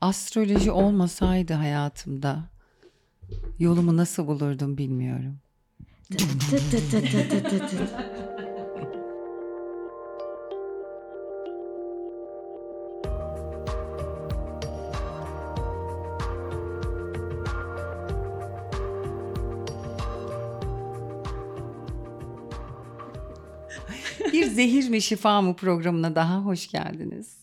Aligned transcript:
Astroloji 0.00 0.70
olmasaydı 0.70 1.52
hayatımda 1.52 2.44
yolumu 3.58 3.96
nasıl 3.96 4.26
bulurdum 4.26 4.78
bilmiyorum. 4.78 5.38
Bir 24.32 24.44
zehir 24.44 24.88
mi 24.88 25.02
şifa 25.02 25.42
mı 25.42 25.56
programına 25.56 26.14
daha 26.14 26.38
hoş 26.38 26.68
geldiniz. 26.68 27.38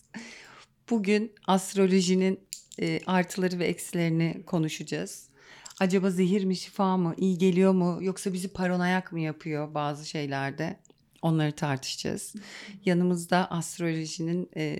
Bugün 0.90 1.32
astrolojinin 1.46 2.45
e, 2.82 3.00
artıları 3.06 3.58
ve 3.58 3.66
eksilerini 3.66 4.42
konuşacağız. 4.46 5.28
Acaba 5.80 6.10
zehir 6.10 6.44
mi 6.44 6.56
şifa 6.56 6.96
mı, 6.96 7.14
iyi 7.16 7.38
geliyor 7.38 7.72
mu 7.72 7.98
yoksa 8.00 8.32
bizi 8.32 8.48
paranoyak 8.48 9.12
mı 9.12 9.20
yapıyor 9.20 9.74
bazı 9.74 10.08
şeylerde? 10.08 10.76
Onları 11.22 11.52
tartışacağız. 11.52 12.34
Yanımızda 12.84 13.50
astrolojinin 13.50 14.50
e, 14.56 14.78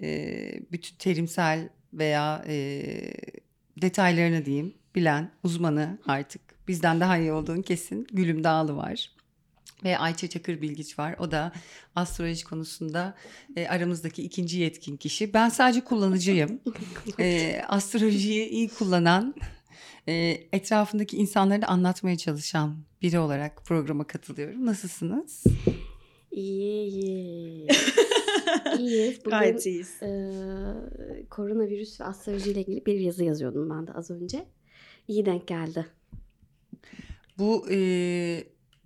bütün 0.73 0.97
terimsel 0.97 1.69
veya 1.93 2.45
e, 2.48 2.85
detaylarını 3.83 4.45
diyeyim 4.45 4.74
bilen 4.95 5.30
uzmanı 5.45 5.99
artık 6.07 6.69
bizden 6.69 7.01
daha 7.01 7.19
iyi 7.19 7.33
olduğun 7.33 7.63
kesin 7.63 8.07
Gülüm 8.13 8.45
Dağlı 8.45 8.77
var. 8.77 9.16
Ve 9.85 9.98
Ayça 9.98 10.29
Çakır 10.29 10.61
Bilgiç 10.62 10.98
var. 10.98 11.16
O 11.19 11.30
da 11.30 11.53
astroloji 11.95 12.45
konusunda 12.45 13.15
e, 13.57 13.66
aramızdaki 13.69 14.23
ikinci 14.23 14.59
yetkin 14.59 14.97
kişi. 14.97 15.35
Ben 15.35 15.49
sadece 15.49 15.85
kullanıcıyım. 15.85 16.61
e, 17.21 17.61
astrolojiyi 17.69 18.49
iyi 18.49 18.69
kullanan, 18.69 19.35
e, 20.09 20.15
etrafındaki 20.52 21.16
insanları 21.16 21.63
da 21.63 21.66
anlatmaya 21.66 22.16
çalışan 22.16 22.77
biri 23.02 23.19
olarak 23.19 23.65
programa 23.65 24.07
katılıyorum. 24.07 24.66
Nasılsınız? 24.66 25.45
İyi, 26.30 26.88
iyi. 26.91 27.66
İyiyiz. 28.79 29.19
Bugün 29.21 29.30
Gayet 29.30 29.66
iyiyiz. 29.66 30.02
e, 30.02 30.09
koronavirüs 31.30 32.01
ve 32.01 32.04
astroloji 32.04 32.51
ile 32.51 32.60
ilgili 32.60 32.87
bir 32.87 33.01
yazı 33.01 33.24
yazıyordum 33.24 33.71
ben 33.71 33.87
de 33.87 33.93
az 33.93 34.10
önce. 34.10 34.47
İyi 35.09 35.27
denk 35.27 35.47
geldi. 35.47 35.87
Bu 37.38 37.66
e, 37.71 37.77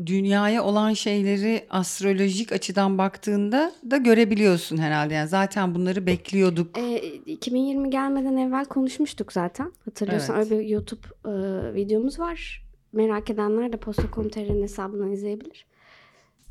dünyaya 0.06 0.64
olan 0.64 0.92
şeyleri 0.92 1.66
astrolojik 1.70 2.52
açıdan 2.52 2.98
baktığında 2.98 3.72
da 3.90 3.96
görebiliyorsun 3.96 4.76
herhalde. 4.76 5.14
Yani 5.14 5.28
zaten 5.28 5.74
bunları 5.74 6.06
bekliyorduk. 6.06 6.78
E, 6.78 6.96
2020 7.26 7.90
gelmeden 7.90 8.36
evvel 8.36 8.64
konuşmuştuk 8.64 9.32
zaten. 9.32 9.72
Hatırlıyorsan 9.84 10.36
Evet. 10.36 10.50
öyle 10.52 10.60
bir 10.62 10.68
YouTube 10.68 11.06
e, 11.24 11.32
videomuz 11.74 12.18
var. 12.18 12.66
Merak 12.92 13.30
edenler 13.30 13.72
de 13.72 13.76
Posta.com.tr'nin 13.76 14.62
hesabından 14.62 15.12
izleyebilir. 15.12 15.66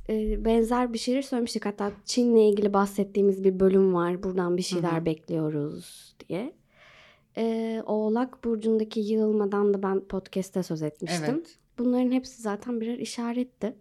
E, 0.10 0.46
benzer 0.46 0.94
bir 0.94 0.98
şeyler 0.98 1.22
söylemiştik. 1.22 1.66
Hatta 1.66 1.92
Çin'le 2.06 2.52
ilgili 2.52 2.74
bahsettiğimiz 2.74 3.44
bir 3.44 3.60
bölüm 3.60 3.94
var. 3.94 4.24
Buradan 4.24 4.58
bir 4.58 4.62
şeyler 4.62 4.92
Hı 4.92 5.02
hı. 5.02 5.06
bekliyoruz 5.06 6.16
diye. 6.30 6.54
E, 7.38 7.84
Oğlak 7.86 8.44
Burcu'ndaki 8.44 9.00
yığılmadan 9.00 9.74
da 9.74 9.84
ben 9.84 10.00
podcast'te 10.00 10.64
söz 10.64 10.82
etmiştim. 10.82 11.36
Evet. 11.36 11.56
Bunların 11.80 12.12
hepsi 12.12 12.42
zaten 12.42 12.82
birer 12.82 12.98
işaretti. 12.98 13.76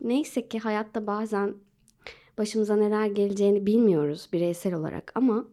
Neyse 0.00 0.48
ki 0.48 0.58
hayatta 0.58 1.06
bazen 1.06 1.54
başımıza 2.38 2.76
neler 2.76 3.06
geleceğini 3.06 3.66
bilmiyoruz 3.66 4.28
bireysel 4.32 4.74
olarak 4.74 5.12
ama 5.14 5.44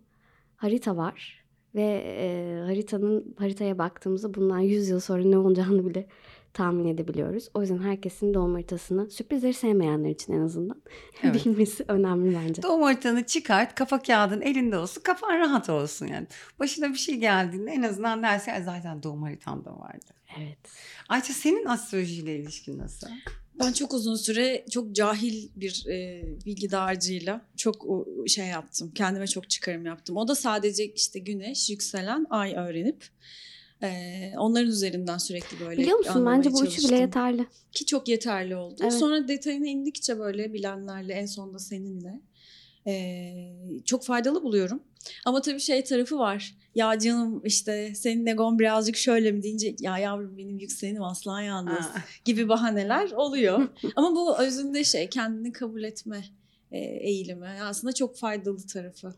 harita 0.56 0.98
var 0.98 1.46
ve 1.76 2.04
e, 2.06 2.62
haritanın 2.66 3.36
haritaya 3.40 3.78
baktığımızda 3.78 4.34
bundan 4.34 4.60
100 4.60 4.90
yıl 4.90 5.00
sonra 5.00 5.24
ne 5.24 5.38
olacağını 5.38 5.86
bile 5.90 6.08
tahmin 6.54 6.86
edebiliyoruz. 6.86 7.50
O 7.54 7.62
yüzden 7.62 7.78
herkesin 7.78 8.34
doğum 8.34 8.54
haritasını 8.54 9.10
sürprizleri 9.12 9.54
sevmeyenler 9.54 10.10
için 10.10 10.34
en 10.34 10.42
azından 10.42 10.82
Evet. 11.24 11.46
bilmesi 11.46 11.86
önemli 11.88 12.36
bence. 12.48 12.64
Doğum 12.64 12.82
haritanı 12.82 13.26
çıkart, 13.26 13.76
kafa 13.76 14.02
kağıdın 14.02 14.42
elinde 14.42 14.78
olsun, 14.78 15.02
kafan 15.02 15.40
rahat 15.40 15.70
olsun 15.70 16.08
yani. 16.08 16.28
Başına 16.60 16.90
bir 16.90 16.98
şey 16.98 17.16
geldiğinde 17.16 17.72
en 17.72 17.82
azından 17.82 18.24
dersin 18.24 18.52
"Ay, 18.52 18.64
zaten 18.64 19.04
doğum 19.04 19.22
haritamda 19.24 19.80
vardı. 19.80 20.06
Evet. 20.38 20.58
Ayça 21.10 21.34
senin 21.34 21.66
astrolojiyle 21.66 22.36
ilişkin 22.36 22.78
nasıl? 22.78 23.08
Ben 23.60 23.74
çok 23.74 23.94
uzun 23.94 24.16
süre 24.16 24.66
çok 24.72 24.92
cahil 24.96 25.50
bir 25.56 25.86
e, 25.88 26.24
bilgi 26.46 26.72
dağarcığıyla 26.72 27.42
çok 27.58 27.86
o, 27.86 28.06
şey 28.28 28.48
yaptım. 28.48 28.92
Kendime 28.96 29.28
çok 29.28 29.50
çıkarım 29.50 29.86
yaptım. 29.86 30.18
O 30.18 30.28
da 30.28 30.36
sadece 30.36 30.86
işte 30.94 31.20
güneş, 31.20 31.70
yükselen, 31.70 32.26
ay 32.30 32.54
öğrenip 32.56 33.08
e, 33.84 34.34
onların 34.38 34.68
üzerinden 34.68 35.18
sürekli 35.18 35.60
böyle 35.60 35.82
Biliyor 35.82 35.98
musun 35.98 36.26
bence 36.26 36.54
bu 36.54 36.66
üçü 36.66 36.88
bile 36.88 36.96
yeterli. 36.96 37.46
Ki 37.72 37.86
çok 37.86 38.08
yeterli 38.08 38.56
oldu. 38.56 38.76
Evet. 38.82 38.94
Sonra 38.94 39.28
detayına 39.28 39.68
indikçe 39.68 40.20
böyle 40.20 40.54
bilenlerle 40.54 41.14
en 41.14 41.26
sonunda 41.26 41.60
seninle 41.60 42.22
e, 42.88 43.34
çok 43.86 44.04
faydalı 44.06 44.44
buluyorum. 44.44 44.84
Ama 45.26 45.42
tabii 45.42 45.60
şey 45.60 45.84
tarafı 45.84 46.18
var. 46.18 46.56
Ya 46.76 47.00
canım 47.00 47.42
işte 47.46 47.96
senin 47.96 48.26
egon 48.26 48.60
birazcık 48.60 48.98
şöyle 48.98 49.32
mi 49.32 49.44
deyince 49.44 49.76
ya 49.80 49.98
yavrum 49.98 50.38
benim 50.38 50.58
yükselenim 50.60 51.04
aslan 51.04 51.42
yalnız 51.42 51.80
Ha. 51.86 52.04
gibi 52.26 52.50
bahaneler 52.50 53.12
oluyor. 53.12 53.68
Ama 53.96 54.16
bu 54.16 54.38
özünde 54.38 54.84
şey 54.84 55.10
kendini 55.10 55.52
kabul 55.52 55.84
etme 55.84 56.24
eğilimi 56.72 57.48
aslında 57.48 57.94
çok 57.94 58.18
faydalı 58.18 58.68
tarafı. 58.68 59.14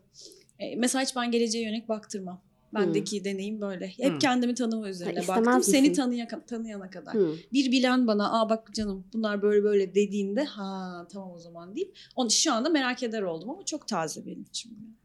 Mesela 0.76 1.02
hiç 1.04 1.16
ben 1.16 1.30
geleceğe 1.30 1.64
yönelik 1.64 1.88
baktırmam. 1.88 2.40
Bendeki 2.74 3.24
deneyim 3.24 3.60
böyle. 3.60 3.88
Hep 3.88 4.12
Hmm. 4.12 4.18
kendimi 4.18 4.54
tanıma 4.54 4.88
üzerine 4.88 5.20
Ha, 5.20 5.28
baktım. 5.28 5.62
Seni 5.62 5.80
misin? 5.88 6.02
tanıya, 6.02 6.28
tanıyana 6.46 6.90
kadar. 6.90 7.14
Hı. 7.14 7.34
Bir 7.52 7.72
bilen 7.72 8.06
bana 8.06 8.40
aa 8.40 8.50
bak 8.50 8.74
canım 8.74 9.04
bunlar 9.12 9.42
böyle 9.42 9.64
böyle 9.64 9.94
dediğinde 9.94 10.44
ha 10.44 11.06
tamam 11.12 11.30
o 11.32 11.38
zaman 11.38 11.76
deyip 11.76 11.96
onu 12.16 12.30
şu 12.30 12.52
anda 12.52 12.68
merak 12.68 13.02
eder 13.02 13.22
oldum 13.22 13.50
ama 13.50 13.64
çok 13.64 13.88
taze 13.88 14.26
benim 14.26 14.42
için. 14.42 14.96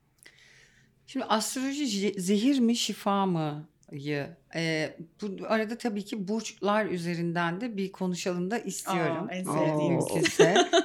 Şimdi 1.07 1.25
astroloji 1.25 2.13
zehir 2.21 2.59
mi 2.59 2.75
şifa 2.75 3.25
mı? 3.25 3.67
yı 3.91 4.27
e, 4.55 4.95
bu 5.21 5.27
arada 5.47 5.77
tabii 5.77 6.05
ki 6.05 6.27
burçlar 6.27 6.85
üzerinden 6.85 7.61
de 7.61 7.77
bir 7.77 7.91
konuşalım 7.91 8.51
da 8.51 8.57
istiyorum. 8.59 9.27
Aa, 9.29 9.33
en 9.35 9.43
sevdiğim. 9.43 9.99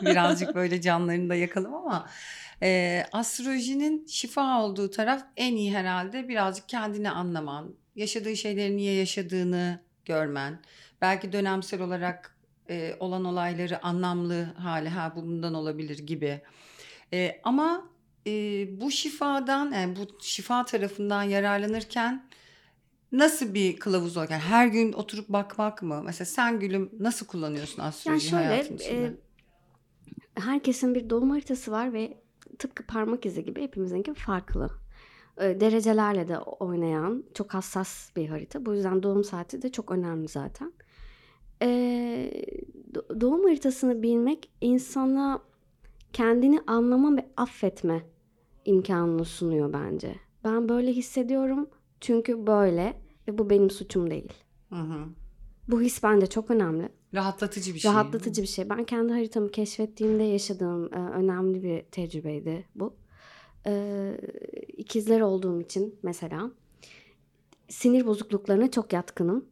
Birazcık 0.02 0.54
böyle 0.54 0.80
canlarını 0.80 1.28
da 1.30 1.34
yakalım 1.34 1.74
ama 1.74 2.08
e, 2.62 3.02
astrolojinin 3.12 4.06
şifa 4.06 4.62
olduğu 4.62 4.90
taraf 4.90 5.24
en 5.36 5.56
iyi 5.56 5.76
herhalde 5.76 6.28
birazcık 6.28 6.68
kendini 6.68 7.10
anlaman, 7.10 7.74
yaşadığı 7.96 8.36
şeyleri 8.36 8.76
niye 8.76 8.94
yaşadığını 8.94 9.80
görmen, 10.04 10.60
belki 11.00 11.32
dönemsel 11.32 11.80
olarak 11.80 12.36
e, 12.70 12.96
olan 13.00 13.24
olayları 13.24 13.84
anlamlı 13.84 14.42
hale 14.42 14.88
ha 14.88 15.12
bu 15.16 15.22
bundan 15.22 15.54
olabilir 15.54 15.98
gibi. 15.98 16.40
E, 17.12 17.40
ama 17.44 17.88
e, 18.26 18.30
bu 18.80 18.90
şifadan 18.90 19.70
yani 19.70 19.96
bu 19.96 20.18
şifa 20.22 20.64
tarafından 20.64 21.22
yararlanırken 21.22 22.28
nasıl 23.12 23.54
bir 23.54 23.76
kılavuz 23.76 24.16
olarak? 24.16 24.30
Yani 24.30 24.42
her 24.42 24.66
gün 24.66 24.92
oturup 24.92 25.28
bakmak 25.28 25.82
mı? 25.82 26.02
Mesela 26.04 26.26
sen 26.26 26.60
gülüm 26.60 26.90
nasıl 27.00 27.26
kullanıyorsun 27.26 27.78
Yani 27.78 27.88
astrolojiyi 27.88 28.30
şöyle 28.30 28.46
hayatın 28.46 28.76
içinde? 28.76 29.06
e, 30.36 30.40
herkesin 30.40 30.94
bir 30.94 31.10
doğum 31.10 31.30
haritası 31.30 31.72
var 31.72 31.92
ve 31.92 32.21
tıpkı 32.58 32.86
parmak 32.86 33.26
izi 33.26 33.44
gibi 33.44 33.62
hepimizinki 33.62 34.14
farklı. 34.14 34.70
E, 35.40 35.60
derecelerle 35.60 36.28
de 36.28 36.38
oynayan 36.38 37.24
çok 37.34 37.54
hassas 37.54 38.16
bir 38.16 38.28
harita. 38.28 38.66
Bu 38.66 38.74
yüzden 38.74 39.02
doğum 39.02 39.24
saati 39.24 39.62
de 39.62 39.72
çok 39.72 39.90
önemli 39.90 40.28
zaten. 40.28 40.72
E, 41.62 41.66
do- 42.92 43.20
doğum 43.20 43.44
haritasını 43.44 44.02
bilmek 44.02 44.50
insana 44.60 45.42
kendini 46.12 46.60
anlama 46.66 47.16
ve 47.16 47.26
affetme 47.36 48.02
imkanını 48.64 49.24
sunuyor 49.24 49.72
bence. 49.72 50.14
Ben 50.44 50.68
böyle 50.68 50.92
hissediyorum 50.92 51.68
çünkü 52.00 52.46
böyle 52.46 53.00
ve 53.28 53.38
bu 53.38 53.50
benim 53.50 53.70
suçum 53.70 54.10
değil. 54.10 54.32
Hı 54.68 54.74
hı. 54.76 55.04
Bu 55.68 55.80
his 55.80 56.02
bence 56.02 56.26
çok 56.26 56.50
önemli. 56.50 56.88
Rahatlatıcı 57.14 57.74
bir 57.74 57.78
şey. 57.78 57.92
Rahatlatıcı 57.92 58.42
bir 58.42 58.46
şey. 58.46 58.70
Ben 58.70 58.84
kendi 58.84 59.12
haritamı 59.12 59.50
keşfettiğimde 59.50 60.22
yaşadığım 60.22 60.94
e, 60.94 60.98
önemli 60.98 61.62
bir 61.62 61.82
tecrübeydi 61.82 62.66
bu. 62.74 62.94
E, 63.66 64.16
ikizler 64.76 65.20
olduğum 65.20 65.60
için 65.60 65.98
mesela 66.02 66.50
sinir 67.68 68.06
bozukluklarına 68.06 68.70
çok 68.70 68.92
yatkınım. 68.92 69.44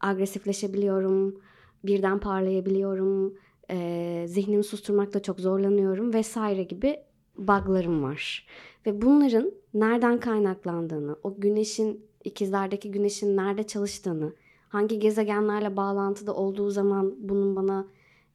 Agresifleşebiliyorum, 0.00 1.40
birden 1.84 2.20
parlayabiliyorum, 2.20 3.34
e, 3.70 4.24
zihnimi 4.28 4.64
susturmakta 4.64 5.22
çok 5.22 5.40
zorlanıyorum 5.40 6.14
vesaire 6.14 6.62
gibi 6.62 7.00
buglarım 7.38 8.02
var. 8.02 8.46
Ve 8.86 9.02
bunların 9.02 9.52
nereden 9.74 10.20
kaynaklandığını, 10.20 11.16
o 11.22 11.40
güneşin, 11.40 12.06
ikizlerdeki 12.24 12.90
güneşin 12.90 13.36
nerede 13.36 13.62
çalıştığını, 13.62 14.32
hangi 14.68 14.98
gezegenlerle 14.98 15.76
bağlantıda 15.76 16.34
olduğu 16.34 16.70
zaman 16.70 17.14
bunun 17.18 17.56
bana 17.56 17.86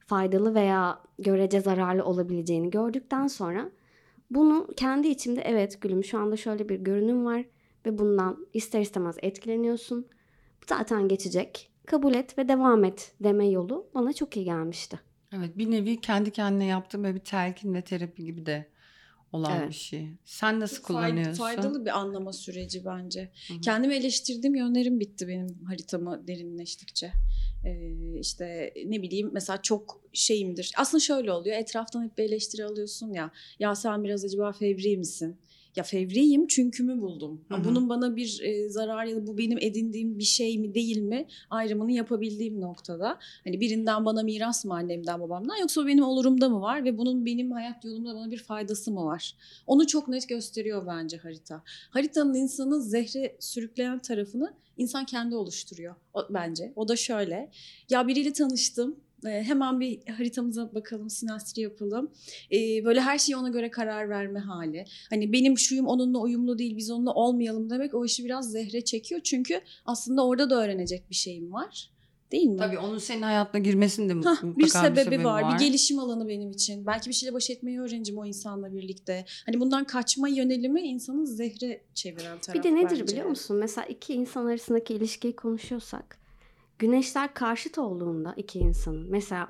faydalı 0.06 0.54
veya 0.54 1.00
görece 1.18 1.60
zararlı 1.60 2.04
olabileceğini 2.04 2.70
gördükten 2.70 3.26
sonra 3.26 3.70
bunu 4.30 4.68
kendi 4.76 5.08
içimde 5.08 5.40
evet 5.40 5.80
gülüm 5.80 6.04
şu 6.04 6.18
anda 6.18 6.36
şöyle 6.36 6.68
bir 6.68 6.76
görünüm 6.76 7.24
var. 7.24 7.44
ve 7.86 7.98
bundan 7.98 8.46
ister 8.52 8.80
istemez 8.80 9.16
etkileniyorsun. 9.22 10.06
Bu 10.62 10.66
zaten 10.68 11.08
geçecek. 11.08 11.70
Kabul 11.86 12.14
et 12.14 12.38
ve 12.38 12.48
devam 12.48 12.84
et 12.84 13.14
deme 13.20 13.46
yolu 13.48 13.86
bana 13.94 14.12
çok 14.12 14.36
iyi 14.36 14.44
gelmişti. 14.44 15.00
Evet 15.32 15.58
bir 15.58 15.70
nevi 15.70 16.00
kendi 16.00 16.30
kendine 16.30 16.64
yaptığım 16.64 17.04
bir 17.04 17.18
telkin 17.18 17.74
ve 17.74 17.82
terapi 17.82 18.24
gibi 18.24 18.46
de 18.46 18.66
olan 19.32 19.58
Evet. 19.58 19.68
bir 19.68 19.74
şey. 19.74 20.08
Sen 20.24 20.60
nasıl 20.60 20.76
Fay- 20.76 20.82
kullanıyorsun? 20.82 21.34
Faydalı 21.44 21.84
bir 21.84 21.98
anlama 21.98 22.32
süreci 22.32 22.84
bence. 22.84 23.30
Hı 23.48 23.54
hı. 23.54 23.60
Kendimi 23.60 23.94
eleştirdiğim 23.94 24.54
yönlerim 24.54 25.00
bitti 25.00 25.28
benim 25.28 25.64
haritamı 25.64 26.26
derinleştikçe. 26.26 27.12
Ee, 27.64 28.18
işte 28.20 28.74
ne 28.86 29.02
bileyim 29.02 29.30
mesela 29.32 29.62
çok 29.62 30.00
şeyimdir. 30.12 30.72
Aslında 30.76 31.00
şöyle 31.00 31.32
oluyor. 31.32 31.56
Etraftan 31.56 32.04
hep 32.04 32.18
bir 32.18 32.24
eleştiri 32.24 32.64
alıyorsun 32.64 33.12
ya. 33.12 33.30
Ya 33.58 33.74
sen 33.74 34.04
biraz 34.04 34.24
acaba 34.24 34.52
fevri 34.52 34.96
misin? 34.96 35.36
Ya 35.76 35.84
fevriyim 35.84 36.46
çünkü 36.46 36.82
mü 36.82 37.00
buldum. 37.00 37.44
Ha, 37.48 37.56
Hı 37.56 37.60
hı. 37.60 37.64
Bunun 37.64 37.88
bana 37.88 38.16
bir 38.16 38.40
e, 38.42 38.68
zarar 38.68 39.04
ya 39.04 39.16
da 39.16 39.26
bu 39.26 39.38
benim 39.38 39.58
edindiğim 39.60 40.18
bir 40.18 40.24
şey 40.24 40.58
mi 40.58 40.74
değil 40.74 40.98
mi 40.98 41.26
ayrımını 41.50 41.92
yapabildiğim 41.92 42.60
noktada. 42.60 43.18
Hani 43.44 43.60
birinden 43.60 44.04
bana 44.04 44.22
miras 44.22 44.64
mı 44.64 44.74
annemden 44.74 45.20
babamdan 45.20 45.56
yoksa 45.56 45.86
benim 45.86 46.04
olurumda 46.04 46.48
mı 46.48 46.60
var 46.60 46.84
ve 46.84 46.98
bunun 46.98 47.26
benim 47.26 47.50
hayat 47.52 47.84
yolumda 47.84 48.14
bana 48.14 48.30
bir 48.30 48.38
faydası 48.38 48.90
mı 48.90 49.04
var? 49.04 49.34
Onu 49.66 49.86
çok 49.86 50.08
net 50.08 50.28
gösteriyor 50.28 50.86
bence 50.86 51.16
harita. 51.16 51.62
Haritanın 51.90 52.34
insanı 52.34 52.82
zehre 52.82 53.36
sürükleyen 53.40 53.98
tarafını 53.98 54.54
insan 54.76 55.04
kendi 55.04 55.36
oluşturuyor 55.36 55.94
o, 56.14 56.20
bence. 56.30 56.72
O 56.76 56.88
da 56.88 56.96
şöyle. 56.96 57.50
Ya 57.90 58.08
biriyle 58.08 58.32
tanıştım. 58.32 58.96
E, 59.26 59.42
hemen 59.42 59.80
bir 59.80 60.06
haritamıza 60.08 60.74
bakalım, 60.74 61.10
sinastri 61.10 61.62
yapalım. 61.62 62.10
E, 62.52 62.84
böyle 62.84 63.00
her 63.00 63.18
şeyi 63.18 63.36
ona 63.36 63.48
göre 63.48 63.70
karar 63.70 64.08
verme 64.08 64.40
hali. 64.40 64.84
Hani 65.10 65.32
benim 65.32 65.58
şuyum 65.58 65.86
onunla 65.86 66.18
uyumlu 66.18 66.58
değil, 66.58 66.76
biz 66.76 66.90
onunla 66.90 67.12
olmayalım 67.12 67.70
demek 67.70 67.94
o 67.94 68.04
işi 68.04 68.24
biraz 68.24 68.50
zehre 68.50 68.84
çekiyor. 68.84 69.20
Çünkü 69.24 69.60
aslında 69.86 70.26
orada 70.26 70.50
da 70.50 70.62
öğrenecek 70.64 71.10
bir 71.10 71.14
şeyim 71.14 71.52
var. 71.52 71.92
Değil 72.32 72.46
mi? 72.46 72.56
Tabii 72.56 72.78
onun 72.78 72.98
senin 72.98 73.22
hayatına 73.22 73.60
girmesinin 73.60 74.08
de 74.08 74.28
Hah, 74.28 74.42
mutlaka 74.42 74.94
bir 74.96 75.00
sebebi, 75.00 75.24
var, 75.24 75.42
var. 75.42 75.54
bir 75.54 75.64
gelişim 75.64 75.98
alanı 75.98 76.28
benim 76.28 76.50
için. 76.50 76.86
Belki 76.86 77.08
bir 77.08 77.14
şeyle 77.14 77.34
baş 77.34 77.50
etmeyi 77.50 77.80
öğreneceğim 77.80 78.18
o 78.20 78.26
insanla 78.26 78.72
birlikte. 78.72 79.24
Hani 79.46 79.60
bundan 79.60 79.84
kaçma 79.84 80.28
yönelimi 80.28 80.80
insanı 80.80 81.26
zehre 81.26 81.80
çeviren 81.94 82.38
taraf 82.38 82.58
Bir 82.58 82.62
de 82.62 82.74
nedir 82.74 82.90
bence. 82.90 83.06
biliyor 83.06 83.26
musun? 83.26 83.56
Mesela 83.56 83.86
iki 83.86 84.14
insan 84.14 84.46
arasındaki 84.46 84.94
ilişkiyi 84.94 85.36
konuşuyorsak 85.36 86.18
güneşler 86.82 87.34
karşıt 87.34 87.78
olduğunda 87.78 88.34
iki 88.36 88.58
insanın 88.58 89.06
mesela 89.10 89.48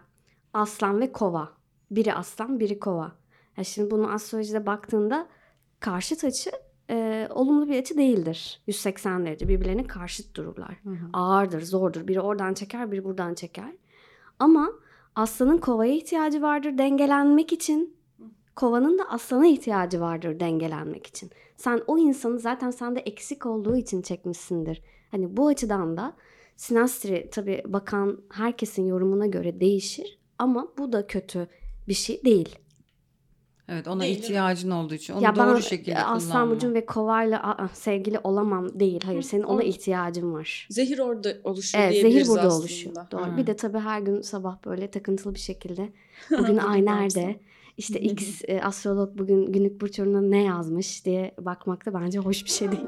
aslan 0.53 1.01
ve 1.01 1.13
kova. 1.13 1.53
Biri 1.91 2.15
aslan 2.15 2.61
biri 2.61 2.81
kova. 2.81 3.13
Ya 3.57 3.65
şimdi 3.65 3.91
bunu 3.91 4.13
astrolojide 4.13 4.67
baktığında 4.67 5.29
karşıt 5.81 6.25
açı 6.25 6.51
e, 6.91 7.29
olumlu 7.31 7.69
bir 7.69 7.79
açı 7.79 7.97
değildir. 7.97 8.63
180 8.67 9.27
derece 9.27 9.49
birbirlerine 9.49 9.87
karşıt 9.87 10.37
dururlar. 10.37 10.81
Hı 10.85 10.91
hı. 10.91 11.07
Ağırdır, 11.13 11.63
zordur. 11.63 12.09
Biri 12.09 12.21
oradan 12.21 12.55
çeker, 12.55 12.93
biri 12.93 13.05
buradan 13.05 13.35
çeker. 13.35 13.73
Ama 14.39 14.73
aslanın 15.15 15.59
kovaya 15.59 15.93
ihtiyacı 15.93 16.43
vardır 16.43 16.79
dengelenmek 16.79 17.53
için. 17.53 17.97
Kovanın 18.57 18.99
da 18.99 19.11
aslana 19.11 19.47
ihtiyacı 19.47 20.01
vardır 20.01 20.41
dengelenmek 20.41 21.07
için. 21.07 21.31
Sen 21.57 21.81
o 21.87 21.99
insanı 21.99 22.39
zaten 22.39 22.71
sende 22.71 23.01
eksik 23.01 23.47
olduğu 23.47 23.77
için 23.77 24.03
çekmişsindir. 24.03 24.83
Hani 25.11 25.37
bu 25.37 25.47
açıdan 25.47 25.97
da 25.97 26.15
sinastri 26.63 27.29
tabii 27.31 27.63
bakan 27.67 28.19
herkesin 28.33 28.87
yorumuna 28.87 29.27
göre 29.27 29.61
değişir 29.61 30.19
ama 30.39 30.69
bu 30.79 30.93
da 30.93 31.07
kötü 31.07 31.49
bir 31.89 31.95
şey 31.95 32.25
değil. 32.25 32.59
Evet 33.69 33.89
ona 33.89 34.03
Değil, 34.03 34.19
ihtiyacın 34.19 34.71
olduğu 34.71 34.95
için 34.95 35.15
onu 35.15 35.25
ya 35.25 35.37
doğru 35.37 35.55
ben 35.55 35.61
şekilde 35.61 36.05
Aslan 36.05 36.31
kullanma. 36.33 36.55
Burcu'm 36.55 36.75
ve 36.75 36.87
Kova'yla 36.87 37.71
sevgili 37.73 38.19
olamam 38.19 38.81
değil. 38.81 39.01
Hayır 39.05 39.23
senin 39.23 39.43
ona 39.43 39.63
ihtiyacın 39.63 40.33
var. 40.33 40.67
Zehir 40.71 40.99
orada 40.99 41.35
oluşuyor 41.45 41.85
Evet 41.85 41.93
diyebiliriz 41.93 42.27
zehir 42.27 42.35
burada 42.37 42.47
aslında. 42.47 42.61
oluşuyor. 42.61 42.97
Doğru. 43.11 43.33
Hı. 43.33 43.37
Bir 43.37 43.47
de 43.47 43.57
tabii 43.57 43.79
her 43.79 44.01
gün 44.01 44.21
sabah 44.21 44.67
böyle 44.67 44.91
takıntılı 44.91 45.35
bir 45.35 45.41
şekilde 45.41 45.93
bugün 46.31 46.57
ay 46.57 46.85
nerede? 46.85 47.41
İşte 47.77 48.01
X 48.01 48.43
e, 48.49 48.63
astrolog 48.63 49.19
bugün 49.19 49.53
günlük 49.53 49.81
burç 49.81 49.99
yorumuna 49.99 50.21
ne 50.23 50.43
yazmış 50.43 51.05
diye 51.05 51.35
bakmak 51.41 51.87
da 51.87 51.95
bence 51.95 52.19
hoş 52.19 52.45
bir 52.45 52.51
şey 52.51 52.73
değil. 52.73 52.87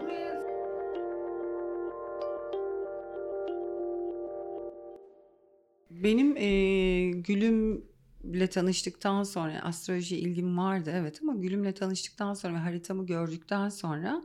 Benim 6.04 6.36
eee, 6.36 7.10
Gülüm'le 7.10 8.46
tanıştıktan 8.50 9.22
sonra 9.22 9.60
astroloji 9.62 10.16
ilgim 10.16 10.58
vardı 10.58 10.90
evet 10.94 11.18
ama 11.22 11.34
Gülüm'le 11.34 11.72
tanıştıktan 11.72 12.34
sonra 12.34 12.54
ve 12.54 12.58
haritamı 12.58 13.06
gördükten 13.06 13.68
sonra 13.68 14.22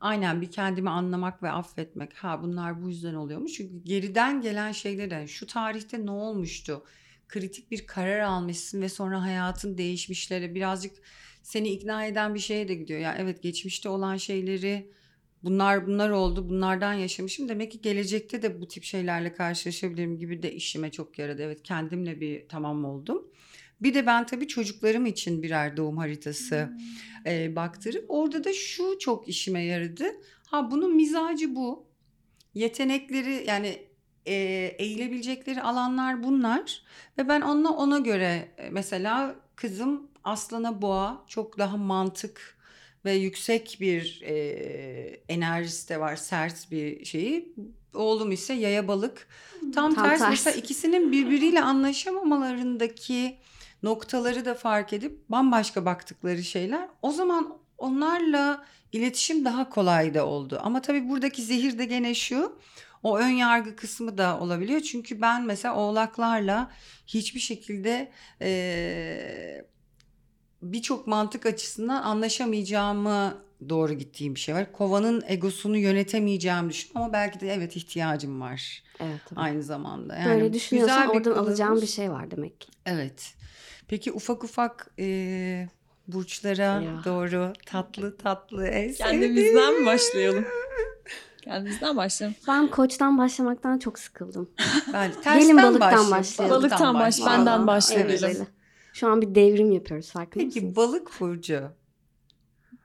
aynen 0.00 0.40
bir 0.40 0.50
kendimi 0.50 0.90
anlamak 0.90 1.42
ve 1.42 1.50
affetmek. 1.50 2.14
Ha 2.14 2.42
bunlar 2.42 2.82
bu 2.82 2.88
yüzden 2.88 3.14
oluyormuş. 3.14 3.52
Çünkü 3.52 3.84
geriden 3.84 4.40
gelen 4.40 4.72
şeyleri 4.72 5.14
yani 5.14 5.28
şu 5.28 5.46
tarihte 5.46 6.06
ne 6.06 6.10
olmuştu? 6.10 6.84
Kritik 7.28 7.70
bir 7.70 7.86
karar 7.86 8.20
almışsın 8.20 8.82
ve 8.82 8.88
sonra 8.88 9.22
hayatın 9.22 9.78
değişmişlere 9.78 10.54
birazcık 10.54 10.92
seni 11.42 11.68
ikna 11.68 12.06
eden 12.06 12.34
bir 12.34 12.40
şeye 12.40 12.68
de 12.68 12.74
gidiyor. 12.74 13.00
Ya 13.00 13.14
evet 13.18 13.42
geçmişte 13.42 13.88
olan 13.88 14.16
şeyleri 14.16 14.90
bunlar 15.44 15.86
bunlar 15.86 16.10
oldu 16.10 16.48
bunlardan 16.48 16.92
yaşamışım 16.92 17.48
demek 17.48 17.72
ki 17.72 17.80
gelecekte 17.80 18.42
de 18.42 18.60
bu 18.60 18.68
tip 18.68 18.84
şeylerle 18.84 19.34
karşılaşabilirim 19.34 20.18
gibi 20.18 20.42
de 20.42 20.54
işime 20.54 20.90
çok 20.90 21.18
yaradı. 21.18 21.42
Evet 21.42 21.62
kendimle 21.62 22.20
bir 22.20 22.48
tamam 22.48 22.84
oldum. 22.84 23.26
Bir 23.80 23.94
de 23.94 24.06
ben 24.06 24.26
tabii 24.26 24.48
çocuklarım 24.48 25.06
için 25.06 25.42
birer 25.42 25.76
doğum 25.76 25.96
haritası 25.98 26.72
e, 27.26 27.56
baktırıp 27.56 28.04
orada 28.08 28.44
da 28.44 28.52
şu 28.52 28.98
çok 28.98 29.28
işime 29.28 29.64
yaradı. 29.64 30.04
Ha 30.46 30.70
bunun 30.70 30.96
mizacı 30.96 31.54
bu. 31.54 31.86
Yetenekleri 32.54 33.44
yani 33.46 33.78
e, 34.26 34.34
eğilebilecekleri 34.78 35.62
alanlar 35.62 36.22
bunlar 36.22 36.82
ve 37.18 37.28
ben 37.28 37.40
onunla 37.40 37.70
ona 37.70 37.98
göre 37.98 38.48
mesela 38.70 39.36
kızım 39.56 40.10
aslana 40.24 40.82
boğa 40.82 41.24
çok 41.28 41.58
daha 41.58 41.76
mantık 41.76 42.58
ve 43.04 43.12
yüksek 43.12 43.76
bir 43.80 44.22
e, 44.24 44.34
enerjisi 45.28 45.88
de 45.88 46.00
var 46.00 46.16
sert 46.16 46.70
bir 46.70 47.04
şeyi. 47.04 47.52
Oğlum 47.94 48.32
ise 48.32 48.52
yaya 48.54 48.88
balık. 48.88 49.28
Tam, 49.74 49.94
Tam 49.94 49.94
ters. 49.94 50.18
tersi. 50.18 50.30
Mesela 50.30 50.56
ikisinin 50.56 51.12
birbiriyle 51.12 51.62
anlaşamamalarındaki 51.62 53.36
noktaları 53.82 54.44
da 54.44 54.54
fark 54.54 54.92
edip 54.92 55.18
bambaşka 55.28 55.84
baktıkları 55.84 56.42
şeyler. 56.42 56.88
O 57.02 57.10
zaman 57.10 57.58
onlarla 57.78 58.64
iletişim 58.92 59.44
daha 59.44 59.68
kolay 59.70 60.14
da 60.14 60.26
oldu. 60.26 60.60
Ama 60.62 60.82
tabii 60.82 61.08
buradaki 61.08 61.42
zehir 61.42 61.78
de 61.78 61.84
gene 61.84 62.14
şu. 62.14 62.58
O 63.02 63.18
ön 63.18 63.28
yargı 63.28 63.76
kısmı 63.76 64.18
da 64.18 64.40
olabiliyor. 64.40 64.80
Çünkü 64.80 65.20
ben 65.20 65.42
mesela 65.46 65.76
oğlaklarla 65.76 66.70
hiçbir 67.06 67.40
şekilde 67.40 68.12
eee, 68.40 69.64
birçok 70.62 71.06
mantık 71.06 71.46
açısından 71.46 72.02
anlaşamayacağımı 72.02 73.34
doğru 73.68 73.92
gittiğim 73.92 74.34
bir 74.34 74.40
şey 74.40 74.54
var. 74.54 74.72
Kovanın 74.72 75.22
egosunu 75.26 75.76
yönetemeyeceğimi 75.76 76.70
düşünüyorum 76.70 77.02
ama 77.02 77.12
belki 77.12 77.40
de 77.40 77.54
evet 77.54 77.76
ihtiyacım 77.76 78.40
var 78.40 78.82
Evet 79.00 79.20
tabii. 79.28 79.40
aynı 79.40 79.62
zamanda. 79.62 80.16
Yani 80.16 80.26
Böyle 80.40 80.52
düşünüyorsan 80.52 80.96
güzel 81.02 81.08
bir 81.24 81.30
oradan 81.30 81.32
kılavuz. 81.34 81.82
bir 81.82 81.86
şey 81.86 82.10
var 82.10 82.30
demek. 82.30 82.68
Evet. 82.86 83.34
Peki 83.88 84.12
ufak 84.12 84.44
ufak 84.44 84.90
e, 84.98 85.68
burçlara 86.08 86.62
Ya. 86.62 86.82
doğru 87.04 87.52
tatlı 87.66 88.16
tatlı 88.16 88.66
en 88.66 88.92
Kendimizden 88.92 89.80
mi 89.80 89.86
başlayalım? 89.86 90.44
Kendimizden 91.42 91.96
başlayalım. 91.96 92.36
Ben 92.48 92.68
koçtan 92.70 93.18
başlamaktan 93.18 93.78
çok 93.78 93.98
sıkıldım. 93.98 94.50
Ben 94.92 95.10
Gelin 95.10 95.22
tersten 95.22 95.56
balıktan 95.56 96.10
başlayalım. 96.10 96.56
Balıktan 96.56 96.94
baş- 96.94 97.02
başlayalım. 97.02 97.46
benden 97.46 97.66
başlayalım. 97.66 98.10
güzeli. 98.12 98.46
Şu 98.92 99.08
an 99.08 99.22
bir 99.22 99.34
devrim 99.34 99.72
yapıyoruz 99.72 100.10
farkında 100.10 100.44
Peki 100.44 100.60
mısınız? 100.60 100.76
balık 100.76 101.20
burcu 101.20 101.70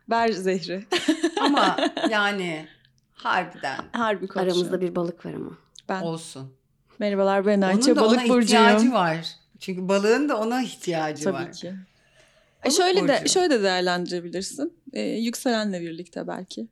Ver 0.10 0.28
zehri. 0.32 0.86
ama 1.42 1.78
yani 2.10 2.68
harbiden 3.14 3.78
Harbi 3.94 4.28
konuşuyorum. 4.28 4.52
Aramızda 4.52 4.82
bir 4.82 4.96
balık 4.96 5.26
var 5.26 5.34
ama. 5.34 5.58
Ben. 5.90 6.02
olsun. 6.02 6.54
Merhabalar 7.00 7.46
ben 7.46 7.58
Onun 7.58 7.68
Ayça 7.68 7.96
da 7.96 8.02
balık 8.02 8.20
ona 8.20 8.24
burcuyum. 8.30 8.44
ihtiyacı 8.66 8.92
var. 8.92 9.28
Çünkü 9.60 9.88
balığın 9.88 10.30
da 10.30 10.38
ona 10.40 10.62
ihtiyacı 10.64 11.24
Tabii 11.24 11.34
var. 11.34 11.52
ki. 11.52 11.74
E 12.64 12.72
şöyle 12.72 13.08
de 13.08 13.20
burcu. 13.22 13.30
şöyle 13.34 13.50
de 13.50 13.64
değerlendirebilirsin. 13.64 14.74
Ee, 14.94 15.02
yükselenle 15.02 15.82
birlikte 15.82 16.28
belki. 16.28 16.68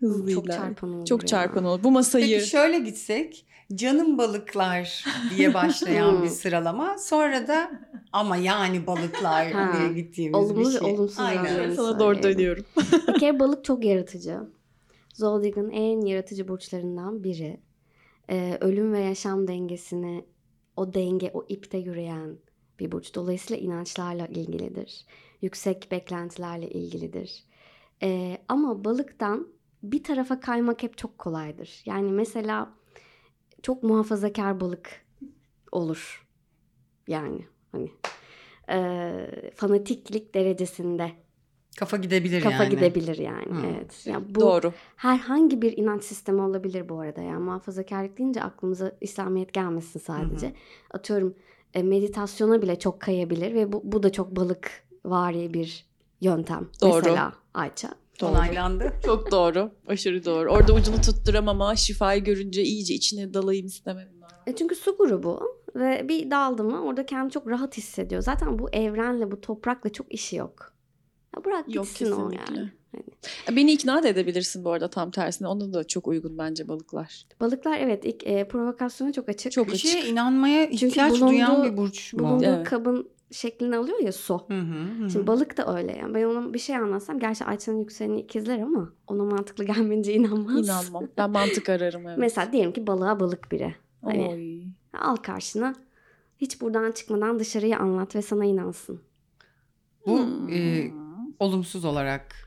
Hızlıyla. 0.00 0.34
Çok 0.34 0.46
çarpan 0.52 0.92
olur 0.94 1.06
Çok 1.06 1.22
ya. 1.22 1.26
çarpan 1.26 1.64
olur. 1.64 1.84
Bu 1.84 1.90
masayı 1.90 2.38
Peki 2.38 2.50
şöyle 2.50 2.78
gitsek 2.78 3.46
canım 3.74 4.18
balıklar 4.18 5.04
diye 5.36 5.54
başlayan 5.54 6.16
bir 6.16 6.20
Hmm. 6.28 6.34
sıralama 6.34 6.98
sonra 6.98 7.48
da 7.48 7.70
ama 8.12 8.36
yani 8.36 8.86
balıklar 8.86 9.50
Ha, 9.52 9.72
diye 9.78 10.02
gittiğimiz 10.02 10.50
olumlu 10.50 10.68
bir 10.68 10.78
şey. 10.78 10.90
olumsuz 10.94 11.18
Aynen. 11.18 11.44
yönlerini 11.44 11.74
sana 11.76 12.00
doğru 12.00 12.22
dönüyorum. 12.22 12.64
Bir 13.08 13.18
kere 13.18 13.40
balık 13.40 13.64
çok 13.64 13.84
yaratıcı. 13.84 14.40
Zodiac'ın 15.14 15.70
en 15.70 16.00
yaratıcı 16.06 16.48
burçlarından 16.48 17.24
biri. 17.24 17.60
Ee, 18.30 18.58
ölüm 18.60 18.92
ve 18.92 19.00
yaşam 19.00 19.48
dengesini, 19.48 20.24
o 20.76 20.94
denge, 20.94 21.30
o 21.34 21.44
ipte 21.48 21.78
yürüyen 21.78 22.36
bir 22.80 22.92
burç. 22.92 23.14
Dolayısıyla 23.14 23.62
inançlarla 23.62 24.26
ilgilidir. 24.26 25.04
Yüksek 25.42 25.88
beklentilerle 25.90 26.70
ilgilidir. 26.70 27.44
Ee, 28.02 28.38
ama 28.48 28.84
balıktan 28.84 29.48
bir 29.82 30.02
tarafa 30.04 30.40
kaymak 30.40 30.82
hep 30.82 30.98
çok 30.98 31.18
kolaydır. 31.18 31.82
Yani 31.86 32.12
mesela 32.12 32.70
çok 33.66 33.82
muhafazakar 33.82 34.60
balık 34.60 35.04
olur. 35.72 36.26
Yani 37.08 37.46
hani 37.72 37.90
e, 38.70 39.50
fanatiklik 39.54 40.34
derecesinde 40.34 41.12
Kafa 41.78 41.96
gidebilir 41.96 42.42
kafa 42.42 42.64
yani. 42.64 42.70
gidebilir 42.70 43.18
yani. 43.18 43.52
Hı. 43.52 43.66
Evet. 43.66 44.06
Yani 44.06 44.34
bu 44.34 44.40
Doğru. 44.40 44.72
herhangi 44.96 45.62
bir 45.62 45.76
inanç 45.76 46.04
sistemi 46.04 46.40
olabilir 46.40 46.88
bu 46.88 47.00
arada. 47.00 47.22
Yani 47.22 47.38
muhafazakarlık 47.38 48.18
deyince 48.18 48.42
aklımıza 48.42 48.92
İslamiyet 49.00 49.52
gelmesin 49.52 50.00
sadece. 50.00 50.52
Atıyorum 50.90 51.34
e, 51.74 51.82
meditasyona 51.82 52.62
bile 52.62 52.78
çok 52.78 53.00
kayabilir 53.00 53.54
ve 53.54 53.72
bu, 53.72 53.80
bu 53.84 54.02
da 54.02 54.12
çok 54.12 54.36
balık 54.36 54.70
vari 55.04 55.54
bir 55.54 55.86
yöntem. 56.20 56.68
Doğru. 56.82 56.96
Mesela 56.96 57.32
Ayça. 57.54 57.90
Onaylandı. 58.22 58.92
Çok 59.04 59.30
doğru. 59.30 59.70
Aşırı 59.88 60.24
doğru. 60.24 60.50
Orada 60.50 60.72
ucunu 60.72 61.00
tutturamama, 61.00 61.76
şifayı 61.76 62.24
görünce 62.24 62.62
iyice 62.62 62.94
içine 62.94 63.34
dalayım 63.34 63.66
istemedim. 63.66 64.12
E 64.46 64.54
çünkü 64.56 64.74
su 64.74 64.96
grubu 64.98 65.42
ve 65.76 66.08
bir 66.08 66.30
daldı 66.30 66.64
mı 66.64 66.82
orada 66.84 67.06
kendini 67.06 67.30
çok 67.30 67.48
rahat 67.48 67.76
hissediyor. 67.76 68.22
Zaten 68.22 68.58
bu 68.58 68.70
evrenle, 68.70 69.30
bu 69.30 69.40
toprakla 69.40 69.90
çok 69.92 70.12
işi 70.14 70.36
yok. 70.36 70.72
Ya 71.36 71.44
bırak 71.44 71.74
Yok 71.74 71.84
gitsin 71.86 72.12
o 72.12 72.28
kesinlikle. 72.28 72.54
yani. 72.58 72.70
Beni 73.56 73.72
ikna 73.72 74.02
da 74.02 74.08
edebilirsin 74.08 74.64
bu 74.64 74.70
arada 74.72 74.90
tam 74.90 75.10
tersine. 75.10 75.48
Ona 75.48 75.72
da 75.72 75.84
çok 75.84 76.08
uygun 76.08 76.38
bence 76.38 76.68
balıklar. 76.68 77.26
Balıklar 77.40 77.78
evet 77.78 78.04
ilk 78.04 78.26
e, 78.26 78.48
provokasyona 78.48 79.12
çok 79.12 79.28
açık. 79.28 79.52
Çok 79.52 79.72
Bir 79.72 79.76
şeye 79.76 80.06
inanmaya 80.06 80.70
Çünkü 80.70 80.86
ihtiyaç 80.86 81.12
bulunduğu- 81.12 81.28
duyan 81.32 81.64
bir 81.64 81.76
burç 81.76 82.14
bu. 82.14 82.18
Bulunduğu 82.18 82.44
Evet. 82.44 82.68
kabın 82.68 83.08
şeklini 83.36 83.76
alıyor 83.76 83.98
ya 83.98 84.12
su. 84.12 84.40
Hı 84.48 84.54
hı, 84.60 85.04
hı. 85.04 85.10
Şimdi 85.10 85.26
balık 85.26 85.56
da 85.56 85.76
öyle 85.76 85.96
yani. 85.96 86.14
Ben 86.14 86.24
ona 86.24 86.54
bir 86.54 86.58
şey 86.58 86.76
anlatsam 86.76 87.18
gerçi 87.18 87.44
Ayça'nın 87.44 87.78
yükseleni 87.78 88.20
ikizler 88.20 88.58
ama 88.58 88.92
ona 89.06 89.24
mantıklı 89.24 89.64
gelmeyince 89.74 90.14
inanmaz. 90.14 90.68
İnanmam. 90.68 91.08
Ben 91.16 91.30
mantık 91.30 91.68
ararım 91.68 92.06
evet. 92.08 92.18
Mesela 92.18 92.52
diyelim 92.52 92.72
ki 92.72 92.86
balığa 92.86 93.20
balık 93.20 93.52
biri. 93.52 93.74
Hani 94.04 94.28
Oy. 94.28 94.62
al 95.02 95.16
karşına 95.16 95.74
hiç 96.38 96.60
buradan 96.60 96.92
çıkmadan 96.92 97.38
dışarıya 97.38 97.78
anlat 97.78 98.16
ve 98.16 98.22
sana 98.22 98.44
inansın. 98.44 99.00
Bu 100.06 100.18
Hmm. 100.18 100.48
e, 100.48 100.90
olumsuz 101.40 101.84
olarak 101.84 102.45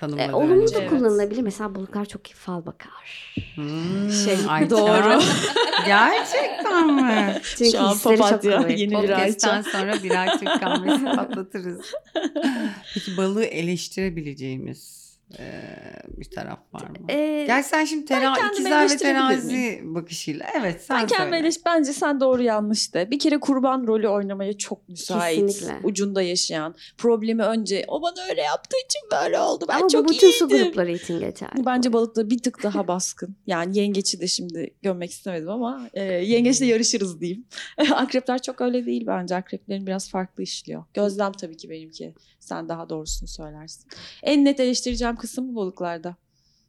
tanımladı 0.00 0.22
E, 0.30 0.34
olumlu 0.34 0.60
bence. 0.62 0.74
da 0.74 0.78
Evet. 0.80 0.90
kullanılabilir. 0.90 1.42
Mesela 1.42 1.74
balıklar 1.74 2.04
çok 2.04 2.30
iyi 2.30 2.34
fal 2.34 2.66
bakar. 2.66 3.34
Hmm, 3.54 4.10
Şey, 4.24 4.36
Ayça. 4.48 4.70
doğru. 4.70 5.20
Gerçekten 5.86 6.86
mi? 6.94 7.40
Çünkü 7.56 7.70
Şu 7.70 7.80
an 7.82 7.98
papatya, 7.98 8.68
yeni 8.68 8.90
bir 8.90 8.96
Podcast'ten 8.96 9.62
sonra 9.62 10.02
birer 10.02 10.38
Türk 10.38 10.60
kahvesi 10.60 11.04
patlatırız. 11.04 11.92
Peki 12.94 13.16
balığı 13.16 13.44
eleştirebileceğimiz 13.44 14.99
e, 15.38 15.62
bir 16.16 16.30
taraf 16.30 16.58
var 16.72 16.88
mı? 16.88 17.12
E, 17.12 17.44
Gel 17.46 17.62
sen 17.62 17.84
şimdi 17.84 18.04
tera 18.04 18.34
ikizler 18.52 18.90
ve 18.90 18.96
terazi 18.96 19.80
bakışıyla. 19.84 20.46
Evet 20.60 20.82
sen 20.82 21.00
Ben 21.02 21.06
kendime 21.06 21.30
söyle. 21.36 21.48
eleş- 21.48 21.60
bence 21.66 21.92
sen 21.92 22.20
doğru 22.20 22.42
yanlış 22.42 22.94
de. 22.94 23.10
Bir 23.10 23.18
kere 23.18 23.40
kurban 23.40 23.86
rolü 23.86 24.08
oynamaya 24.08 24.58
çok 24.58 24.88
müsait. 24.88 25.46
Kesinlikle. 25.46 25.86
Ucunda 25.86 26.22
yaşayan. 26.22 26.74
Problemi 26.98 27.42
önce 27.42 27.84
o 27.88 28.02
bana 28.02 28.24
öyle 28.30 28.42
yaptığı 28.42 28.76
için 28.86 29.00
böyle 29.12 29.38
oldu. 29.40 29.64
Ben 29.68 29.78
ama 29.78 29.88
çok 29.88 30.04
bu 30.08 30.12
bütün 30.12 30.30
su 30.30 30.48
iyiydim. 30.48 30.64
grupları 30.66 30.90
için 30.92 31.20
geçerli. 31.20 31.66
Bence 31.66 31.92
balıkta 31.92 32.30
bir 32.30 32.38
tık 32.38 32.62
daha 32.62 32.88
baskın. 32.88 33.36
Yani 33.46 33.78
yengeçi 33.78 34.20
de 34.20 34.26
şimdi 34.28 34.74
gömmek 34.82 35.10
istemedim 35.10 35.50
ama 35.50 35.88
e, 35.94 36.02
yengeçle 36.04 36.66
yarışırız 36.66 37.20
diyeyim. 37.20 37.44
Akrepler 37.94 38.42
çok 38.42 38.60
öyle 38.60 38.86
değil 38.86 39.04
bence. 39.06 39.34
Akreplerin 39.36 39.86
biraz 39.86 40.10
farklı 40.10 40.42
işliyor. 40.42 40.84
Gözlem 40.94 41.32
tabii 41.32 41.56
ki 41.56 41.70
benimki. 41.70 42.14
Sen 42.40 42.68
daha 42.68 42.88
doğrusunu 42.88 43.28
söylersin. 43.28 43.90
En 44.22 44.44
net 44.44 44.60
eleştireceğim 44.60 45.16
kısım 45.20 45.48
bu 45.48 45.56
balıklarda. 45.56 46.16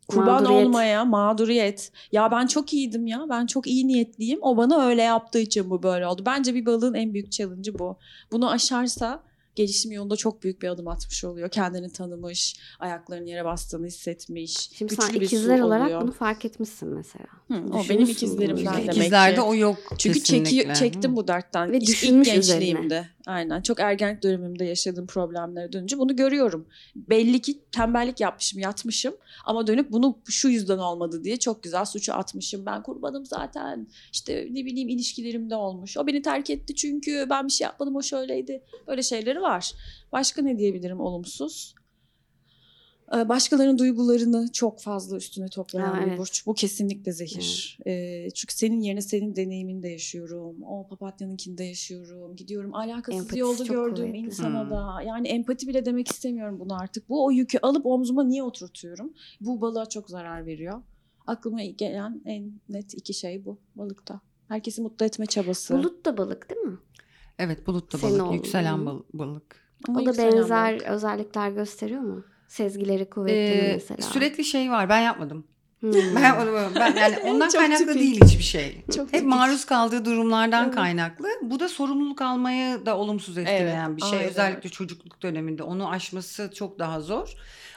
Kurban 0.08 0.43
Mağduriyet. 0.43 0.65
olmaya, 0.65 1.05
mağduriyet. 1.05 1.91
Ya 2.12 2.31
ben 2.31 2.48
çok 2.48 2.74
iyiydim 2.74 3.08
ya. 3.08 3.25
Ben 3.29 3.46
çok 3.46 3.67
iyi 3.67 3.88
niyetliyim. 3.88 4.39
O 4.41 4.58
bana 4.58 4.86
öyle 4.86 5.01
yaptığı 5.01 5.39
için 5.39 5.70
bu 5.70 5.84
böyle 5.84 6.08
oldu. 6.08 6.24
Bence 6.25 6.53
bir 6.55 6.65
balığın 6.65 6.93
en 6.93 7.13
büyük 7.13 7.31
challenge'ı 7.31 7.79
bu. 7.79 7.98
Bunu 8.31 8.50
aşarsa 8.51 9.24
gelişim 9.55 9.91
yolunda 9.91 10.15
çok 10.15 10.43
büyük 10.43 10.62
bir 10.62 10.67
adım 10.70 10.88
atmış 10.88 11.24
oluyor. 11.24 11.50
Kendini 11.50 11.91
tanımış, 11.91 12.55
ayaklarının 12.79 13.25
yere 13.25 13.46
bastığını 13.46 13.88
hissetmiş. 13.88 14.53
Şimdi 14.74 14.96
sen 14.96 15.13
ikizler 15.13 15.60
olarak 15.60 15.86
oluyor. 15.86 16.01
bunu 16.01 16.12
fark 16.12 16.46
etmişsin 16.46 16.89
mesela. 16.89 17.25
Hı, 17.48 17.53
o 17.74 17.84
benim 17.89 18.05
ikizlerimden 18.10 18.65
demek 18.77 18.96
İkizlerde 18.98 19.36
ki. 19.36 19.41
o 19.41 19.55
yok 19.55 19.77
Çünkü 19.98 20.20
kesinlikle. 20.20 20.50
çeki, 20.63 20.79
çektim 20.79 21.15
bu 21.15 21.27
dertten. 21.27 21.72
Ve 21.72 21.77
İlk- 21.77 21.88
düşünmüş 21.88 22.27
ilk 22.27 22.38
üzerine. 22.38 23.10
Aynen. 23.28 23.62
Çok 23.62 23.80
ergenlik 23.80 24.24
dönemimde 24.24 24.66
yaşadığım 24.66 25.08
problemlere 25.08 25.72
dönünce 25.74 25.98
bunu 25.98 26.16
görüyorum. 26.16 26.68
Belli 26.96 27.42
ki 27.42 27.60
tembellik 27.72 28.20
yapmışım, 28.20 28.60
yatmışım. 28.60 29.13
Ama 29.46 29.68
dönüp 29.68 29.92
bunu 29.92 30.18
şu 30.30 30.50
yüzden 30.50 30.78
olmadı 30.78 31.24
diye 31.24 31.40
çok 31.40 31.63
güzel 31.63 31.86
suçu 31.86 32.13
atmışım. 32.13 32.66
Ben 32.66 32.84
kurbanım 32.84 33.25
zaten. 33.25 33.88
İşte 34.12 34.48
ne 34.51 34.66
bileyim 34.66 34.90
ilişkilerimde 34.90 35.56
olmuş. 35.56 35.98
O 35.98 36.08
beni 36.08 36.22
terk 36.22 36.50
etti 36.50 36.75
çünkü 36.75 37.28
ben 37.30 37.48
bir 37.48 37.51
şey 37.51 37.66
yapmadım 37.66 37.96
o 37.96 38.01
şöyleydi. 38.01 38.63
Böyle 38.88 39.04
şeyleri 39.04 39.42
var. 39.42 39.74
Başka 40.12 40.42
ne 40.42 40.58
diyebilirim 40.58 41.00
olumsuz? 41.00 41.75
Ee, 43.15 43.30
Başkalarının 43.30 43.77
duygularını 43.77 44.51
çok 44.51 44.82
fazla 44.82 45.18
üstüne 45.18 45.48
toplayan 45.48 45.94
Ha, 45.94 46.01
bir 46.01 46.08
evet. 46.08 46.20
burç. 46.20 46.46
Bu 46.46 46.53
kesinlikle 46.53 47.12
zehir. 47.12 47.77
Ee, 47.88 48.30
çünkü 48.36 48.53
senin 48.56 48.82
yerine 48.82 49.01
senin 49.01 49.36
deneyiminde 49.36 49.88
yaşıyorum. 49.89 50.63
O 50.63 50.88
papatyanınkinde 50.88 51.63
yaşıyorum. 51.63 52.36
Gidiyorum 52.36 52.75
alakasız 52.75 53.20
Empatisi 53.22 53.39
yolda 53.39 53.63
gördüğüm 53.63 54.06
kuvvetli. 54.06 54.18
insana 54.25 54.63
Hmm. 54.63 54.72
da. 54.72 55.01
Yani 55.06 55.27
empati 55.27 55.68
bile 55.68 55.86
demek 55.86 56.08
istemiyorum 56.12 56.60
bunu 56.60 56.75
artık. 56.82 57.10
Bu 57.10 57.25
o 57.25 57.32
yükü 57.32 57.58
alıp 57.62 57.86
omzuma 57.86 58.24
niye 58.24 58.44
oturtuyorum? 58.44 59.13
Bu 59.41 59.62
balığa 59.62 59.86
çok 59.89 60.10
zarar 60.10 60.46
veriyor. 60.46 60.82
Aklıma 61.27 61.63
gelen 61.63 62.22
en 62.25 62.51
net 62.70 62.94
iki 62.94 63.13
şey 63.13 63.46
bu 63.46 63.58
balıkta. 63.75 64.22
Herkesi 64.48 64.82
mutlu 64.82 65.06
etme 65.06 65.25
çabası. 65.25 65.74
Bulut 65.74 66.06
da 66.06 66.18
balık 66.18 66.50
değil 66.50 66.62
mi? 66.62 66.77
Evet 67.39 67.68
bulut 67.68 67.94
da 67.94 67.98
Senin 67.98 68.13
balık. 68.13 68.24
olduğun. 68.25 68.34
Yükselen 68.34 68.86
bal- 68.86 69.03
balık. 69.13 69.56
Ama 69.88 70.01
o 70.01 70.06
da 70.06 70.18
benzer 70.18 70.74
balık. 70.74 70.88
özellikler 70.89 71.51
gösteriyor 71.51 72.01
mu? 72.01 72.24
Sezgileri 72.55 73.10
kuvvetli 73.10 73.36
Ee, 73.65 73.74
mesela. 73.74 74.01
sürekli 74.01 74.43
şey 74.46 74.72
var 74.72 74.89
ben 74.89 75.00
yapmadım. 75.01 75.48
Hmm. 75.79 75.93
Ben. 75.93 76.36
Ben, 76.75 76.96
yani 76.96 77.17
ondan 77.24 77.50
kaynaklı 77.50 77.86
tipik. 77.86 78.00
değil 78.01 78.22
hiçbir 78.25 78.43
şey. 78.43 78.84
Çok 78.96 79.05
Hep 79.08 79.12
tipik. 79.13 79.27
maruz 79.27 79.65
kaldığı 79.65 80.05
durumlardan 80.05 80.63
Evet. 80.65 80.75
kaynaklı. 80.75 81.27
Bu 81.41 81.60
da 81.60 81.70
sorumluluk 81.70 82.22
almayı 82.22 82.86
da 82.86 82.98
olumsuz 82.98 83.38
etkileyen 83.38 83.98
bir 83.98 84.01
şey. 84.01 84.17
aynen. 84.20 84.29
Özellikle 84.29 84.70
çocukluk 84.70 85.22
döneminde 85.22 85.63
onu 85.63 85.89
aşması 85.89 86.51
çok 86.55 86.79
daha 86.79 87.01
zor. 87.01 87.34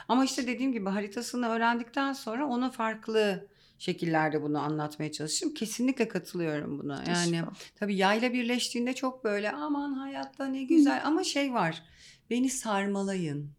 Ama 0.07 0.25
işte 0.25 0.47
dediğim 0.47 0.73
gibi 0.73 0.89
haritasını 0.89 1.47
öğrendikten 1.49 2.13
sonra 2.13 2.47
ona 2.47 2.71
farklı 2.71 3.47
şekillerde 3.79 4.41
bunu 4.41 4.59
anlatmaya 4.59 5.11
çalıştım. 5.11 5.53
Kesinlikle 5.53 6.07
katılıyorum 6.07 6.79
buna. 6.79 7.03
Yani 7.07 7.41
tabii 7.75 7.95
yayla 7.95 8.33
birleştiğinde 8.33 8.93
çok 8.93 9.23
böyle 9.23 9.51
aman 9.51 9.93
hayatta 9.93 10.45
ne 10.45 10.63
güzel 10.63 11.01
ama 11.05 11.23
şey 11.23 11.53
var. 11.53 11.83
Beni 12.29 12.49
sarmalayın. 12.49 13.51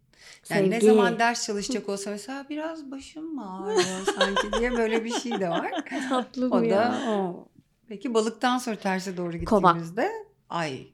Yani 0.50 0.70
ne 0.70 0.80
Sevgi. 0.80 0.86
zaman 0.86 1.18
ders 1.18 1.46
çalışacak 1.46 1.88
olsa 1.88 2.10
mesela 2.10 2.46
biraz 2.50 2.90
başım 2.90 3.38
ağrıyor 3.38 4.06
sanki 4.18 4.52
diye 4.58 4.72
böyle 4.72 5.04
bir 5.04 5.10
şey 5.12 5.40
de 5.40 5.48
var. 5.48 5.70
Tatlı 6.08 6.46
O 6.50 6.60
da 6.60 6.64
ya. 6.66 7.02
o. 7.08 7.48
Peki 7.88 8.14
balıktan 8.14 8.58
sonra 8.58 8.76
terse 8.76 9.16
doğru 9.16 9.44
Kova. 9.44 9.60
gittiğimizde 9.72 10.10
ay 10.50 10.86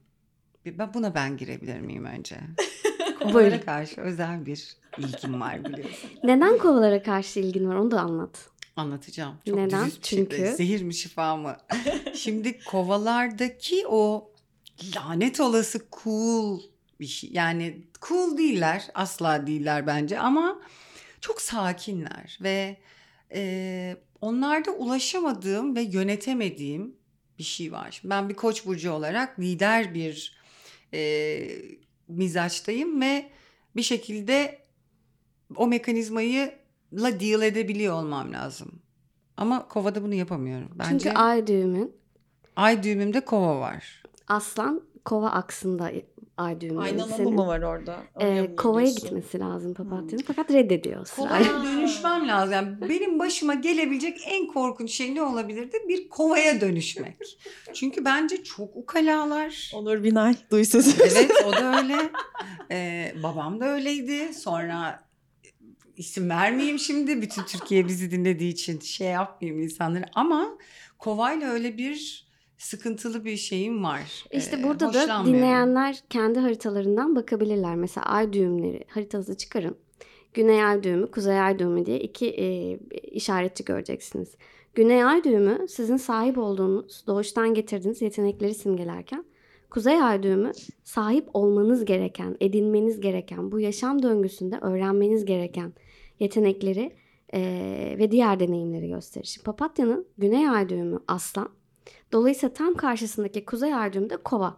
bir- 0.64 0.78
ben 0.78 0.94
buna 0.94 1.14
ben 1.14 1.36
girebilir 1.36 1.80
miyim 1.80 2.04
önce? 2.04 2.36
Kovalara 3.22 3.60
karşı 3.60 4.00
özel 4.00 4.46
bir 4.46 4.76
ilgim 4.98 5.40
var 5.40 5.64
biliyorsun. 5.64 6.10
Neden 6.24 6.58
kovalara 6.58 7.02
karşı 7.02 7.40
ilgin 7.40 7.68
var 7.68 7.74
onu 7.76 7.90
da 7.90 8.00
anlat. 8.00 8.48
Anlatacağım. 8.76 9.34
Çok 9.46 9.56
Neden? 9.56 9.90
Çünkü? 10.02 10.46
Zehir 10.56 10.82
mi 10.82 10.94
şifa 10.94 11.36
mı? 11.36 11.56
Şimdi 12.14 12.64
kovalardaki 12.64 13.84
o 13.88 14.30
lanet 14.96 15.40
olası 15.40 15.80
cool 16.02 16.60
bir 17.00 17.06
şey. 17.06 17.30
Yani 17.32 17.82
cool 18.08 18.38
değiller. 18.38 18.90
Asla 18.94 19.46
değiller 19.46 19.86
bence 19.86 20.18
ama 20.18 20.60
çok 21.20 21.40
sakinler 21.40 22.38
ve 22.42 22.76
e, 23.34 23.96
onlarda 24.20 24.70
ulaşamadığım 24.70 25.76
ve 25.76 25.82
yönetemediğim 25.82 26.96
bir 27.38 27.42
şey 27.42 27.72
var. 27.72 27.90
Şimdi 27.90 28.10
ben 28.10 28.28
bir 28.28 28.34
koç 28.34 28.66
burcu 28.66 28.92
olarak 28.92 29.40
lider 29.40 29.94
bir 29.94 30.36
e, 30.94 31.42
mizaçtayım 32.08 33.00
ve 33.00 33.30
bir 33.76 33.82
şekilde 33.82 34.58
o 35.56 35.66
mekanizmayı 35.66 36.54
la 36.92 37.20
deal 37.20 37.42
edebiliyor 37.42 37.94
olmam 37.94 38.32
lazım. 38.32 38.82
Ama 39.36 39.68
kovada 39.68 40.02
bunu 40.02 40.14
yapamıyorum. 40.14 40.70
Bence 40.74 40.90
Çünkü 40.90 41.10
ay, 41.10 41.38
ay 41.38 41.46
düğümün 41.46 41.92
düğümümde 42.82 43.20
kova 43.20 43.60
var. 43.60 44.02
aslan 44.28 44.82
kova 45.04 45.30
aksında 45.30 45.92
ay 46.36 46.60
düğümü. 46.60 46.80
Aynalama 46.80 47.16
Senin, 47.16 47.34
mı 47.34 47.46
var 47.46 47.62
orada? 47.62 48.02
e, 48.20 48.56
kovaya 48.56 48.90
gitmesi 48.90 49.38
lazım 49.38 49.74
Hmm. 49.78 49.88
papatyanın 49.88 50.22
fakat 50.26 50.50
reddediyor 50.50 51.06
sırayla. 51.06 51.38
Kovaya 51.52 51.64
dönüşmem 51.78 52.28
lazım. 52.28 52.52
Yani 52.54 52.76
benim 52.88 53.18
başıma 53.18 53.54
gelebilecek 53.54 54.18
en 54.26 54.46
korkunç 54.46 54.90
şey 54.90 55.14
ne 55.14 55.22
olabilirdi? 55.22 55.76
Bir 55.88 56.08
kovaya 56.08 56.60
dönüşmek. 56.60 57.16
Çünkü 57.74 58.04
bence 58.04 58.44
çok 58.44 58.76
ukalalar. 58.76 59.70
Onur 59.74 60.04
Binay 60.04 60.34
duy 60.50 60.64
sözü. 60.64 60.90
Evet 61.02 61.30
o 61.46 61.52
da 61.52 61.76
öyle. 61.82 61.96
Ee, 62.70 63.14
babam 63.22 63.60
da 63.60 63.64
öyleydi. 63.68 64.34
Sonra 64.34 65.04
isim 65.96 66.30
vermeyeyim 66.30 66.78
şimdi. 66.78 67.22
Bütün 67.22 67.42
Türkiye 67.42 67.88
bizi 67.88 68.10
dinlediği 68.10 68.52
için 68.52 68.80
şey 68.80 69.06
yapmayayım 69.08 69.62
insanları. 69.62 70.04
Ama 70.14 70.58
kovayla 70.98 71.50
öyle 71.50 71.78
bir 71.78 72.26
sıkıntılı 72.62 73.24
bir 73.24 73.36
şeyim 73.36 73.84
var. 73.84 74.24
İşte 74.32 74.56
Ee, 74.60 74.62
burada 74.62 74.94
da 74.94 75.26
dinleyenler 75.26 76.02
kendi 76.10 76.38
haritalarından 76.38 77.16
bakabilirler. 77.16 77.76
Mesela 77.76 78.06
ay 78.06 78.32
düğümleri 78.32 78.84
haritanızı 78.88 79.36
çıkarın. 79.36 79.76
Güney 80.34 80.64
ay 80.64 80.82
düğümü, 80.82 81.10
kuzey 81.10 81.40
ay 81.40 81.58
düğümü 81.58 81.86
diye 81.86 82.00
iki 82.00 82.26
e, 82.26 82.78
işaretçi 83.02 83.64
göreceksiniz. 83.64 84.36
Güney 84.74 85.04
ay 85.04 85.24
düğümü 85.24 85.68
sizin 85.68 85.96
sahip 85.96 86.38
olduğunuz, 86.38 87.04
doğuştan 87.06 87.54
getirdiğiniz 87.54 88.02
yetenekleri 88.02 88.54
simgelerken 88.54 89.24
kuzey 89.70 90.02
ay 90.02 90.22
düğümü 90.22 90.52
sahip 90.84 91.28
olmanız 91.34 91.84
gereken, 91.84 92.36
edinmeniz 92.40 93.00
gereken, 93.00 93.52
bu 93.52 93.60
yaşam 93.60 94.02
döngüsünde 94.02 94.58
öğrenmeniz 94.58 95.24
gereken 95.24 95.72
yetenekleri 96.18 96.92
e, 97.34 97.40
ve 97.98 98.10
diğer 98.10 98.40
deneyimleri 98.40 98.88
gösterir. 98.88 99.26
Şimdi 99.26 99.44
Papatya'nın 99.44 100.06
güney 100.18 100.48
ay 100.48 100.68
düğümü 100.68 100.98
aslan, 101.08 101.48
Dolayısıyla 102.12 102.52
tam 102.54 102.74
karşısındaki 102.74 103.44
kuzey 103.44 103.74
ay 103.74 103.92
düğümü 103.92 104.10
de 104.10 104.16
kova. 104.16 104.56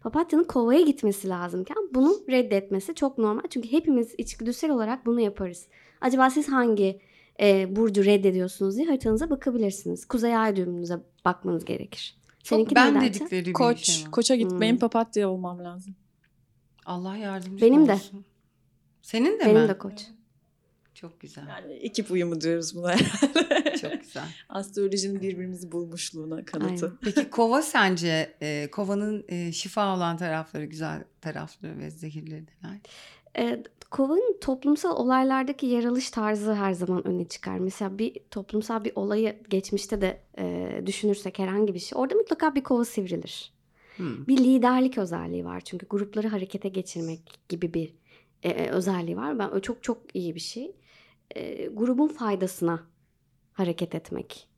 Papatya'nın 0.00 0.44
kovaya 0.44 0.80
gitmesi 0.80 1.28
lazımken 1.28 1.76
bunu 1.94 2.16
reddetmesi 2.30 2.94
çok 2.94 3.18
normal. 3.18 3.42
Çünkü 3.50 3.72
hepimiz 3.72 4.14
içgüdüsel 4.18 4.70
olarak 4.70 5.06
bunu 5.06 5.20
yaparız. 5.20 5.66
Acaba 6.00 6.30
siz 6.30 6.48
hangi 6.48 7.00
e, 7.40 7.76
burcu 7.76 8.04
reddediyorsunuz 8.04 8.76
diye 8.76 8.86
haritanıza 8.86 9.30
bakabilirsiniz. 9.30 10.04
Kuzey 10.04 10.36
ay 10.36 10.56
düğümünüze 10.56 10.98
bakmanız 11.24 11.64
gerekir. 11.64 12.16
Çok 12.42 12.56
Seninki 12.56 12.74
ben 12.74 12.94
neydi 12.94 12.98
Ayça? 13.04 13.20
dedikleri 13.20 13.44
bir 13.46 13.52
Koç, 13.52 13.78
şey 13.84 14.04
var. 14.04 14.10
koça 14.10 14.34
gitmeyin 14.34 14.72
Hmm. 14.72 14.78
papatya 14.80 15.28
olmam 15.28 15.64
lazım. 15.64 15.94
Allah 16.86 17.16
yardımcı 17.16 17.64
Benim 17.66 17.88
de. 17.88 17.92
olsun. 17.92 18.24
Senin 19.02 19.40
de 19.40 19.44
Benim 19.46 19.62
mi? 19.62 19.68
de 19.68 19.78
koç. 19.78 20.06
Çok 21.00 21.20
güzel. 21.20 21.46
Yani 21.48 21.72
ekip 21.72 22.10
uyumu 22.10 22.40
diyoruz 22.40 22.76
buna 22.76 22.92
herhalde. 22.92 23.76
Çok 23.76 24.00
güzel. 24.00 24.28
Astrolojinin 24.48 25.20
birbirimizi 25.20 25.72
bulmuşluğuna 25.72 26.44
kanıtı. 26.44 26.86
Aynen. 26.86 26.98
Peki 27.02 27.30
kova 27.30 27.62
sence 27.62 28.36
e, 28.42 28.70
kovanın 28.70 29.24
e, 29.28 29.52
şifa 29.52 29.96
olan 29.96 30.16
tarafları, 30.16 30.64
güzel 30.64 31.04
tarafları 31.20 31.78
ve 31.78 31.90
zehirleri 31.90 32.44
neler? 32.62 32.80
E, 33.38 33.62
Kova'nın 33.90 34.36
toplumsal 34.40 34.96
olaylardaki 34.96 35.66
yer 35.66 35.84
alış 35.84 36.10
tarzı 36.10 36.54
her 36.54 36.72
zaman 36.72 37.06
öne 37.06 37.24
çıkar. 37.24 37.58
Mesela 37.58 37.98
bir 37.98 38.16
toplumsal 38.30 38.84
bir 38.84 38.92
olayı 38.94 39.36
geçmişte 39.48 40.00
de 40.00 40.20
e, 40.38 40.82
düşünürsek 40.86 41.38
herhangi 41.38 41.74
bir 41.74 41.78
şey. 41.78 41.98
Orada 41.98 42.14
mutlaka 42.14 42.54
bir 42.54 42.62
kova 42.62 42.84
sivrilir. 42.84 43.52
Hmm. 43.96 44.26
Bir 44.26 44.38
liderlik 44.38 44.98
özelliği 44.98 45.44
var 45.44 45.60
çünkü 45.60 45.86
grupları 45.86 46.28
harekete 46.28 46.68
geçirmek 46.68 47.20
gibi 47.48 47.74
bir 47.74 47.94
e, 48.42 48.48
e, 48.48 48.70
özelliği 48.70 49.16
var. 49.16 49.38
Ben 49.38 49.48
o 49.48 49.60
çok 49.60 49.82
çok 49.82 49.98
iyi 50.14 50.34
bir 50.34 50.40
şey. 50.40 50.72
E, 51.34 51.66
grubun 51.66 52.08
faydasına 52.08 52.82
hareket 53.52 53.94
etmek. 53.94 54.48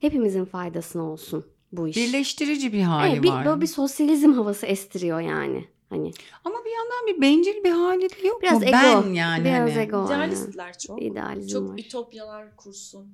Hepimizin 0.00 0.44
faydasına 0.44 1.02
olsun 1.02 1.46
bu 1.72 1.88
iş. 1.88 1.96
Birleştirici 1.96 2.72
bir 2.72 2.82
hali 2.82 3.12
Evet, 3.12 3.22
bir, 3.22 3.28
var. 3.28 3.46
böyle 3.46 3.60
bir 3.60 3.66
sosyalizm 3.66 4.32
havası 4.32 4.66
estiriyor 4.66 5.20
yani. 5.20 5.68
Hani 5.90 6.10
Ama 6.44 6.56
bir 6.64 6.70
yandan 6.70 7.06
bir 7.06 7.22
bencil 7.22 7.64
bir 7.64 7.70
hali 7.70 8.02
de 8.10 8.26
yok 8.26 8.42
Biraz 8.42 8.58
mu? 8.60 8.64
ego. 8.64 8.72
Ben 8.72 9.12
yani 9.14 9.44
biraz 9.44 9.70
hani. 9.70 9.82
ego. 9.82 10.04
İdealistler 10.06 10.78
çok. 10.78 11.02
İdealizm 11.02 11.48
Çok 11.48 11.70
var. 11.70 11.78
ütopyalar 11.78 12.56
kursun. 12.56 13.08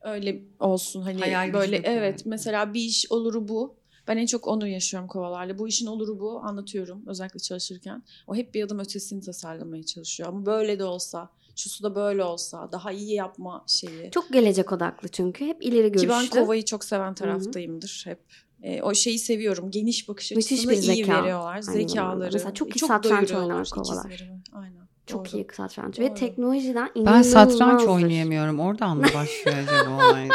Öyle 0.00 0.42
olsun 0.60 1.02
hani 1.02 1.18
Hayal 1.20 1.52
böyle 1.52 1.76
evet 1.76 2.22
mesela 2.26 2.74
bir 2.74 2.80
iş 2.80 3.12
oluru 3.12 3.48
bu. 3.48 3.76
Ben 4.08 4.16
en 4.16 4.26
çok 4.26 4.46
onu 4.48 4.68
yaşıyorum 4.68 5.08
kovalarla. 5.08 5.58
Bu 5.58 5.68
işin 5.68 5.86
oluru 5.86 6.20
bu 6.20 6.40
anlatıyorum 6.40 7.02
özellikle 7.06 7.38
çalışırken. 7.40 8.02
O 8.26 8.34
hep 8.34 8.54
bir 8.54 8.64
adım 8.64 8.78
ötesini 8.78 9.20
tasarlamaya 9.20 9.82
çalışıyor. 9.82 10.28
Ama 10.28 10.46
böyle 10.46 10.78
de 10.78 10.84
olsa, 10.84 11.30
şu 11.58 11.84
da 11.84 11.94
böyle 11.94 12.24
olsa, 12.24 12.72
daha 12.72 12.92
iyi 12.92 13.14
yapma 13.14 13.64
şeyi. 13.66 14.10
Çok 14.10 14.32
gelecek 14.32 14.72
odaklı 14.72 15.08
çünkü. 15.08 15.46
Hep 15.46 15.56
ileri 15.64 15.92
görüşlü. 15.92 16.08
Ki 16.08 16.08
ben 16.08 16.26
kovayı 16.42 16.64
çok 16.64 16.84
seven 16.84 17.14
taraftayımdır 17.14 18.02
hep. 18.06 18.18
E, 18.62 18.82
o 18.82 18.94
şeyi 18.94 19.18
seviyorum. 19.18 19.70
Geniş 19.70 20.08
bakış 20.08 20.30
Müthiş 20.30 20.52
açısını 20.52 20.72
bir 20.72 20.76
iyi 20.76 20.82
zeka. 21.04 21.22
veriyorlar. 21.22 21.60
Zamanda. 21.60 21.88
Zekaları. 21.88 22.30
Mesela 22.32 22.54
çok 22.54 22.76
iyi 22.76 22.78
Çok 22.78 22.88
satranç 22.88 23.32
oynar 23.32 23.68
kovalar. 23.70 24.30
Aynen. 24.52 24.88
Çok 25.06 25.32
Doğru. 25.32 25.36
iyi 25.38 25.46
satranç. 25.52 25.98
Doğru. 25.98 26.04
Ve 26.06 26.14
teknolojiden 26.14 26.90
Ben 26.96 27.00
inanılmazdır. 27.00 27.30
satranç 27.32 27.82
oynayamıyorum. 27.82 28.60
Oradan 28.60 28.96
mı 28.96 29.02
başlıyor 29.14 29.56
acaba 29.68 29.96
olay? 30.10 30.28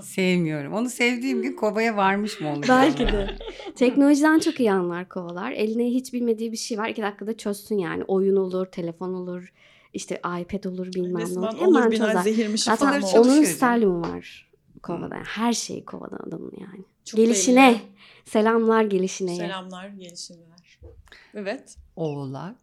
Sevmiyorum. 0.00 0.72
Onu 0.72 0.90
sevdiğim 0.90 1.42
gün 1.42 1.56
kovaya 1.56 1.96
varmış 1.96 2.40
mı 2.40 2.52
olacağım? 2.52 2.82
Belki 2.82 3.12
de. 3.12 3.36
Teknolojiden 3.76 4.38
çok 4.38 4.60
iyi 4.60 4.72
anlar 4.72 5.08
kovalar. 5.08 5.52
Eline 5.52 5.84
hiç 5.86 6.12
bilmediği 6.12 6.52
bir 6.52 6.56
şey 6.56 6.78
var. 6.78 6.88
iki 6.88 7.02
dakikada 7.02 7.36
çözsün 7.36 7.78
yani. 7.78 8.04
Oyun 8.04 8.36
olur, 8.36 8.66
telefon 8.66 9.14
olur, 9.14 9.52
işte 9.94 10.16
iPad 10.40 10.64
olur 10.64 10.86
bilmem 10.92 11.14
ne 11.14 11.22
Resmen 11.22 11.42
olur. 11.42 11.60
Hemen 11.60 11.90
Binay 11.90 12.08
çözer. 12.08 12.22
zehirmiş 12.22 12.62
Zaten 12.62 12.86
falan 12.88 13.00
çalışıyor 13.00 13.24
onun 13.24 13.34
canım. 13.34 13.46
stadyumu 13.56 14.00
var 14.00 14.50
kovada. 14.82 15.16
Her 15.26 15.52
şeyi 15.52 15.84
kovada 15.84 16.16
adamın 16.16 16.52
yani. 16.60 16.84
Çok 17.04 17.18
gelişine. 17.18 17.70
belli. 17.70 17.80
Selamlar 18.24 18.82
gelişine. 18.84 19.36
Selamlar 19.36 19.88
gelişinler. 19.88 20.78
Evet. 21.34 21.76
Oğlak. 21.96 22.56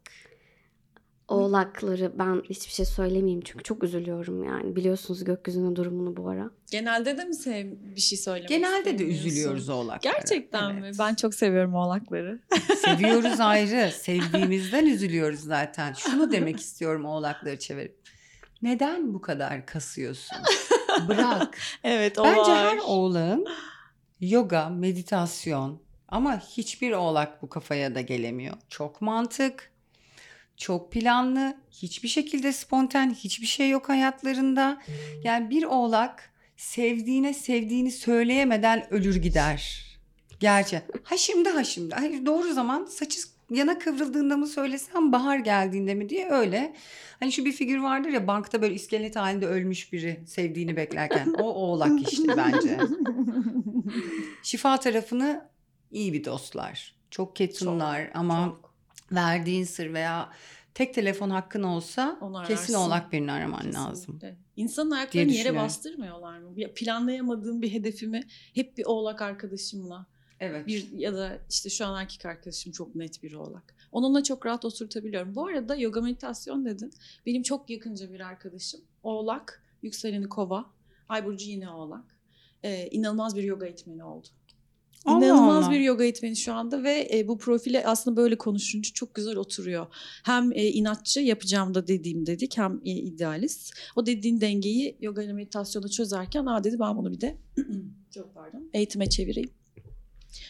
Oğlakları 1.31 2.11
ben 2.19 2.41
hiçbir 2.49 2.71
şey 2.71 2.85
söylemeyeyim 2.85 3.41
çünkü 3.41 3.63
çok 3.63 3.83
üzülüyorum 3.83 4.43
yani. 4.43 4.75
Biliyorsunuz 4.75 5.23
gökyüzünün 5.23 5.75
durumunu 5.75 6.17
bu 6.17 6.29
ara. 6.29 6.51
Genelde 6.71 7.17
de 7.17 7.23
mi 7.23 7.35
sev 7.35 7.71
bir 7.95 8.01
şey 8.01 8.17
söylemek 8.17 8.49
Genelde 8.49 8.99
de 8.99 9.03
üzülüyoruz 9.03 9.69
oğlaklara. 9.69 10.13
Gerçekten 10.13 10.75
mi? 10.75 10.81
Evet. 10.83 10.95
Ben 10.99 11.15
çok 11.15 11.33
seviyorum 11.33 11.75
oğlakları. 11.75 12.39
Seviyoruz 12.85 13.39
ayrı. 13.39 13.91
Sevdiğimizden 13.91 14.85
üzülüyoruz 14.85 15.39
zaten. 15.39 15.93
Şunu 15.93 16.31
demek 16.31 16.59
istiyorum 16.59 17.05
oğlakları 17.05 17.59
çevirip. 17.59 18.01
Neden 18.61 19.13
bu 19.13 19.21
kadar 19.21 19.65
kasıyorsun? 19.65 20.37
Bırak. 21.07 21.57
evet 21.83 22.19
o 22.19 22.23
Bence 22.23 22.51
var. 22.51 22.67
her 22.67 22.77
oğlağın 22.77 23.45
yoga, 24.19 24.69
meditasyon 24.69 25.81
ama 26.07 26.39
hiçbir 26.39 26.91
oğlak 26.91 27.41
bu 27.41 27.49
kafaya 27.49 27.95
da 27.95 28.01
gelemiyor. 28.01 28.55
Çok 28.69 29.01
mantık, 29.01 29.71
çok 30.61 30.91
planlı, 30.91 31.57
hiçbir 31.71 32.07
şekilde 32.07 32.53
spontan, 32.53 33.13
hiçbir 33.13 33.45
şey 33.45 33.69
yok 33.69 33.89
hayatlarında. 33.89 34.81
Yani 35.23 35.49
bir 35.49 35.63
oğlak 35.63 36.31
sevdiğine 36.57 37.33
sevdiğini 37.33 37.91
söyleyemeden 37.91 38.93
ölür 38.93 39.15
gider. 39.15 39.85
Gerçi 40.39 40.81
ha 41.03 41.17
şimdi 41.17 41.49
ha 41.49 41.63
şimdi. 41.63 41.95
Hayır, 41.95 42.25
doğru 42.25 42.53
zaman 42.53 42.85
saçı 42.85 43.19
yana 43.49 43.79
kıvrıldığında 43.79 44.37
mı 44.37 44.47
söylesem 44.47 45.11
bahar 45.11 45.37
geldiğinde 45.37 45.93
mi 45.93 46.09
diye 46.09 46.29
öyle. 46.29 46.73
Hani 47.19 47.31
şu 47.31 47.45
bir 47.45 47.51
figür 47.51 47.77
vardır 47.77 48.09
ya 48.09 48.27
bankta 48.27 48.61
böyle 48.61 48.73
iskelet 48.73 49.15
halinde 49.15 49.47
ölmüş 49.47 49.93
biri 49.93 50.23
sevdiğini 50.25 50.75
beklerken. 50.75 51.33
O 51.33 51.43
oğlak 51.43 52.11
işte 52.11 52.37
bence. 52.37 52.77
Şifa 54.43 54.79
tarafını 54.79 55.49
iyi 55.91 56.13
bir 56.13 56.25
dostlar. 56.25 56.95
Çok 57.11 57.35
ketumlar 57.35 58.11
ama 58.13 58.45
Çok. 58.45 58.70
Verdiğin 59.11 59.63
sır 59.63 59.93
veya 59.93 60.29
tek 60.73 60.93
telefon 60.93 61.29
hakkın 61.29 61.63
olsa 61.63 62.17
Onu 62.21 62.43
kesin 62.47 62.73
oğlak 62.73 63.11
birini 63.11 63.31
araman 63.31 63.57
Kesinlikle. 63.61 63.79
lazım. 63.79 64.19
İnsanın 64.55 64.91
ayaklarını 64.91 65.31
yere 65.31 65.55
bastırmıyorlar 65.55 66.39
mı? 66.39 66.55
Planlayamadığım 66.75 67.61
bir 67.61 67.73
hedefimi 67.73 68.23
hep 68.53 68.77
bir 68.77 68.85
oğlak 68.85 69.21
arkadaşımla 69.21 70.05
Evet. 70.39 70.67
bir 70.67 70.91
ya 70.91 71.13
da 71.13 71.37
işte 71.49 71.69
şu 71.69 71.85
an 71.85 72.01
erkek 72.01 72.25
arkadaşım 72.25 72.71
çok 72.71 72.95
net 72.95 73.23
bir 73.23 73.33
oğlak. 73.33 73.75
Onunla 73.91 74.23
çok 74.23 74.45
rahat 74.45 74.65
oturtabiliyorum. 74.65 75.35
Bu 75.35 75.47
arada 75.47 75.75
yoga 75.75 76.01
meditasyon 76.01 76.65
dedin. 76.65 76.93
Benim 77.25 77.43
çok 77.43 77.69
yakınca 77.69 78.11
bir 78.13 78.19
arkadaşım. 78.19 78.81
Oğlak, 79.03 79.63
yükseleni 79.81 80.29
kova. 80.29 80.65
Ay 81.09 81.25
Burcu 81.25 81.49
yine 81.49 81.69
oğlak. 81.69 82.17
Ee, 82.63 82.87
inanılmaz 82.91 83.35
bir 83.35 83.43
yoga 83.43 83.65
eğitmeni 83.65 84.03
oldu. 84.03 84.27
Allah 85.05 85.25
İnanılmaz 85.25 85.65
Allah. 85.65 85.73
bir 85.73 85.79
yoga 85.79 86.03
eğitmeni 86.03 86.35
şu 86.35 86.53
anda 86.53 86.83
ve 86.83 87.09
e, 87.13 87.27
bu 87.27 87.37
profile 87.37 87.85
aslında 87.85 88.17
böyle 88.17 88.37
konuşunca 88.37 88.93
çok 88.93 89.15
güzel 89.15 89.35
oturuyor. 89.35 89.87
Hem 90.23 90.51
e, 90.51 90.67
inatçı 90.67 91.19
yapacağım 91.19 91.73
da 91.73 91.87
dediğim 91.87 92.25
dedik 92.25 92.57
hem 92.57 92.81
e, 92.85 92.91
idealist. 92.91 93.73
O 93.95 94.05
dediğin 94.05 94.41
dengeyi 94.41 94.97
yoga 95.01 95.23
ile 95.23 95.33
meditasyonda 95.33 95.87
çözerken 95.87 96.45
aa 96.45 96.63
dedi 96.63 96.79
ben 96.79 96.97
bunu 96.97 97.11
bir 97.11 97.21
de 97.21 97.37
çok 98.13 98.33
pardon 98.35 98.69
eğitime 98.73 99.09
çevireyim. 99.09 99.60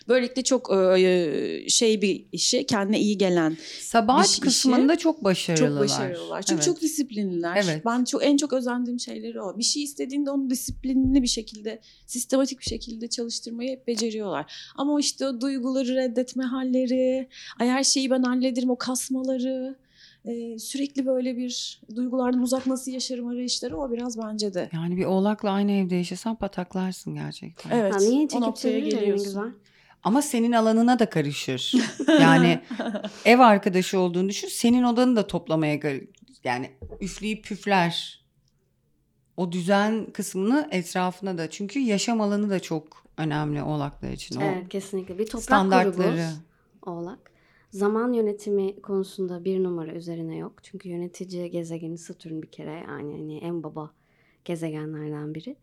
Böylelikle 0.08 0.42
çok 0.44 0.72
e, 0.74 1.66
şey 1.70 2.02
bir 2.02 2.26
işi 2.32 2.66
kendine 2.66 3.00
iyi 3.00 3.18
gelen 3.18 3.58
Sabahat 3.80 4.26
bir 4.26 4.30
işi- 4.32 4.42
kısmında 4.42 4.96
çok 4.98 5.24
başarılılar. 5.24 5.70
çok 5.70 5.80
başarılılar. 5.80 6.42
Çünkü 6.42 6.54
Evet. 6.54 6.66
çok 6.66 6.82
disiplinliler. 6.82 7.64
Evet. 7.66 7.86
Ben 7.86 8.04
çok 8.04 8.26
en 8.26 8.38
çok 8.38 8.54
özendiğim 8.54 9.00
şeyleri 9.00 9.42
o. 9.42 9.58
Bir 9.58 9.64
şey 9.64 9.84
istediğinde 9.84 10.32
onu 10.32 10.50
disiplinli 10.50 11.22
bir 11.22 11.28
şekilde, 11.28 11.80
sistematik 12.06 12.60
bir 12.60 12.64
şekilde 12.66 13.08
çalıştırmayı 13.08 13.70
hep 13.70 13.88
beceriyorlar. 13.88 14.54
Ama 14.76 14.94
o 14.94 15.00
işte 15.00 15.28
o 15.28 15.42
duyguları 15.42 15.96
reddetme 15.96 16.44
halleri, 16.44 17.28
ay 17.60 17.68
her 17.70 17.84
şeyi 17.84 18.10
ben 18.12 18.24
hallederim 18.24 18.70
o 18.70 18.76
kasmaları, 18.78 19.76
e, 20.26 20.60
sürekli 20.60 21.06
böyle 21.06 21.38
bir 21.38 21.82
duygulardan 21.96 22.42
uzak 22.42 22.68
nasıl 22.68 22.92
yaşarım 22.92 23.28
arayışları 23.28 23.78
o 23.78 23.92
biraz 23.92 24.18
bence 24.18 24.54
de. 24.54 24.70
Yani 24.74 24.98
bir 24.98 25.06
oğlakla 25.06 25.50
aynı 25.50 25.72
evde 25.72 25.96
yaşasan 25.96 26.36
pataklarsın 26.36 27.16
gerçekten. 27.16 27.70
Evet. 27.80 27.94
Ha, 27.94 27.98
niye 27.98 28.12
o 28.26 28.28
çekip 28.28 28.40
noktaya 28.40 28.72
çevirir 28.80 28.96
ne 28.96 29.00
geliyorsun. 29.00 29.26
güzel. 29.26 29.50
Ama 30.04 30.22
senin 30.22 30.52
alanına 30.52 31.00
da 31.00 31.10
karışır. 31.10 31.74
Yani 32.08 32.62
ev 33.26 33.40
arkadaşı 33.40 34.00
olduğunu 34.00 34.30
düşün. 34.30 34.48
Senin 34.48 34.84
odanı 34.84 35.16
da 35.16 35.28
toplamaya 35.28 35.80
yani 36.44 36.72
üfleyip 37.02 37.44
püfler. 37.44 38.22
O 39.38 39.52
düzen 39.52 40.06
kısmını 40.14 40.68
etrafına 40.72 41.38
da 41.38 41.50
çünkü 41.50 41.80
yaşam 41.80 42.22
alanı 42.22 42.50
da 42.50 42.60
çok 42.60 43.04
önemli 43.18 43.64
oğlaklar 43.64 44.12
için. 44.12 44.42
O 44.42 44.44
Evet 44.44 44.70
kesinlikle. 44.70 45.18
Bir 45.18 45.26
toprak 45.26 45.44
standartları. 45.44 46.16
grubu 46.16 46.92
oğlak. 46.92 47.32
Zaman 47.72 48.14
yönetimi 48.14 48.82
konusunda 48.82 49.44
bir 49.46 49.64
numara 49.64 49.92
üzerine 49.92 50.38
yok. 50.38 50.54
Çünkü 50.64 50.90
yönetici 50.90 51.52
gezegeni 51.52 51.98
Satürn 51.98 52.42
bir 52.42 52.52
kere 52.52 52.72
yani 52.72 53.12
hani 53.12 53.38
en 53.38 53.64
baba 53.64 53.92
gezegenlerden 54.46 55.36
biri. 55.36 55.56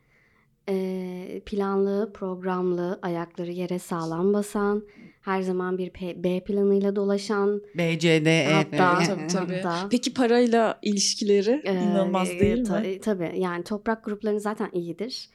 Planlı, 1.47 2.11
programlı, 2.15 2.99
ayakları 3.03 3.53
yere 3.53 3.79
sağlam 3.79 4.33
basan, 4.33 4.83
her 5.21 5.43
zaman 5.43 5.79
bir 5.79 5.91
P- 5.91 6.23
B 6.25 6.41
planıyla 6.45 6.97
dolaşan, 6.97 7.63
B, 7.75 7.99
C, 7.99 8.25
D, 8.25 8.31
E. 8.31 8.53
Hatta-. 8.53 9.05
Tabii 9.07 9.27
tabii. 9.27 9.53
Hatta- 9.63 9.89
Peki 9.91 10.15
parayla 10.15 10.79
ilişkileri 10.83 11.63
Ee, 11.65 11.73
inanılmaz 11.73 12.29
değil 12.39 12.65
ta- 12.65 12.81
mi? 12.81 12.99
Tabii 13.01 13.33
yani 13.37 13.65
toprak 13.65 14.05
grupları 14.05 14.41
zaten 14.41 14.69
iyidir. 14.73 15.29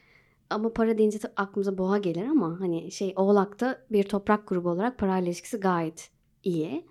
Ama 0.50 0.74
para 0.74 0.98
deyince 0.98 1.20
aklımıza 1.36 1.78
boğa 1.78 1.98
gelir 1.98 2.26
ama 2.26 2.60
hani 2.60 2.92
şey 2.92 3.14
Oğlak'ta 3.16 3.78
bir 3.92 4.04
toprak 4.04 4.48
grubu 4.48 4.70
olarak 4.70 4.98
parayla 4.98 5.28
ilişkisi 5.28 5.58
gayet 5.58 6.10
iyi. 6.44 6.86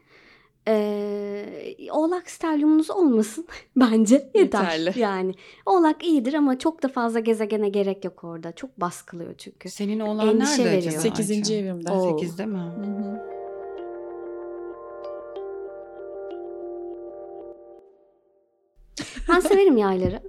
Ee, 0.68 1.76
Oğlak 1.92 2.30
stelyumunuz 2.30 2.90
olmasın 2.90 3.46
bence 3.76 4.14
yeter. 4.14 4.40
Yeterli. 4.40 5.00
Yani 5.00 5.34
Oğlak 5.66 6.04
iyidir 6.04 6.34
ama 6.34 6.58
çok 6.58 6.82
da 6.82 6.88
fazla 6.88 7.20
gezegene 7.20 7.68
gerek 7.68 8.04
yok 8.04 8.24
orada. 8.24 8.52
Çok 8.52 8.80
baskılıyor 8.80 9.34
çünkü. 9.38 9.70
Senin 9.70 10.00
oğlan 10.00 10.28
Endişe 10.28 10.50
nerede 10.52 10.64
veriyor. 10.64 10.98
acaba? 10.98 11.16
8. 11.16 11.30
Ayça? 11.30 11.54
evimde. 11.54 11.92
Oo. 11.92 12.10
Sekizde 12.18 12.46
mi? 12.46 12.58
Hı 12.58 12.62
hı. 12.62 13.32
Ben 19.28 19.40
severim 19.40 19.76
yayları. 19.76 20.22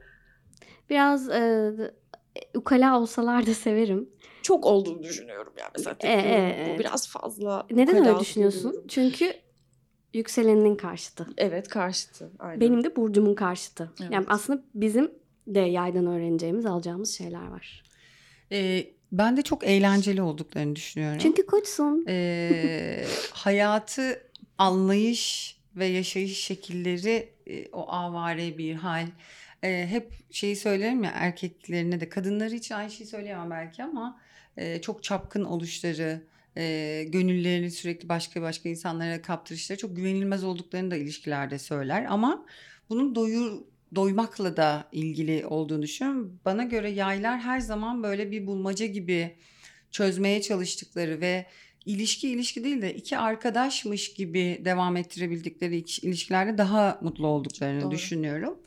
Biraz 0.90 1.30
e, 1.30 1.72
ukala 2.56 3.00
olsalar 3.00 3.46
da 3.46 3.54
severim. 3.54 4.10
Çok 4.42 4.66
olduğunu 4.66 5.04
düşünüyorum 5.04 5.54
yani 5.60 5.70
mesela. 5.78 5.96
Yorum 6.04 6.20
evet. 6.20 6.76
Bu 6.76 6.80
biraz 6.80 7.08
fazla. 7.10 7.68
Neden 7.72 7.96
öyle 8.08 8.20
düşünüyorsun? 8.20 8.86
Çünkü 8.88 9.34
yükseleninin 10.14 10.76
karşıtı. 10.76 11.28
Evet 11.38 11.68
karşıtı. 11.68 12.32
Aynen. 12.40 12.62
Benim 12.62 12.84
de 12.84 12.96
burcumun 12.96 13.36
karşıtı. 13.36 13.92
Evet. 14.02 14.12
Yani 14.12 14.26
aslında 14.30 14.64
bizim 14.76 15.12
de 15.48 15.60
yaydan 15.60 16.08
öğreneceğimiz, 16.08 16.66
alacağımız 16.66 17.18
şeyler 17.18 17.48
var. 17.48 17.84
Ee, 18.52 18.88
ben 19.12 19.38
de 19.38 19.42
çok 19.42 19.64
eğlenceli 19.64 20.22
olduklarını 20.22 20.76
düşünüyorum. 20.76 21.20
Çünkü 21.22 21.46
koçsun. 21.46 22.06
Ee, 22.08 23.06
hayatı 23.32 24.22
anlayış 24.58 25.58
ve 25.76 25.86
yaşayış 25.86 26.38
şekilleri 26.38 27.30
e, 27.48 27.70
o 27.72 27.90
avare 27.90 28.58
bir 28.58 28.76
hal. 28.76 29.08
Ee, 29.64 29.88
hep 29.90 30.14
şeyi 30.32 30.56
söylerim 30.56 31.04
ya 31.04 31.12
erkeklerine 31.14 32.00
de 32.00 32.10
kadınları 32.10 32.56
için 32.56 32.76
aynı 32.76 32.92
şeyi 32.92 33.08
söyleyemem 33.08 33.52
belki 33.52 33.84
ama 33.84 34.20
e, 34.58 34.82
çok 34.82 35.04
çapkın 35.04 35.44
oluşları, 35.44 36.22
e, 36.58 37.04
gönüllerini 37.08 37.72
sürekli 37.72 38.10
başka 38.10 38.42
başka 38.42 38.70
insanlara 38.70 39.22
kaptırışları 39.22 39.80
çok 39.80 39.96
güvenilmez 39.96 40.44
olduklarını 40.44 40.92
da 40.92 40.96
ilişkilerde 40.96 41.60
söyler 41.60 42.06
ama 42.10 42.46
bunun 42.90 43.16
doyur 43.16 43.62
doymakla 43.96 44.58
da 44.58 44.88
ilgili 44.92 45.46
olduğunu 45.46 45.82
düşünüyorum. 45.82 46.40
Bana 46.46 46.64
göre 46.64 46.90
yaylar 46.90 47.40
her 47.40 47.60
zaman 47.60 48.04
böyle 48.04 48.32
bir 48.32 48.48
bulmaca 48.48 48.86
gibi 48.86 49.36
çözmeye 49.92 50.42
çalıştıkları 50.42 51.22
ve 51.22 51.46
ilişki 51.86 52.30
ilişki 52.30 52.64
değil 52.64 52.82
de 52.82 52.96
iki 52.96 53.18
arkadaşmış 53.18 54.14
gibi 54.14 54.62
devam 54.66 54.98
ettirebildikleri 54.98 55.78
ilişkilerde 55.78 56.58
daha 56.58 57.00
mutlu 57.02 57.28
olduklarını 57.28 57.82
Doğru. 57.82 57.92
düşünüyorum. 57.92 58.60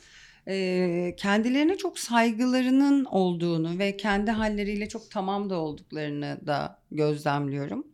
Ee, 0.49 1.15
kendilerine 1.17 1.77
çok 1.77 1.99
saygılarının 1.99 3.05
olduğunu 3.05 3.79
ve 3.79 3.97
kendi 3.97 4.31
halleriyle 4.31 4.89
çok 4.89 5.11
tamam 5.11 5.51
da 5.51 5.57
olduklarını 5.61 6.39
da 6.47 6.79
gözlemliyorum. 6.91 7.87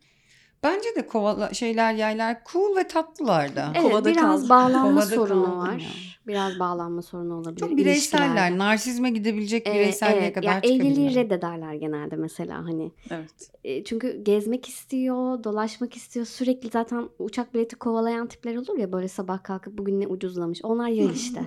Bence 0.63 0.95
de 0.95 1.07
kovala 1.07 1.53
şeyler 1.53 1.93
yaylar 1.93 2.37
cool 2.51 2.75
ve 2.77 2.87
tatlılar 2.87 3.55
da. 3.55 3.71
Evet 3.75 3.83
Kovada 3.91 4.09
biraz 4.09 4.41
kal. 4.41 4.49
bağlanma 4.49 4.89
Kovada 4.89 5.05
sorunu 5.15 5.57
var. 5.57 5.73
ya. 5.79 5.87
Biraz 6.27 6.59
bağlanma 6.59 7.01
sorunu 7.01 7.33
olabilir. 7.35 7.59
Çok 7.59 7.77
bireyseller. 7.77 8.23
ilişkilerde. 8.25 8.57
Narsizme 8.57 9.09
gidebilecek 9.09 9.67
Ee, 9.67 9.73
bireyselliğe 9.73 10.21
evet, 10.23 10.33
kadar 10.35 10.47
ya 10.47 10.57
evliliği 10.63 10.79
çıkabilirler. 10.93 11.15
reddederler 11.25 11.73
genelde 11.73 12.15
mesela 12.15 12.57
hani. 12.65 12.91
Evet. 13.11 13.51
E, 13.63 13.83
çünkü 13.83 14.23
gezmek 14.23 14.69
istiyor, 14.69 15.43
dolaşmak 15.43 15.95
istiyor. 15.95 16.25
Sürekli 16.25 16.69
zaten 16.69 17.09
uçak 17.19 17.53
bileti 17.53 17.75
kovalayan 17.75 18.27
tipler 18.27 18.55
olur 18.55 18.77
ya 18.77 18.91
böyle 18.91 19.07
sabah 19.07 19.43
kalkıp 19.43 19.77
bugün 19.77 20.01
ne 20.01 20.07
ucuzlamış. 20.07 20.59
Onlar 20.63 20.87
yay 20.99 21.11
işte. 21.13 21.43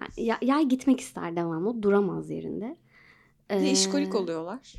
Yani 0.00 0.26
ya- 0.26 0.38
yay 0.42 0.64
gitmek 0.68 1.00
ister 1.00 1.36
devamlı. 1.36 1.82
Duramaz 1.82 2.30
yerinde. 2.30 2.76
Ee, 3.50 3.70
işkolik 3.70 4.14
oluyorlar. 4.14 4.74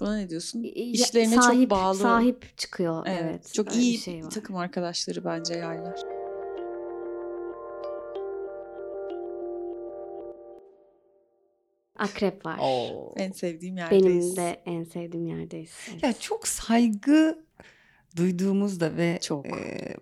Buna 0.00 0.16
ne 0.16 0.30
diyorsun? 0.30 0.62
ya- 0.62 0.70
İşlerine 0.72 1.34
sahip, 1.34 1.70
çok 1.70 1.78
bağlı. 1.78 1.98
Sahip 1.98 2.58
çıkıyor. 2.58 3.04
Evet. 3.06 3.20
Evet. 3.24 3.54
çok 3.54 3.76
iyi 3.76 3.92
bir 3.94 3.98
şey 3.98 4.24
var. 4.24 4.30
takım 4.30 4.56
arkadaşları 4.56 5.24
bence 5.24 5.54
yaylar. 5.54 6.00
Akrep 11.98 12.46
var. 12.46 12.58
Oo. 12.62 13.14
En 13.16 13.32
sevdiğim 13.32 13.76
yerdeyiz. 13.76 14.04
Benim 14.06 14.36
de 14.36 14.62
en 14.66 14.84
sevdiğim 14.84 15.26
yerdeyiz. 15.26 15.70
Ya 16.02 16.12
çok 16.12 16.48
saygı 16.48 17.44
duyduğumuzda 18.16 18.96
ve 18.96 19.18
Çok. 19.22 19.46
e, 19.46 19.94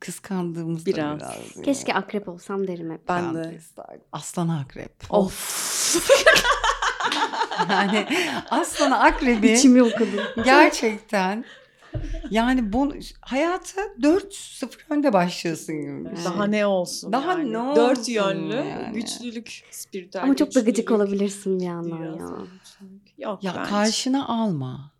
kıskandığımızda 0.00 0.90
Biraz. 0.90 1.18
biraz. 1.20 1.56
ya. 1.56 1.62
Keşke 1.62 1.94
akrep 1.94 2.28
olsam 2.28 2.66
derim 2.68 2.90
hep. 2.92 3.08
Ben 3.08 3.34
de. 3.34 3.54
isterdim. 3.56 4.00
Aslan 4.12 4.48
akrep. 4.48 4.92
Of. 5.10 6.10
Yani 7.70 8.06
aslan 8.50 8.90
akrebi 8.90 9.48
İçimi 9.52 9.82
okudum. 9.82 10.20
gerçekten 10.44 11.44
yani 12.30 12.72
bu 12.72 12.94
hayata 13.20 13.80
4-0 14.00 14.68
önde 14.90 15.12
başlıyorsun 15.12 15.74
gibi. 15.80 16.10
bir 16.10 16.16
şey. 16.16 16.24
Daha 16.24 16.46
ne 16.46 16.66
olsun 16.66 17.12
Daha 17.12 17.32
yani. 17.32 17.52
ne 17.52 17.58
olsun 17.58 17.76
Dört 17.76 18.08
yönlü 18.08 18.54
yani. 18.56 18.92
güçlülük, 18.94 19.62
spiritüel 19.70 20.22
Ama 20.24 20.36
çok 20.36 20.54
da 20.54 20.60
gıcık 20.60 20.90
olabilirsin 20.90 21.58
bir 21.60 21.64
yandan 21.64 21.96
ya. 22.16 22.28
Yok 23.18 23.44
Ya 23.44 23.54
bence. 23.58 23.70
karşına 23.70 24.28
alma. 24.28 24.92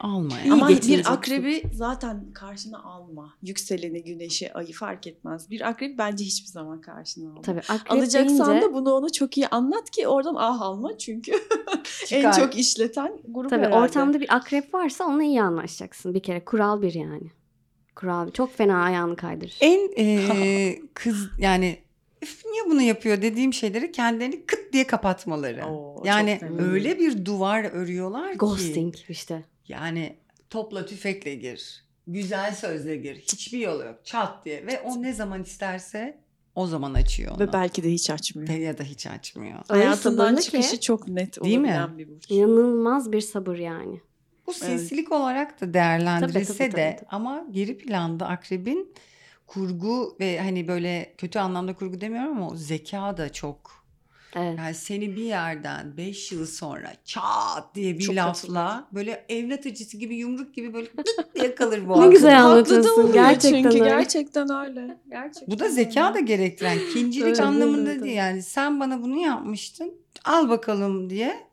Alma 0.00 0.40
İyi 0.40 0.48
ya. 0.48 0.54
Ama 0.54 0.68
bir 0.68 1.12
akrebi 1.12 1.62
zaten 1.72 2.32
karşına 2.34 2.82
alma. 2.82 3.34
Yükseleni, 3.42 4.04
güneşi, 4.04 4.54
ayı 4.54 4.72
fark 4.74 5.06
etmez. 5.06 5.50
Bir 5.50 5.68
akrep 5.68 5.98
bence 5.98 6.24
hiçbir 6.24 6.48
zaman 6.48 6.80
karşına 6.80 7.30
alma. 7.30 7.42
Tabii 7.42 7.60
akrep 7.68 7.92
Alacaksan 7.92 8.50
deyince, 8.50 8.66
da 8.66 8.74
bunu 8.74 8.92
ona 8.92 9.10
çok 9.10 9.36
iyi 9.36 9.48
anlat 9.48 9.90
ki 9.90 10.08
oradan 10.08 10.34
ah 10.38 10.60
alma 10.60 10.98
çünkü 10.98 11.32
en 12.10 12.30
çok 12.30 12.58
işleten 12.58 13.18
grup 13.28 13.50
tabii 13.50 13.64
herhalde. 13.64 13.84
ortamda 13.84 14.20
bir 14.20 14.36
akrep 14.36 14.74
varsa 14.74 15.04
onunla 15.04 15.22
iyi 15.24 15.42
anlaşacaksın. 15.42 16.14
Bir 16.14 16.20
kere 16.22 16.44
kural 16.44 16.82
bir 16.82 16.94
yani. 16.94 17.30
Kural. 17.96 18.30
Çok 18.30 18.56
fena 18.56 18.82
ayağını 18.82 19.16
kaydırır. 19.16 19.56
En 19.60 19.90
e, 19.98 20.78
kız 20.94 21.28
yani 21.38 21.78
"Üf, 22.22 22.44
niye 22.50 22.62
bunu 22.66 22.82
yapıyor 22.82 23.22
dediğim 23.22 23.52
şeyleri 23.52 23.92
kendilerini 23.92 24.46
kıt 24.46 24.72
diye 24.72 24.86
kapatmaları. 24.86 25.66
Oo, 25.66 26.02
yani 26.04 26.40
öyle 26.58 26.98
bir 26.98 27.24
duvar 27.24 27.64
örüyorlar 27.64 28.32
ki. 28.32 28.38
Ghosting 28.38 28.94
işte. 29.08 29.44
Yani 29.68 30.16
topla 30.50 30.86
tüfekle 30.86 31.34
gir. 31.34 31.84
Güzel 32.06 32.54
sözle 32.54 32.96
gir. 32.96 33.16
Hiçbir 33.16 33.58
yolu 33.58 33.84
yok. 33.84 34.00
Çat 34.04 34.44
diye. 34.44 34.66
Ve 34.66 34.80
o 34.80 35.02
ne 35.02 35.12
zaman 35.12 35.42
isterse 35.42 36.18
o 36.54 36.66
zaman 36.66 36.94
açıyor 36.94 37.32
onu. 37.32 37.38
Ve 37.40 37.52
belki 37.52 37.82
de 37.82 37.92
hiç 37.92 38.10
açmıyor. 38.10 38.48
ya 38.48 38.78
da 38.78 38.82
hiç 38.82 39.06
açmıyor. 39.06 39.58
Hayatından 39.68 40.36
çıkışı 40.36 40.70
ki 40.70 40.80
çok 40.80 41.08
net 41.08 41.44
Değil 41.44 41.58
mi? 41.58 41.66
olabilen 41.68 41.98
bir 41.98 42.08
burç. 42.08 42.30
inanılmaz 42.30 43.12
bir 43.12 43.20
sabır 43.20 43.58
yani. 43.58 44.00
Bu 44.46 44.52
sinsilik 44.52 45.12
olarak 45.12 45.60
da 45.60 45.74
değerlendirilse 45.74 46.44
Tabii, 46.58 46.70
tabii, 46.70 46.76
de 46.82 46.90
tabii, 46.90 46.96
tabii. 46.96 47.08
ama 47.10 47.46
geri 47.50 47.78
planda 47.78 48.26
akrebin 48.26 48.94
kurgu 49.46 50.16
ve 50.20 50.40
hani 50.40 50.68
böyle 50.68 51.14
kötü 51.18 51.38
anlamda 51.38 51.74
kurgu 51.74 52.00
demiyorum 52.00 52.36
ama 52.36 52.48
o 52.48 52.56
zeka 52.56 53.16
da 53.16 53.32
çok. 53.32 53.84
Evet. 54.36 54.58
Yani 54.58 54.74
seni 54.74 55.16
bir 55.16 55.22
yerden 55.22 55.96
5 55.96 56.32
yıl 56.32 56.46
sonra 56.46 56.92
çat 57.04 57.74
diye 57.74 57.98
bir 57.98 58.04
Çok 58.04 58.16
lafla 58.16 58.88
böyle 58.92 59.26
evlat 59.28 59.66
acısı 59.66 59.96
gibi 59.96 60.16
yumruk 60.16 60.54
gibi 60.54 60.74
böyle 60.74 60.86
dıt 60.96 61.34
diye 61.34 61.54
kalır 61.54 61.78
Ne 61.82 61.88
boğazına. 61.88 62.06
güzel 62.06 62.44
anlatıyorsun. 62.44 63.12
Gerçekten 63.12 63.62
çünkü 63.62 63.68
öyle. 63.68 63.90
gerçekten 63.90 64.50
öyle. 64.54 64.98
Gerçekten 65.10 65.54
Bu 65.54 65.58
da 65.60 65.68
zeka 65.68 66.06
öyle. 66.08 66.14
da 66.14 66.20
gerektiren 66.20 66.78
kincilik 66.92 67.40
anlamında 67.40 68.00
değil 68.04 68.16
yani 68.16 68.42
sen 68.42 68.80
bana 68.80 69.02
bunu 69.02 69.16
yapmıştın 69.18 69.92
al 70.24 70.48
bakalım 70.48 71.10
diye. 71.10 71.48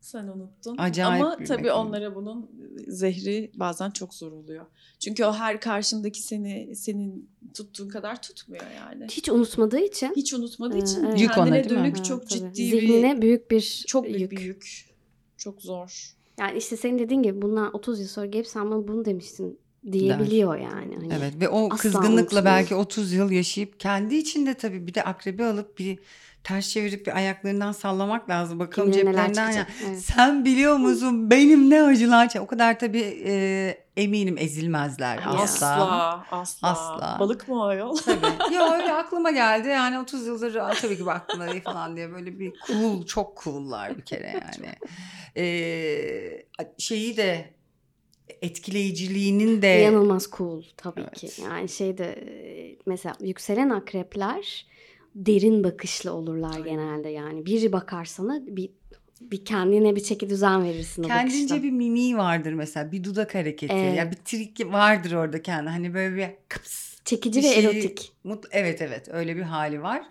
Sen 0.00 0.24
unuttun. 0.28 0.76
Acayip 0.78 1.24
Ama 1.24 1.36
tabii 1.36 1.48
mekanizma. 1.48 1.74
onlara 1.74 2.14
bunun 2.14 2.50
zehri 2.88 3.50
bazen 3.54 3.90
çok 3.90 4.14
zor 4.14 4.32
oluyor. 4.32 4.66
Çünkü 4.98 5.24
o 5.24 5.32
her 5.32 5.60
karşındaki 5.60 6.22
seni 6.22 6.76
senin 6.76 7.28
tuttuğun 7.54 7.88
kadar 7.88 8.22
tutmuyor 8.22 8.64
yani. 8.76 9.06
Hiç 9.10 9.28
unutmadığı 9.28 9.80
için 9.80 10.12
Hiç 10.16 10.34
unutmadığı 10.34 10.76
Ee, 10.76 10.82
için 10.82 11.04
evet. 11.04 11.20
Yük 11.20 11.38
ona, 11.38 11.52
değil 11.52 11.64
mi? 11.64 11.70
dönük 11.70 11.98
Ha, 11.98 12.02
çok 12.02 12.28
tabii. 12.28 12.38
ciddi 12.54 12.68
zihnine 12.70 13.16
bir 13.16 13.22
büyük 13.22 13.50
bir 13.50 13.84
çok 13.86 14.04
büyük 14.04 14.20
yük. 14.20 14.30
bir 14.30 14.40
yük. 14.40 14.88
Çok 15.36 15.62
zor. 15.62 16.14
Yani 16.38 16.58
işte 16.58 16.76
senin 16.76 16.98
dediğin 16.98 17.22
gibi 17.22 17.42
bundan 17.42 17.74
30 17.76 18.00
yıl 18.00 18.06
sonra 18.08 18.26
gelip 18.26 18.46
sen 18.46 18.70
bana 18.70 18.88
bunu 18.88 19.04
demiştin 19.04 19.58
diyebiliyor 19.92 20.56
yani. 20.56 20.94
Hani 20.96 21.08
Evet 21.18 21.32
ve 21.40 21.48
o 21.48 21.68
kızgınlıkla 21.68 22.12
unutmuyor. 22.12 22.44
belki 22.44 22.74
30 22.74 23.12
yıl 23.12 23.30
yaşayıp 23.30 23.80
kendi 23.80 24.14
içinde 24.16 24.54
tabii 24.54 24.86
bir 24.86 24.94
de 24.94 25.02
akrebi 25.04 25.44
alıp 25.44 25.78
bir 25.78 25.98
ters 26.44 26.68
çevirip 26.68 27.06
bir 27.06 27.16
ayaklarından 27.16 27.72
sallamak 27.72 28.30
lazım. 28.30 28.58
Bakalım 28.58 28.92
Kim 28.92 29.00
bilir 29.02 29.12
neler 29.12 29.26
ceplerinden 29.28 29.52
ya. 29.52 29.66
evet. 29.86 29.98
Sen 29.98 30.44
biliyor 30.44 30.76
musun 30.76 31.30
benim 31.30 31.70
ne 31.70 31.82
acılar 31.82 32.28
çek- 32.28 32.42
O 32.42 32.46
kadar 32.46 32.78
tabii 32.78 33.22
e, 33.26 33.78
eminim 33.96 34.38
ezilmezler 34.38 35.18
asla. 35.26 35.40
Asla, 35.42 36.24
asla. 36.30 36.68
Asla. 36.68 37.16
Balık 37.20 37.48
mı 37.48 37.54
o 37.62 37.64
ayol? 37.64 37.96
Tabii. 37.96 38.26
Ya 38.54 38.72
öyle 38.74 38.92
aklıma 38.92 39.30
geldi 39.30 39.68
yani 39.68 39.98
30 39.98 40.26
yıldır 40.26 40.54
"Aa, 40.54 40.70
tabii 40.82 40.96
ki 40.96 41.06
bu 41.06 41.10
aklımda 41.10 41.50
değil 41.50 41.62
falan 41.62 41.96
diye 41.96 42.12
böyle 42.12 42.38
bir 42.38 42.52
cool 42.66 43.06
çok 43.06 43.42
cool'lar 43.44 43.96
bir 43.96 44.02
kere 44.04 44.26
yani. 44.56 44.74
Ee, 45.36 46.42
şeyi 46.78 47.16
de 47.16 47.54
etkileyiciliğinin 48.42 49.62
de 49.62 49.82
İnanılmaz 49.82 50.28
cool 50.36 50.62
tabii 50.76 51.00
Evet. 51.00 51.14
ki. 51.14 51.30
Yani 51.42 51.68
şeyde 51.68 52.04
e, 52.12 52.76
mesela 52.86 53.14
yükselen 53.20 53.70
akrepler 53.70 54.66
derin 55.14 55.64
bakışlı 55.64 56.12
olurlar 56.12 56.60
genelde 56.60 57.08
yani. 57.08 57.46
Biri 57.46 57.72
bakar 57.72 58.04
sana 58.04 58.40
bir 58.46 58.70
bir 59.20 59.44
kendine 59.44 59.96
bir 59.96 60.02
çeki 60.02 60.30
düzen 60.30 60.64
verirsin 60.64 61.04
o 61.04 61.06
kendince 61.06 61.38
bakışta. 61.42 61.62
bir 61.62 61.70
mimiği 61.70 62.16
vardır 62.16 62.52
mesela 62.52 62.92
bir 62.92 63.04
dudak 63.04 63.34
hareketi 63.34 63.74
Evet. 63.74 63.98
ya 63.98 64.10
bir 64.10 64.16
trik 64.16 64.66
vardır 64.72 65.12
orada 65.12 65.42
kendi 65.42 65.70
hani 65.70 65.94
böyle 65.94 66.16
bir 66.16 66.28
kıps 66.48 66.88
Çekici 67.04 67.38
bir 67.40 67.44
ve 67.44 67.52
şeyi- 67.52 67.66
erotik. 67.66 68.12
Mut, 68.24 68.44
evet 68.50 68.82
evet 68.82 69.08
öyle 69.10 69.36
bir 69.36 69.42
hali 69.42 69.82
var 69.82 70.02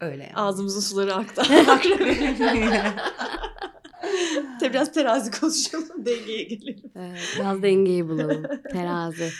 öyle 0.00 0.22
yani. 0.22 0.34
Ağzımızın 0.36 0.80
suları 0.80 1.14
aktı. 1.14 1.42
Tabii 4.60 4.72
biraz 4.74 4.92
terazi 4.92 5.40
konuşalım 5.40 6.06
dengeye 6.06 6.42
gelelim. 6.42 6.82
Evet, 6.96 7.18
biraz 7.36 7.62
dengeyi 7.62 8.08
bulalım. 8.08 8.42
Terazi. 8.72 9.30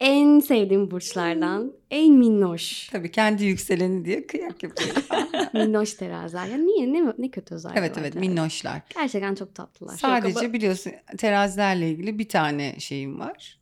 En 0.00 0.40
sevdiğim 0.40 0.90
burçlardan 0.90 1.72
en 1.90 2.12
minnoş. 2.14 2.88
Tabii 2.88 3.10
kendi 3.10 3.44
yükseleni 3.44 4.04
diye 4.04 4.26
kıyak 4.26 4.62
yapıyor. 4.62 4.90
minnoş 5.54 5.94
teraziler. 5.94 6.46
Ya 6.46 6.56
niye 6.56 6.92
ne 6.92 7.12
ne 7.18 7.30
kötü 7.30 7.54
özelliği 7.54 7.78
evet 7.78 7.96
var 7.96 8.00
evet 8.02 8.12
terazi. 8.12 8.28
minnoşlar. 8.28 8.82
Gerçekten 8.94 9.34
çok 9.34 9.54
tatlılar. 9.54 9.96
Sadece 9.96 10.40
ama- 10.40 10.52
biliyorsun 10.52 10.92
terazilerle 11.18 11.90
ilgili 11.90 12.18
bir 12.18 12.28
tane 12.28 12.74
şeyim 12.78 13.18
var. 13.20 13.58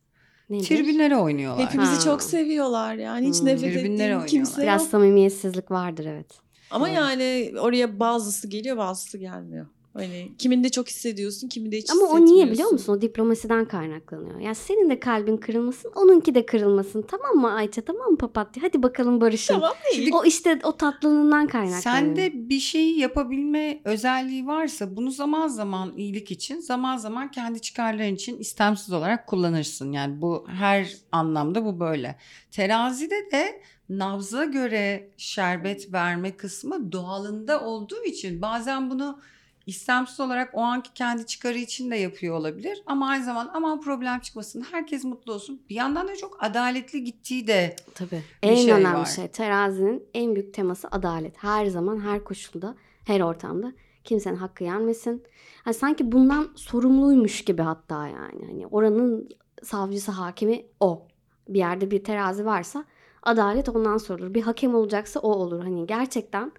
Nedir? 0.51 0.64
Tribünlere 0.66 1.16
oynuyorlar. 1.16 1.66
Hepimizi 1.66 1.94
Ha. 1.94 2.01
çok 2.01 2.22
seviyorlar 2.22 2.94
yani. 2.94 3.29
Hiç 3.29 3.38
Hmm. 3.40 3.46
nefret 3.46 3.77
ettiğim 3.77 4.27
kimse 4.27 4.62
Biraz 4.62 4.83
yok. 4.83 4.90
samimiyetsizlik 4.90 5.70
vardır 5.70 6.07
evet. 6.07 6.27
Ama 6.70 6.88
Evet. 6.88 6.99
yani 6.99 7.53
oraya 7.61 8.01
bazısı 8.01 8.49
geliyor 8.49 8.77
bazısı 8.77 9.18
gelmiyor. 9.18 9.66
Hani 9.97 10.33
kiminde 10.39 10.69
çok 10.69 10.89
hissediyorsun 10.89 11.49
kiminde 11.49 11.79
hiç 11.79 11.91
Ama 11.91 12.05
o 12.05 12.25
niye 12.25 12.51
biliyor 12.51 12.71
musun? 12.71 12.93
O 12.93 13.01
diplomasiden 13.01 13.65
kaynaklanıyor. 13.65 14.41
Ya 14.41 14.55
senin 14.55 14.91
de 14.91 15.01
kalbin 15.01 15.37
kırılmasın, 15.37 15.93
onunki 15.95 16.35
de 16.35 16.47
kırılmasın. 16.47 17.03
Tamam 17.03 17.37
mı 17.37 17.53
Ayça? 17.53 17.83
Tamam 17.83 18.11
mı 18.11 18.19
papatya? 18.19 18.63
Hadi 18.63 18.83
bakalım 18.83 19.21
barışın. 19.21 19.55
Tamam 19.55 19.73
değil. 19.93 20.11
O 20.15 20.25
işte 20.25 20.59
o 20.65 20.77
tatlılığından 20.77 21.47
kaynaklanıyor. 21.47 21.83
Sende 21.83 22.49
bir 22.49 22.59
şeyi 22.59 22.99
yapabilme 22.99 23.81
özelliği 23.85 24.47
varsa 24.47 24.97
bunu 24.97 25.11
zaman 25.11 25.49
zaman 25.49 25.97
iyilik 25.97 26.31
için, 26.31 26.61
zaman 26.61 26.97
zaman 26.97 27.31
kendi 27.31 27.61
çıkarların 27.61 28.15
için 28.15 28.39
istemsiz 28.39 28.93
olarak 28.93 29.27
kullanırsın. 29.27 29.93
Yani 29.93 30.23
bu 30.23 30.47
her 30.49 30.97
anlamda 31.13 31.65
bu 31.65 31.81
böyle. 31.81 32.17
Terazide 32.51 33.31
de 33.33 33.61
nabza 33.89 34.45
göre 34.45 35.11
şerbet 35.17 35.93
verme 35.93 36.37
kısmı 36.37 36.93
doğalında 36.93 37.65
olduğu 37.65 38.05
için 38.05 38.43
bazen 38.43 38.91
bunu 38.91 39.21
istemsiz 39.66 40.20
olarak 40.20 40.50
o 40.55 40.61
anki 40.61 40.92
kendi 40.94 41.26
çıkarı 41.26 41.59
için 41.59 41.90
de 41.90 41.96
yapıyor 41.96 42.37
olabilir. 42.37 42.83
Ama 42.87 43.09
aynı 43.09 43.24
zaman 43.24 43.50
aman 43.55 43.81
problem 43.81 44.20
çıkmasın, 44.20 44.66
herkes 44.70 45.05
mutlu 45.05 45.33
olsun. 45.33 45.62
Bir 45.70 45.74
yandan 45.74 46.09
da 46.09 46.16
çok 46.16 46.44
adaletli 46.44 47.05
gittiği 47.05 47.46
de 47.46 47.76
Tabii. 47.94 48.22
bir 48.42 48.48
En 48.48 48.55
şey 48.55 48.72
önemli 48.72 48.98
var. 48.98 49.05
şey 49.07 49.29
terazinin 49.29 50.05
en 50.14 50.35
büyük 50.35 50.55
teması 50.55 50.88
adalet. 50.90 51.37
Her 51.38 51.66
zaman, 51.66 52.00
her 52.00 52.24
koşulda, 52.24 52.74
her 53.05 53.20
ortamda 53.20 53.72
kimsenin 54.05 54.37
hakkı 54.37 54.64
yenmesin. 54.64 55.22
Hani 55.64 55.74
sanki 55.74 56.12
bundan 56.12 56.48
sorumluymuş 56.57 57.44
gibi 57.44 57.62
hatta 57.62 58.07
yani. 58.07 58.46
Hani 58.46 58.66
oranın 58.66 59.29
savcısı, 59.62 60.12
hakimi 60.12 60.66
o. 60.81 61.07
Bir 61.48 61.59
yerde 61.59 61.90
bir 61.90 62.05
terazi 62.05 62.46
varsa 62.46 62.85
adalet 63.22 63.68
ondan 63.68 63.96
sorulur. 63.98 64.35
Bir 64.35 64.42
hakem 64.42 64.74
olacaksa 64.74 65.20
o 65.20 65.29
olur. 65.33 65.62
Hani 65.62 65.87
gerçekten 65.87 66.52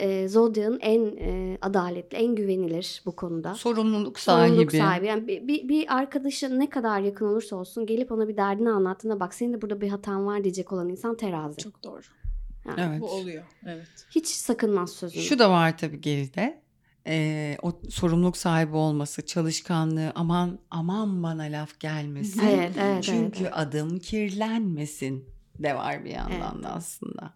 e, 0.00 0.28
Zodya'nın 0.28 0.78
en 0.80 1.16
e, 1.16 1.58
adaletli, 1.62 2.18
en 2.18 2.34
güvenilir 2.34 3.02
bu 3.06 3.16
konuda. 3.16 3.54
sorumluluk 3.54 4.18
sahibi. 4.18 4.48
Sorumluluk 4.48 4.72
sahibi. 4.72 5.06
Yani 5.06 5.28
bir, 5.28 5.48
bir, 5.48 5.68
bir 5.68 5.96
arkadaşın 5.96 6.60
ne 6.60 6.70
kadar 6.70 7.00
yakın 7.00 7.26
olursa 7.26 7.56
olsun 7.56 7.86
gelip 7.86 8.12
ona 8.12 8.28
bir 8.28 8.36
derdini 8.36 8.70
anlattığında 8.70 9.20
bak 9.20 9.34
senin 9.34 9.52
de 9.52 9.62
burada 9.62 9.80
bir 9.80 9.88
hatan 9.88 10.26
var 10.26 10.44
diyecek 10.44 10.72
olan 10.72 10.88
insan 10.88 11.16
terazi. 11.16 11.56
Çok 11.56 11.84
doğru. 11.84 12.02
Yani 12.68 12.80
Evet. 12.80 13.00
Bu 13.00 13.10
oluyor. 13.10 13.44
Evet. 13.66 13.86
Hiç 14.10 14.26
sakınmaz 14.26 14.92
sözünü. 14.92 15.22
Şu 15.22 15.38
da 15.38 15.50
var 15.50 15.78
tabii 15.78 16.00
geride. 16.00 16.64
Ee, 17.06 17.56
o 17.62 17.72
sorumluluk 17.90 18.36
sahibi 18.36 18.76
olması, 18.76 19.26
çalışkanlığı, 19.26 20.12
aman 20.14 20.58
aman 20.70 21.22
bana 21.22 21.42
laf 21.42 21.80
gelmesin. 21.80 22.42
Evet, 22.48 22.72
evet, 22.80 23.04
Çünkü 23.04 23.42
evet, 23.42 23.52
adım 23.54 23.98
kirlenmesin 23.98 25.33
de 25.58 25.74
var 25.74 26.04
bir 26.04 26.10
yandan 26.10 26.52
Evet. 26.54 26.64
da 26.64 26.68
aslında. 26.68 27.34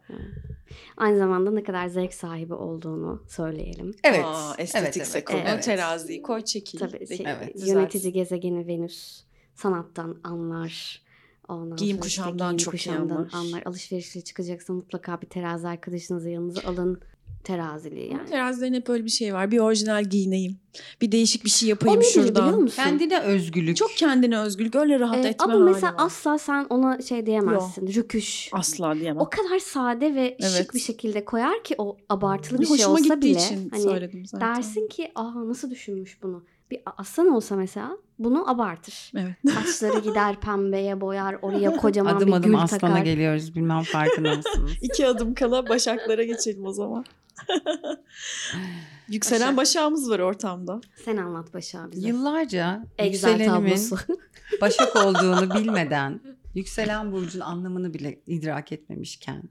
Aynı 0.96 1.18
zamanda 1.18 1.50
ne 1.50 1.62
kadar 1.62 1.86
zevk 1.88 2.14
sahibi 2.14 2.54
olduğunu 2.54 3.22
söyleyelim. 3.28 3.94
Evet. 4.04 4.24
Aa, 4.24 4.54
estetikse 4.58 5.18
evet, 5.18 5.28
konu 5.28 5.40
evet. 5.46 5.62
teraziyi 5.64 6.22
koy 6.22 6.44
çekil. 6.44 6.78
Tabii 6.78 7.16
şey, 7.16 7.26
Evet. 7.28 7.68
yönetici 7.68 8.12
gezegeni 8.12 8.66
Venüs 8.66 9.22
sanattan 9.54 10.20
anlar. 10.24 11.02
Ondan 11.48 11.76
Giyim 11.76 11.96
sonra 11.96 12.06
işte 12.06 12.22
kuşamdan 12.22 12.48
giyim 12.48 12.64
çok 12.64 12.72
kuşamdan 12.72 13.16
anlar. 13.16 13.32
anlar. 13.32 13.62
Alışverişe 13.66 14.20
çıkacaksa 14.20 14.72
mutlaka 14.72 15.20
bir 15.20 15.26
terazi 15.26 15.68
arkadaşınızı 15.68 16.30
yanınıza 16.30 16.68
alın. 16.68 17.00
Teraziliği 17.44 18.12
yani. 18.12 18.28
Terazilerin 18.30 18.74
hep 18.74 18.88
öyle 18.88 19.04
bir 19.04 19.10
şey 19.10 19.34
var. 19.34 19.50
Bir 19.50 19.58
orijinal 19.58 20.04
giyineyim. 20.04 20.56
Bir 21.00 21.12
değişik 21.12 21.44
bir 21.44 21.50
şey 21.50 21.68
O 21.68 21.70
yapayım 21.70 22.00
biliyor 22.00 22.12
şuradan. 22.26 22.60
musun? 22.60 22.82
Kendine 22.82 23.20
özgürlük. 23.20 23.76
Çok 23.76 23.90
kendine 23.96 24.38
özgürlük. 24.38 24.74
Öyle 24.74 25.00
rahat 25.00 25.24
Ee, 25.24 25.28
etme 25.28 25.44
ama 25.44 25.54
hali 25.54 25.64
mesela 25.64 25.92
var. 25.92 25.96
asla 25.98 26.38
sen 26.38 26.66
ona 26.70 27.02
şey 27.02 27.26
diyemezsin. 27.26 27.86
Rüküş. 27.94 28.48
Asla 28.52 28.94
diyemem. 28.94 29.20
O 29.20 29.30
kadar 29.30 29.58
sade 29.58 30.14
ve 30.14 30.36
Evet. 30.40 30.52
şık 30.58 30.74
bir 30.74 30.80
şekilde 30.80 31.24
koyar 31.24 31.64
ki 31.64 31.74
o 31.78 31.96
abartılı 32.08 32.58
bir 32.58 32.64
Hoşuma 32.64 32.76
şey 32.76 32.86
olsa 32.86 33.20
bile 33.20 33.30
için 33.30 33.68
hani 33.70 33.82
söyledim 33.82 34.26
zaten. 34.26 34.48
dersin 34.56 34.88
ki 34.88 35.12
aa 35.14 35.48
nasıl 35.48 35.70
düşünmüş 35.70 36.22
bunu. 36.22 36.44
Bir 36.70 36.80
aslan 36.96 37.28
olsa 37.28 37.56
mesela 37.56 37.90
bunu 38.18 38.50
abartır. 38.50 39.12
Evet. 39.16 39.54
Saçları 39.54 39.98
gider 39.98 40.40
pembeye 40.40 41.00
boyar, 41.00 41.36
oraya 41.42 41.76
kocaman 41.76 42.16
adım 42.16 42.28
bir 42.28 42.32
adım 42.32 42.50
gül 42.50 42.62
aslana 42.62 42.80
takar. 42.80 43.04
geliyoruz. 43.04 43.54
Bilmem 43.56 43.82
farkında 43.82 44.34
mısınız? 44.36 44.70
İki 44.82 45.06
adım 45.06 45.34
kala 45.34 45.68
başaklara 45.68 46.22
geçelim 46.24 46.66
o 46.66 46.72
zaman. 46.72 47.04
Yükselen 49.08 49.40
Başak. 49.40 49.56
başağımız 49.56 50.10
var 50.10 50.18
ortamda. 50.18 50.80
Sen 51.04 51.16
anlat 51.16 51.54
Başak 51.54 51.92
bize. 51.92 52.08
Yıllarca 52.08 52.84
Excel 52.98 53.30
yükselenimin. 53.40 53.90
Başak 54.60 54.96
olduğunu 54.96 55.54
bilmeden 55.54 56.20
yükselen 56.54 57.12
burcun 57.12 57.40
anlamını 57.40 57.94
bile 57.94 58.18
idrak 58.26 58.72
etmemişken 58.72 59.42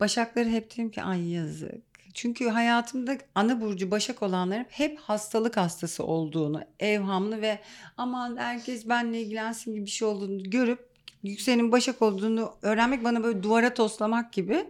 Başakları 0.00 0.48
hep 0.48 0.72
dedim 0.72 0.90
ki 0.90 1.02
ay 1.02 1.30
yazık. 1.30 1.82
Çünkü 2.14 2.48
hayatımda 2.48 3.18
ana 3.34 3.60
burcu 3.60 3.90
Başak 3.90 4.22
olanların 4.22 4.66
hep 4.68 4.98
hastalık 4.98 5.56
hastası 5.56 6.04
olduğunu, 6.04 6.62
evhamlı 6.80 7.42
ve 7.42 7.58
aman 7.96 8.36
herkes 8.36 8.88
benle 8.88 9.22
ilgilensin 9.22 9.74
gibi 9.74 9.84
bir 9.86 9.90
şey 9.90 10.08
olduğunu 10.08 10.42
görüp 10.50 10.88
yükselenin 11.22 11.72
Başak 11.72 12.02
olduğunu 12.02 12.54
öğrenmek 12.62 13.04
bana 13.04 13.24
böyle 13.24 13.42
duvara 13.42 13.74
toslamak 13.74 14.32
gibi. 14.32 14.66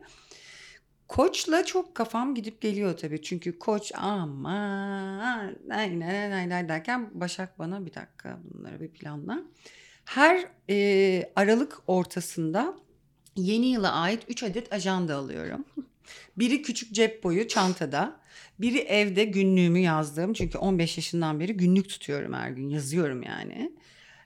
Koçla 1.13 1.65
çok 1.65 1.95
kafam 1.95 2.35
gidip 2.35 2.61
geliyor 2.61 2.97
tabii. 2.97 3.23
Çünkü 3.23 3.59
koç 3.59 3.93
nay 6.01 6.01
nay 6.31 6.49
nay 6.49 6.69
derken 6.69 7.11
Başak 7.15 7.59
bana 7.59 7.87
bir 7.87 7.95
dakika 7.95 8.39
bunları 8.45 8.81
bir 8.81 8.89
planla. 8.89 9.43
Her 10.05 10.45
e, 10.71 11.33
Aralık 11.37 11.79
ortasında 11.87 12.75
yeni 13.37 13.67
yıla 13.67 13.93
ait 13.93 14.23
3 14.29 14.43
adet 14.43 14.73
ajanda 14.73 15.17
alıyorum. 15.17 15.65
Biri 16.39 16.63
küçük 16.63 16.95
cep 16.95 17.25
boyu 17.25 17.49
çantada. 17.49 18.21
Biri 18.61 18.79
evde 18.79 19.25
günlüğümü 19.25 19.79
yazdığım. 19.79 20.33
Çünkü 20.33 20.59
15 20.59 20.97
yaşından 20.97 21.41
beri 21.41 21.53
günlük 21.53 21.89
tutuyorum 21.89 22.33
her 22.33 22.51
gün. 22.51 22.69
Yazıyorum 22.69 23.23
yani. 23.23 23.73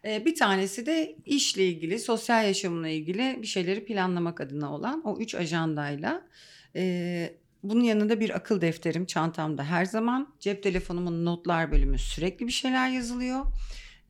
Ee, 0.04 0.24
bir 0.24 0.34
tanesi 0.34 0.86
de 0.86 1.16
işle 1.24 1.66
ilgili, 1.66 1.98
sosyal 1.98 2.46
yaşamımla 2.46 2.88
ilgili 2.88 3.38
bir 3.42 3.46
şeyleri 3.46 3.84
planlamak 3.84 4.40
adına 4.40 4.74
olan 4.74 5.02
o 5.04 5.18
üç 5.18 5.34
ajandayla. 5.34 6.22
Ee, 6.76 7.34
bunun 7.62 7.84
yanında 7.84 8.20
bir 8.20 8.36
akıl 8.36 8.60
defterim 8.60 9.06
çantamda 9.06 9.64
her 9.64 9.84
zaman. 9.84 10.34
Cep 10.40 10.62
telefonumun 10.62 11.24
notlar 11.24 11.72
bölümü 11.72 11.98
sürekli 11.98 12.46
bir 12.46 12.52
şeyler 12.52 12.88
yazılıyor. 12.88 13.44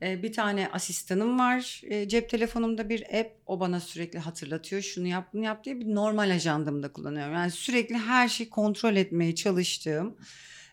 Ee, 0.01 0.23
bir 0.23 0.33
tane 0.33 0.69
asistanım 0.71 1.39
var 1.39 1.81
e, 1.83 2.07
cep 2.07 2.29
telefonumda 2.29 2.89
bir 2.89 3.19
app 3.19 3.31
o 3.45 3.59
bana 3.59 3.79
sürekli 3.79 4.19
hatırlatıyor 4.19 4.81
şunu 4.81 5.07
yap 5.07 5.29
bunu 5.33 5.43
yap 5.43 5.63
diye 5.63 5.79
bir 5.79 5.95
normal 5.95 6.29
ajandamda 6.29 6.93
kullanıyorum. 6.93 7.33
Yani 7.33 7.51
sürekli 7.51 7.97
her 7.97 8.27
şeyi 8.27 8.49
kontrol 8.49 8.95
etmeye 8.95 9.35
çalıştığım 9.35 10.17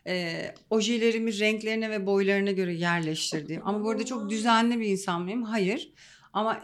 e, 0.07 0.45
ojelerimi 0.69 1.39
renklerine 1.39 1.89
ve 1.89 2.05
boylarına 2.05 2.51
göre 2.51 2.73
yerleştirdiğim 2.73 3.61
ama 3.67 3.83
bu 3.83 3.89
arada 3.89 4.05
çok 4.05 4.29
düzenli 4.29 4.79
bir 4.79 4.87
insan 4.87 5.21
mıyım? 5.21 5.43
Hayır. 5.43 5.91
Ama 6.33 6.61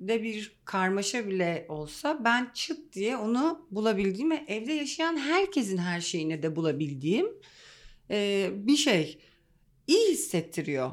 evde 0.00 0.22
bir 0.22 0.56
karmaşa 0.64 1.26
bile 1.26 1.66
olsa 1.68 2.24
ben 2.24 2.50
çıt 2.54 2.92
diye 2.92 3.16
onu 3.16 3.66
bulabildiğim 3.70 4.30
ve 4.30 4.44
evde 4.48 4.72
yaşayan 4.72 5.16
herkesin 5.16 5.76
her 5.76 6.00
şeyini 6.00 6.42
de 6.42 6.56
bulabildiğim 6.56 7.26
e, 8.10 8.50
bir 8.54 8.76
şey. 8.76 9.18
İyi 9.86 10.12
hissettiriyor. 10.12 10.90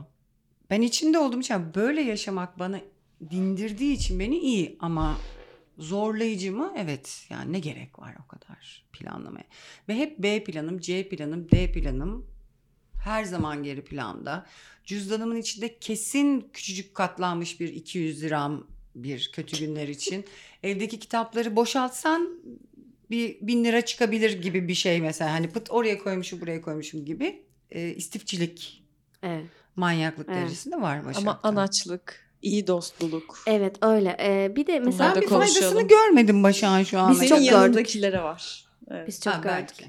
Ben 0.69 0.81
içinde 0.81 1.19
olduğum 1.19 1.39
için 1.39 1.75
böyle 1.75 2.01
yaşamak 2.01 2.59
bana 2.59 2.79
dindirdiği 3.31 3.95
için 3.95 4.19
beni 4.19 4.37
iyi 4.37 4.77
ama 4.79 5.17
zorlayıcı 5.77 6.51
mı? 6.51 6.73
Evet. 6.77 7.25
Yani 7.29 7.53
ne 7.53 7.59
gerek 7.59 7.99
var 7.99 8.15
o 8.25 8.27
kadar 8.27 8.85
planlamaya. 8.91 9.45
Ve 9.89 9.95
hep 9.95 10.19
B 10.19 10.43
planım, 10.43 10.79
C 10.79 11.09
planım, 11.09 11.51
D 11.51 11.71
planım 11.71 12.33
her 13.03 13.23
zaman 13.23 13.63
geri 13.63 13.83
planda. 13.83 14.45
Cüzdanımın 14.85 15.35
içinde 15.35 15.79
kesin 15.79 16.49
küçücük 16.53 16.95
katlanmış 16.95 17.59
bir 17.59 17.69
200 17.69 18.23
liram 18.23 18.67
bir 18.95 19.29
kötü 19.33 19.57
günler 19.59 19.87
için. 19.87 20.25
Evdeki 20.63 20.99
kitapları 20.99 21.55
boşaltsan 21.55 22.29
bir 23.11 23.37
bin 23.41 23.63
lira 23.63 23.81
çıkabilir 23.85 24.41
gibi 24.41 24.67
bir 24.67 24.73
şey 24.73 25.01
mesela. 25.01 25.31
Hani 25.33 25.49
pıt 25.49 25.71
oraya 25.71 25.97
koymuşum 25.97 26.41
buraya 26.41 26.61
koymuşum 26.61 27.05
gibi. 27.05 27.41
E, 27.71 27.89
istifçilik, 27.89 28.83
Evet. 29.23 29.45
manyaklık 29.75 30.27
Evet. 30.29 30.37
derecesinde 30.41 30.81
var 30.81 30.97
Ama 30.97 31.05
Başak'ta. 31.09 31.39
anaçlık, 31.43 32.29
iyi 32.41 32.67
dostluk. 32.67 33.39
Evet 33.47 33.75
öyle. 33.81 34.17
Ee, 34.19 34.55
bir 34.55 34.67
de 34.67 34.79
mesela 34.79 35.05
Bunlar 35.09 35.15
da 35.15 35.21
bir 35.21 35.27
faydasını 35.27 35.63
konuşalım. 35.63 35.87
görmedim 35.87 36.43
Başak'ın 36.43 36.83
şu 36.83 36.99
anda. 36.99 37.15
Senin 37.15 37.29
çok 37.29 37.41
yanındakilere 37.41 38.21
var. 38.23 38.65
Evet. 38.91 39.07
biz 39.07 39.21
çok 39.21 39.33
Ha, 39.33 39.37
gördük. 39.39 39.55
belki. 39.79 39.85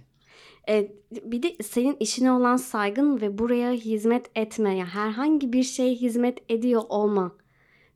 E, 0.68 0.92
bir 1.32 1.42
de 1.42 1.62
senin 1.62 1.96
işine 2.00 2.32
olan 2.32 2.56
saygın 2.56 3.20
ve 3.20 3.38
buraya 3.38 3.72
hizmet 3.72 4.26
etme, 4.34 4.76
yani 4.76 4.88
herhangi 4.90 5.52
bir 5.52 5.62
şeye 5.62 5.94
hizmet 5.94 6.38
ediyor 6.48 6.82
olma, 6.88 7.36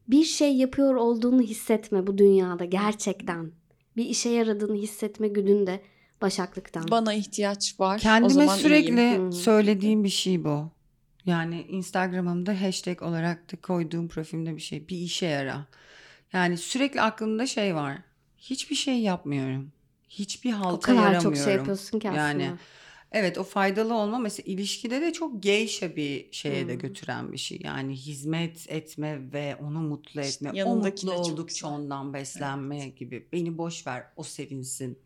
bir 0.08 0.24
şey 0.24 0.56
yapıyor 0.56 0.94
olduğunu 0.94 1.42
hissetme 1.42 2.06
bu 2.06 2.18
dünyada 2.18 2.64
gerçekten. 2.64 3.52
Bir 3.96 4.04
işe 4.04 4.28
yaradığını 4.28 4.76
hissetme 4.76 5.28
güdünde 5.28 5.82
başaklıktan. 6.22 6.84
Bana 6.90 7.14
ihtiyaç 7.14 7.80
var. 7.80 7.96
o 7.96 8.00
Kendime 8.00 8.32
zaman 8.32 8.56
sürekli 8.56 9.00
iyiyim. 9.00 9.26
Hı. 9.26 9.32
söylediğim 9.32 10.04
bir 10.04 10.08
şey 10.08 10.44
bu. 10.44 10.70
Yani 11.26 11.62
Instagram'ımda 11.68 12.60
hashtag 12.60 13.02
olarak 13.02 13.52
da 13.52 13.56
koyduğum 13.56 14.08
profilimde 14.08 14.56
bir 14.56 14.60
şey. 14.60 14.88
Bir 14.88 14.96
işe 14.96 15.26
yara. 15.26 15.66
Yani 16.32 16.56
sürekli 16.56 17.00
aklımda 17.00 17.46
şey 17.46 17.74
var. 17.74 17.98
Hiçbir 18.38 18.76
şey 18.76 19.00
yapmıyorum. 19.00 19.72
Hiçbir 20.08 20.50
halta 20.50 20.76
o 20.76 20.80
kadar 20.80 20.96
yaramıyorum. 20.96 21.34
çok 21.34 21.44
şey 21.44 21.54
yapıyorsun 21.54 21.98
ki 21.98 22.08
aslında. 22.10 22.22
Yani 22.22 22.50
Evet 23.12 23.38
o 23.38 23.44
faydalı 23.44 23.94
olma 23.94 24.18
mesela 24.18 24.52
ilişkide 24.52 25.00
de 25.00 25.12
çok 25.12 25.42
geyşe 25.42 25.96
bir 25.96 26.32
şeye 26.32 26.68
de 26.68 26.74
Hmm. 26.74 26.78
götüren 26.78 27.32
bir 27.32 27.38
şey. 27.38 27.58
Yani 27.64 27.96
hizmet 27.96 28.66
etme 28.70 29.32
ve 29.32 29.56
onu 29.56 29.80
mutlu 29.80 30.20
İşte 30.20 30.22
etme. 30.22 30.52
O 30.62 30.76
yanındakine 30.76 31.10
mutlu 31.10 31.12
oldukça 31.12 31.68
ondan 31.68 32.14
beslenme 32.14 32.88
gibi. 32.88 33.28
Beni 33.32 33.58
boş 33.58 33.86
ver 33.86 34.06
o 34.16 34.22
sevinsin 34.22 34.98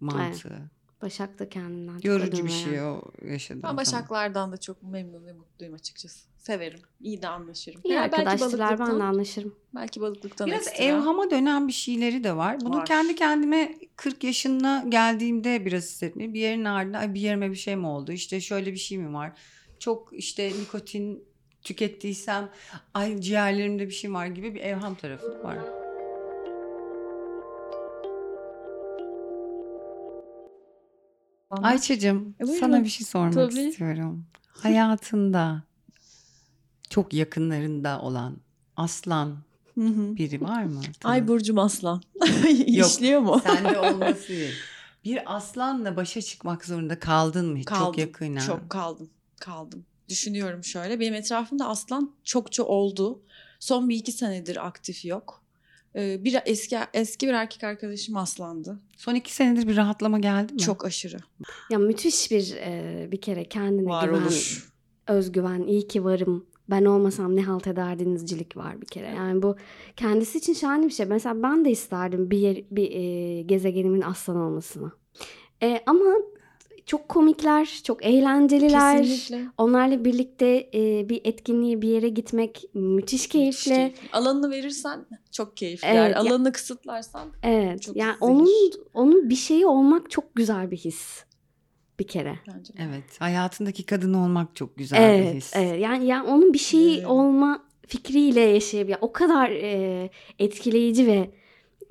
mantığı. 0.00 0.70
Başak 1.04 1.38
da 1.38 1.48
kendinden 1.48 1.94
çok 1.94 2.04
Yorucu 2.04 2.44
bir 2.44 2.50
şey 2.50 2.82
o 2.82 3.02
yaşadığım 3.28 3.62
Ben 3.62 3.68
zaman. 3.68 3.76
başaklardan 3.76 4.52
da 4.52 4.56
çok 4.56 4.82
memnun 4.82 5.26
ve 5.26 5.32
mutluyum 5.32 5.74
açıkçası. 5.74 6.28
Severim. 6.38 6.80
İyi 7.00 7.22
de 7.22 7.28
anlaşırım. 7.28 7.80
İyi 7.84 7.92
Yani 7.92 8.12
belki 8.12 8.28
arkadaşlar 8.28 8.78
ben 8.78 8.98
de 9.00 9.02
anlaşırım. 9.02 9.54
Belki 9.74 10.00
balıklıktan 10.00 10.46
Biraz 10.46 10.66
ekstra. 10.68 10.84
evhama 10.84 11.30
dönen 11.30 11.68
bir 11.68 11.72
şeyleri 11.72 12.24
de 12.24 12.36
var. 12.36 12.60
Bunu 12.60 12.76
Var. 12.76 12.86
kendi 12.86 13.14
kendime 13.14 13.74
40 13.96 14.24
yaşına 14.24 14.84
geldiğimde 14.88 15.66
biraz 15.66 15.82
hissetmeyi. 15.82 16.34
Bir 16.34 16.40
yerin 16.40 16.64
ardında 16.64 16.98
"Ay, 16.98 17.14
bir 17.14 17.20
yerime 17.20 17.50
bir 17.50 17.56
şey 17.56 17.76
mi 17.76 17.86
oldu? 17.86 18.12
İşte 18.12 18.40
şöyle 18.40 18.72
bir 18.72 18.78
şey 18.78 18.98
mi 18.98 19.14
var? 19.14 19.32
Çok 19.78 20.08
işte 20.12 20.52
nikotin 20.60 21.24
tükettiysem 21.62 22.50
ay 22.94 23.20
ciğerlerimde 23.20 23.86
bir 23.86 23.92
şey 23.94 24.12
var 24.12 24.26
gibi 24.26 24.54
bir 24.54 24.60
evham 24.60 24.94
tarafı 24.94 25.26
da 25.44 25.83
var. 31.62 31.70
Ayça'cığım 31.70 32.34
E, 32.40 32.42
buyurun. 32.46 32.60
sana 32.60 32.84
bir 32.84 32.88
şey 32.88 33.06
sormak 33.06 33.34
Tabii. 33.34 33.60
istiyorum. 33.60 34.26
Hayatında 34.48 35.62
çok 36.90 37.14
yakınlarında 37.14 38.00
olan 38.00 38.36
aslan 38.76 39.38
biri 39.76 40.40
var 40.40 40.62
mı? 40.64 40.80
Ay 41.04 41.28
Burcum 41.28 41.58
Aslan. 41.58 42.02
İşliyor 42.66 43.20
mu? 43.20 43.40
Sende 43.44 43.78
olması. 43.94 44.32
Bir 45.04 45.36
aslanla 45.36 45.96
başa 45.96 46.22
çıkmak 46.22 46.64
zorunda 46.64 46.98
kaldın 46.98 47.46
mı 47.52 47.58
hiç? 47.58 47.68
Çok 47.68 47.78
Kaldım, 47.78 48.00
yakın. 48.00 48.36
Çok 48.36 48.70
kaldım. 48.70 49.10
Kaldım. 49.40 49.84
Düşünüyorum 50.08 50.64
şöyle. 50.64 51.00
Benim 51.00 51.14
etrafımda 51.14 51.68
aslan 51.68 52.14
çokça 52.24 52.62
oldu. 52.62 53.22
Son 53.60 53.88
bir 53.88 53.96
iki 53.96 54.12
senedir 54.12 54.66
aktif 54.66 55.04
yok. 55.04 55.42
Ee, 55.96 56.24
bir 56.24 56.36
eski 56.46 56.78
eski 56.94 57.26
bir 57.28 57.32
erkek 57.32 57.64
arkadaşım 57.64 58.16
aslandı. 58.16 58.80
Son 58.96 59.14
iki 59.14 59.34
senedir 59.34 59.68
bir 59.68 59.76
rahatlama 59.76 60.18
geldi 60.18 60.52
mi? 60.52 60.58
Çok 60.58 60.84
aşırı. 60.84 61.16
Ya 61.70 61.78
müthiş 61.78 62.30
bir 62.30 62.56
e, 62.56 63.08
bir 63.12 63.20
kere 63.20 63.44
kendine 63.44 63.88
Var 63.88 64.08
güven, 64.08 64.22
olur. 64.22 64.72
özgüven, 65.08 65.62
iyi 65.66 65.88
ki 65.88 66.04
varım. 66.04 66.46
Ben 66.70 66.84
olmasam 66.84 67.36
ne 67.36 67.42
halt 67.42 67.66
ederdinizcilik 67.66 68.56
var 68.56 68.80
bir 68.80 68.86
kere. 68.86 69.06
Yani 69.08 69.42
bu 69.42 69.56
kendisi 69.96 70.38
için 70.38 70.52
şahane 70.52 70.86
bir 70.86 70.90
şey. 70.92 71.06
Mesela 71.06 71.42
ben 71.42 71.64
de 71.64 71.70
isterdim 71.70 72.30
bir 72.30 72.38
yer, 72.38 72.56
bir 72.70 72.90
e, 72.90 73.42
gezegenimin 73.42 74.00
aslan 74.00 74.36
olmasını. 74.36 74.92
E, 75.62 75.80
ama 75.86 76.04
çok 76.86 77.08
komikler, 77.08 77.80
çok 77.84 78.04
eğlenceliler. 78.04 79.02
Kesinlikle. 79.02 79.48
Onlarla 79.58 80.04
birlikte 80.04 80.70
e, 80.74 81.08
bir 81.08 81.20
etkinliğe 81.24 81.82
bir 81.82 81.88
yere 81.88 82.08
gitmek 82.08 82.64
müthiş 82.74 83.26
keyifli. 83.28 83.70
İşte 83.70 83.92
alanını 84.12 84.50
verirsen 84.50 85.06
çok 85.32 85.56
keyifli. 85.56 85.88
Evet, 85.88 85.96
Yani 85.96 86.10
ya- 86.12 86.20
alanını 86.20 86.52
kısıtlarsan 86.52 87.28
Evet. 87.42 87.82
Çok 87.82 87.96
yani 87.96 88.10
zehir. 88.12 88.20
onun 88.20 88.48
onun 88.94 89.30
bir 89.30 89.34
şeyi 89.36 89.66
olmak 89.66 90.10
çok 90.10 90.34
güzel 90.34 90.70
bir 90.70 90.76
his. 90.76 91.24
Bir 91.98 92.06
kere. 92.06 92.38
bence. 92.54 92.72
Evet. 92.78 93.20
Hayatındaki 93.20 93.86
kadın 93.86 94.14
olmak 94.14 94.56
çok 94.56 94.76
güzel 94.76 94.98
bir 94.98 95.22
Evet, 95.24 95.34
his. 95.34 95.52
evet. 95.56 95.80
Yani 95.80 96.06
yani 96.06 96.28
onun 96.28 96.52
bir 96.52 96.58
şeyi 96.58 96.96
Evet. 96.98 97.06
olma 97.06 97.64
fikriyle 97.86 98.40
yaşayabilir. 98.40 98.98
O 99.00 99.12
kadar 99.12 99.50
e, 99.50 100.10
etkileyici 100.38 101.06
ve 101.06 101.30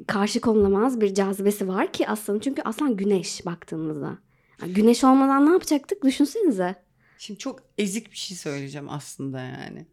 karşı 0.07 0.41
konulamaz 0.41 1.01
bir 1.01 1.13
cazibesi 1.13 1.67
var 1.67 1.91
ki 1.93 2.07
aslanın. 2.07 2.39
Çünkü 2.39 2.61
aslan 2.61 2.97
güneş 2.97 3.45
baktığımızda. 3.45 4.17
Güneş 4.67 5.03
olmadan 5.03 5.45
ne 5.45 5.51
yapacaktık? 5.51 6.03
Düşünsenize. 6.03 6.75
Şimdi 7.17 7.39
çok 7.39 7.63
ezik 7.77 8.11
bir 8.11 8.17
şey 8.17 8.37
söyleyeceğim 8.37 8.89
aslında 8.89 9.39
yani. 9.39 9.85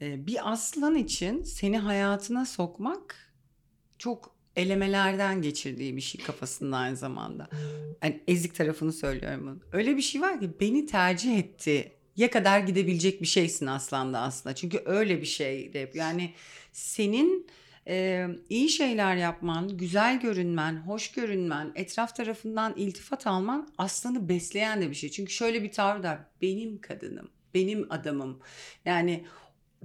Ee, 0.00 0.26
bir 0.26 0.52
aslan 0.52 0.94
için 0.94 1.42
seni 1.42 1.78
hayatına 1.78 2.46
sokmak 2.46 3.32
çok 3.98 4.38
elemelerden 4.56 5.42
geçirdiği 5.42 5.96
bir 5.96 6.00
şey 6.00 6.24
kafasında 6.24 6.76
aynı 6.76 6.96
zamanda. 6.96 7.48
Yani 8.02 8.20
ezik 8.28 8.54
tarafını 8.54 8.92
söylüyorum 8.92 9.46
bunu. 9.46 9.58
Öyle 9.72 9.96
bir 9.96 10.02
şey 10.02 10.20
var 10.20 10.40
ki 10.40 10.50
beni 10.60 10.86
tercih 10.86 11.38
etti. 11.38 11.92
Ya 12.16 12.30
kadar 12.30 12.60
gidebilecek 12.60 13.22
bir 13.22 13.26
şeysin 13.26 13.66
aslanda 13.66 14.20
aslında. 14.20 14.54
Çünkü 14.54 14.82
öyle 14.86 15.20
bir 15.20 15.26
şey 15.26 15.72
de 15.72 15.90
yani 15.94 16.32
senin 16.72 17.46
e, 17.88 18.26
iyi 18.48 18.68
şeyler 18.68 19.16
yapman, 19.16 19.68
güzel 19.76 20.20
görünmen, 20.20 20.76
hoş 20.76 21.12
görünmen, 21.12 21.72
etraf 21.74 22.16
tarafından 22.16 22.74
iltifat 22.76 23.26
alman 23.26 23.68
aslanı 23.78 24.28
besleyen 24.28 24.82
de 24.82 24.90
bir 24.90 24.94
şey. 24.94 25.10
Çünkü 25.10 25.32
şöyle 25.32 25.62
bir 25.62 25.72
tavır 25.72 26.02
da 26.02 26.18
benim 26.42 26.80
kadınım, 26.80 27.28
benim 27.54 27.86
adamım. 27.90 28.38
Yani 28.84 29.24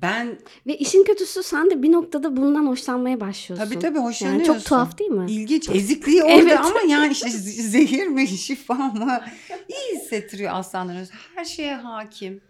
ben 0.02 0.38
Ve 0.68 0.78
işin 0.78 1.04
kötüsü 1.04 1.44
sen 1.44 1.70
de 1.72 1.84
bir 1.84 1.92
noktada 1.92 2.38
bundan 2.38 2.68
hoşlanmaya 2.68 3.20
başlıyorsun. 3.20 3.66
tabii 3.70 3.80
tabii 3.80 3.98
Yani 3.98 4.06
hoşlanıyorsun. 4.08 4.54
çok 4.54 4.66
tuhaf 4.66 4.98
değil 5.00 5.10
mi? 5.12 5.32
İlginç. 5.32 5.70
Ezikliği 5.70 6.24
orada 6.24 6.36
Evet. 6.36 6.60
ama 6.60 6.80
yani 6.88 7.12
işte 7.12 7.30
zehir 7.30 8.08
mi 8.08 8.28
şifa 8.38 8.74
mı 8.74 9.22
iyi 9.70 10.00
hissettiriyor 10.00 10.52
aslanlar. 10.56 10.98
Her 11.36 11.46
şeye 11.46 11.76
hakim. 11.76 12.42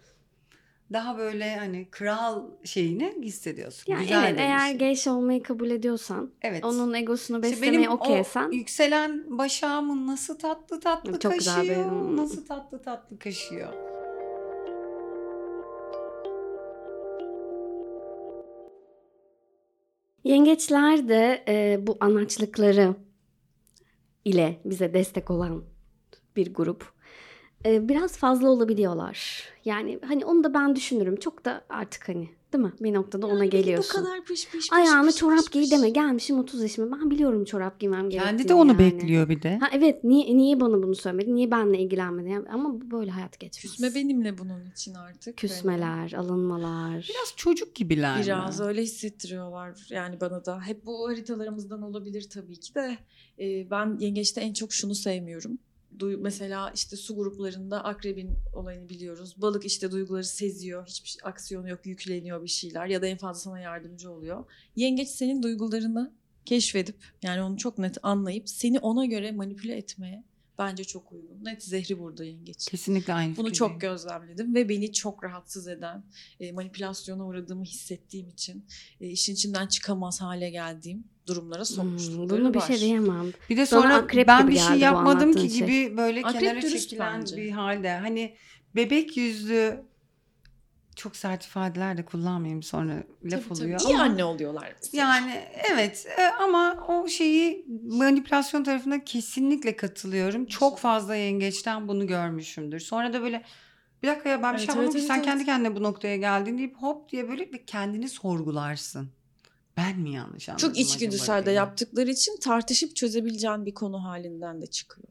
Daha 0.94 1.18
böyle 1.18 1.56
hani 1.56 1.88
kral 1.90 2.42
şeyini 2.64 3.14
hissediyorsun. 3.22 3.92
Yani 3.92 4.02
Güzel 4.02 4.24
evet 4.28 4.40
eğer 4.40 4.68
şey. 4.68 4.78
geç 4.78 5.06
olmayı 5.08 5.42
kabul 5.42 5.70
ediyorsan, 5.70 6.30
evet. 6.42 6.64
onun 6.64 6.94
egosunu 6.94 7.36
İşte 7.36 7.50
beslemeye 7.52 7.78
benim 7.78 7.90
okeysen 7.92 8.50
yükselen 8.50 9.38
başağımın 9.38 10.06
nasıl 10.06 10.38
tatlı 10.38 10.80
tatlı 10.80 11.18
Çok 11.18 11.32
güzel 11.34 11.56
kaşıyor. 11.56 12.10
bir- 12.10 12.16
Nasıl 12.16 12.46
tatlı 12.46 12.82
tatlı 12.82 13.18
kaşıyor. 13.18 13.72
Yengeçler 20.24 21.08
de 21.08 21.44
e, 21.48 21.86
bu 21.86 21.96
anaçlıkları 22.00 22.94
ile 24.24 24.60
bize 24.64 24.94
destek 24.94 25.30
olan 25.30 25.64
bir 26.36 26.54
grup. 26.54 26.93
E, 27.66 27.88
biraz 27.88 28.16
fazla 28.16 28.48
olabiliyorlar. 28.48 29.44
Yani 29.64 29.98
hani 30.08 30.24
onu 30.24 30.44
da 30.44 30.54
ben 30.54 30.76
düşünürüm. 30.76 31.16
Çok 31.16 31.44
da 31.44 31.64
artık 31.68 32.08
hani 32.08 32.28
Değil 32.54 32.64
mi? 32.64 32.72
Bir 32.80 32.94
noktada 32.94 33.26
ona 33.26 33.44
Yani 33.44 33.52
de 33.52 33.60
geliyorsun. 33.60 34.00
Bu 34.00 34.04
kadar 34.04 34.24
pış 34.24 34.48
pış 34.48 34.50
pış 34.50 34.72
Ayağını 34.72 35.06
pış 35.06 35.16
çorap 35.16 35.38
pış 35.38 35.48
giy 35.48 35.70
deme. 35.70 35.90
Gelmişim 35.90 36.38
30 36.38 36.62
yaşıma. 36.62 36.98
Ben 36.98 37.10
biliyorum 37.10 37.44
çorap 37.44 37.80
giymem 37.80 38.10
gerektiğini. 38.10 38.36
Kendi 38.36 38.48
de 38.48 38.54
onu 38.54 38.68
yani. 38.68 38.78
bekliyor 38.78 39.28
bir 39.28 39.42
de. 39.42 39.58
Ha 39.58 39.68
evet 39.72 40.04
niye 40.04 40.36
niye 40.36 40.60
bana 40.60 40.82
bunu 40.82 40.94
söylemedi? 40.94 41.34
Niye 41.34 41.50
benimle 41.50 41.78
ilgilenmedi? 41.78 42.30
Yani, 42.30 42.48
ama 42.48 42.90
böyle 42.90 43.10
hayat 43.10 43.40
geçmez. 43.40 43.72
Küsme 43.72 43.94
benimle 43.94 44.38
bunun 44.38 44.66
için 44.66 44.94
artık. 44.94 45.26
Hani 45.26 45.36
Küsmeler, 45.36 46.12
alınmalar. 46.12 46.94
Biraz 46.94 47.34
çocuk 47.36 47.74
gibiler. 47.74 48.18
mi? 48.18 48.24
Biraz 48.24 48.60
öyle 48.60 48.82
hissettiriyorlar 48.82 49.86
yani 49.90 50.20
bana 50.20 50.44
da. 50.44 50.60
Hep 50.60 50.86
bu 50.86 51.08
haritalarımızdan 51.08 51.82
olabilir 51.82 52.28
tabii 52.30 52.60
ki 52.60 52.74
de. 52.74 52.98
Ee, 53.38 53.70
ben 53.70 53.96
yengeçte 54.00 54.40
en 54.40 54.52
çok 54.52 54.72
şunu 54.72 54.94
sevmiyorum. 54.94 55.58
Duy, 55.98 56.16
mesela 56.16 56.70
işte 56.74 56.96
su 56.96 57.16
gruplarında 57.16 57.84
akrebin 57.84 58.30
olayını 58.52 58.88
biliyoruz. 58.88 59.34
Balık 59.42 59.64
işte 59.64 59.90
duyguları 59.90 60.24
seziyor. 60.24 60.86
Hiçbir 60.86 61.08
şey- 61.08 61.20
aksiyonu 61.24 61.68
yok. 61.68 61.86
Yükleniyor 61.86 62.42
bir 62.42 62.48
şeyler. 62.48 62.86
Ya 62.86 63.02
da 63.02 63.06
en 63.06 63.16
fazla 63.16 63.40
sana 63.40 63.60
yardımcı 63.60 64.10
oluyor. 64.10 64.44
Yengeç 64.76 65.08
senin 65.08 65.42
duygularını 65.42 66.12
keşfedip 66.44 66.96
yani 67.22 67.42
onu 67.42 67.56
çok 67.56 67.78
net 67.78 67.98
anlayıp 68.02 68.48
seni 68.48 68.78
ona 68.78 69.04
göre 69.04 69.32
manipüle 69.32 69.76
etmeye 69.76 70.24
bence 70.58 70.84
çok 70.84 71.12
uygun. 71.12 71.44
Net 71.44 71.62
zehri 71.62 71.98
burada 71.98 72.24
yengeç. 72.24 72.66
Kesinlikle 72.70 73.14
aynı 73.14 73.36
Bunu 73.36 73.52
çok 73.52 73.80
gözlemledim 73.80 74.54
ve 74.54 74.68
beni 74.68 74.92
çok 74.92 75.24
rahatsız 75.24 75.68
eden, 75.68 76.04
e, 76.40 76.52
manipülasyona 76.52 77.26
uğradığımı 77.26 77.64
hissettiğim 77.64 78.28
için 78.28 78.64
e, 79.00 79.06
işin 79.08 79.34
içinden 79.34 79.66
çıkamaz 79.66 80.20
hale 80.20 80.50
geldiğim 80.50 81.04
durumlara 81.26 81.58
Hmm, 81.58 81.64
sokmuşlukları 81.66 82.40
bunu 82.40 82.54
bir 82.54 82.58
var. 82.60 82.66
şey 82.66 82.80
diyemem. 82.80 83.32
Bir 83.50 83.56
de 83.56 83.66
Sonra 83.66 84.00
sonra 84.00 84.26
ben 84.26 84.48
bir 84.48 84.58
şey 84.58 84.78
yapmadım 84.78 85.32
ki 85.32 85.40
şey. 85.50 85.66
gibi 85.66 85.96
böyle 85.96 86.22
Akrep 86.22 86.40
kenara 86.40 86.60
çekilen 86.60 87.20
bence. 87.20 87.36
bir 87.36 87.50
halde. 87.50 87.90
Hani 87.96 88.34
bebek 88.76 89.16
yüzlü 89.16 89.84
çok 90.96 91.16
sert 91.16 91.44
ifadeler 91.44 91.96
de 91.96 92.04
kullanmayayım 92.04 92.62
sonra 92.62 92.92
laf 93.24 93.30
Tabii, 93.30 93.42
tabii. 93.42 93.52
oluyor. 93.54 93.80
İyi 93.80 93.94
ama 93.94 94.02
anne 94.02 94.24
oluyorlar. 94.24 94.74
mesela. 94.82 95.02
Yani 95.02 95.44
evet 95.72 96.06
e, 96.18 96.22
ama 96.26 96.86
o 96.88 97.08
şeyi 97.08 97.66
manipülasyon 97.82 98.64
tarafına 98.64 99.04
kesinlikle 99.04 99.76
katılıyorum. 99.76 100.46
Çok 100.46 100.78
fazla 100.78 101.16
yengeçten 101.16 101.88
bunu 101.88 102.06
görmüşümdür. 102.06 102.80
Sonra 102.80 103.12
da 103.12 103.22
böyle 103.22 103.44
bir 104.02 104.08
dakika 104.08 104.28
ya 104.28 104.42
ben 104.42 104.54
bir 104.54 104.58
Evet, 104.58 104.60
şey 104.60 104.66
yapmadım 104.66 104.90
evet, 104.90 105.02
ki 105.02 105.06
sen 105.08 105.14
evet, 105.14 105.24
kendi 105.24 105.36
evet. 105.36 105.46
kendine 105.46 105.76
bu 105.76 105.82
noktaya 105.82 106.16
geldin 106.16 106.58
deyip 106.58 106.76
hop 106.76 107.12
diye 107.12 107.28
böyle 107.28 107.52
bir 107.52 107.66
kendini 107.66 108.08
sorgularsın. 108.08 109.08
Ben 109.76 109.98
mi 109.98 110.10
yanlış 110.10 110.48
anladım 110.48 110.68
Çok 110.68 110.78
içgüdüsel 110.78 111.46
de 111.46 111.50
yaptıkları 111.50 112.10
için 112.10 112.36
tartışıp 112.40 112.96
çözebileceğin 112.96 113.66
bir 113.66 113.74
konu 113.74 114.04
halinden 114.04 114.60
de 114.60 114.66
çıkıyor. 114.66 115.08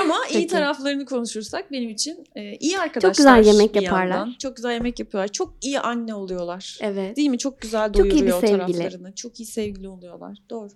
Ama 0.00 0.14
iyi 0.30 0.32
Peki. 0.32 0.46
taraflarını 0.46 1.04
konuşursak 1.06 1.72
benim 1.72 1.90
için 1.90 2.24
e, 2.34 2.56
iyi 2.56 2.78
arkadaşlar. 2.78 3.36
güzel 3.36 3.52
yemek 3.52 3.76
yaparlar. 3.76 4.16
yandan. 4.16 4.34
Çok 4.38 4.56
güzel 4.56 4.72
yemek 4.72 4.98
yapıyorlar. 4.98 5.28
Çok 5.28 5.54
iyi 5.62 5.80
anne 5.80 6.14
oluyorlar. 6.14 6.78
Evet. 6.80 7.16
Değil 7.16 7.30
mi? 7.30 7.38
Çok 7.38 7.60
güzel 7.60 7.92
Çok 7.92 8.06
iyi 8.06 8.08
bir 8.08 8.30
doyuruyor 8.30 8.40
taraflarını. 8.40 9.14
Çok 9.14 9.40
iyi 9.40 9.46
sevgili 9.46 9.88
oluyorlar. 9.88 10.38
Doğru. 10.50 10.68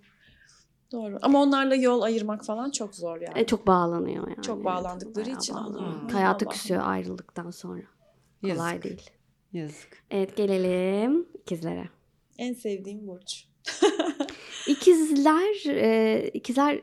Doğru. 0.92 1.18
Ama 1.22 1.42
onlarla 1.42 1.74
yol 1.74 2.03
ayırmak 2.03 2.44
falan 2.44 2.70
çok 2.70 2.94
zor 2.94 3.20
yani. 3.20 3.38
E, 3.38 3.46
çok 3.46 3.66
bağlanıyor 3.66 4.28
yani. 4.28 4.42
Çok 4.42 4.57
Evet, 4.57 4.64
bağlandıkları 4.64 5.26
bayağı 5.26 5.38
için 5.38 5.55
bağlanıyor. 5.55 5.82
Allah'ım. 5.82 6.09
Hayatı 6.09 6.46
küsüyor 6.46 6.82
ayrıldıktan 6.84 7.51
sonra. 7.51 7.82
Kolay 8.42 8.72
Yazık, 8.72 8.84
değil. 8.84 9.11
Yazık. 9.53 10.05
Evet 10.11 10.36
gelelim 10.36 11.26
ikizlere. 11.42 11.88
En 12.38 12.55
sevdiğim 12.55 13.07
burç. 13.07 13.46
İkizler, 14.66 15.66
e, 15.66 16.28
ikizler 16.34 16.80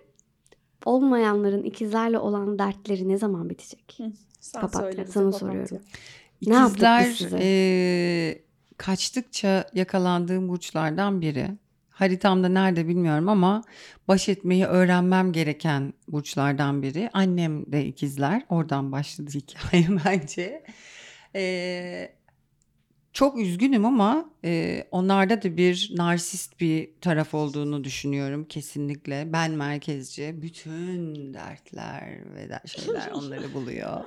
olmayanların 0.85 1.63
ikizlerle 1.63 2.19
olan 2.19 2.59
dertleri 2.59 3.09
ne 3.09 3.17
zaman 3.17 3.49
bitecek? 3.49 3.97
Sen 4.39 4.61
Papatya, 4.61 4.81
söyle 4.81 5.01
bize 5.01 5.11
sana 5.13 5.23
papatya. 5.31 5.39
soruyorum. 5.39 5.79
İkizler 6.41 7.39
eee, 7.39 8.41
kaçtıkça 8.77 9.65
yakalandığım 9.73 10.49
burçlardan 10.49 11.21
biri. 11.21 11.47
Haritamda 11.89 12.49
nerede 12.49 12.87
bilmiyorum 12.87 13.29
ama 13.29 13.63
baş 14.07 14.29
etmeyi 14.29 14.65
öğrenmem 14.65 15.31
gereken 15.31 15.93
burçlardan 16.07 16.81
biri. 16.81 17.09
Annem 17.13 17.71
de 17.71 17.85
ikizler. 17.85 18.45
Oradan 18.49 18.91
başladı 18.91 19.29
hikaye 19.33 19.87
bence. 20.05 20.63
Eee, 21.35 22.16
çok 23.17 23.37
üzgünüm 23.39 23.85
ama 23.85 24.29
eee, 24.43 24.87
onlarda 24.91 25.41
da 25.43 25.57
bir 25.57 25.91
narsist 25.95 26.59
bir 26.59 26.89
taraf 27.01 27.33
olduğunu 27.33 27.83
düşünüyorum 27.83 28.45
kesinlikle. 28.45 29.33
Ben 29.33 29.51
merkezci. 29.51 30.35
Bütün 30.41 31.33
dertler 31.33 32.19
ve 32.35 32.49
der- 32.49 32.61
şeyler 32.65 33.11
onları 33.13 33.53
buluyor. 33.53 34.03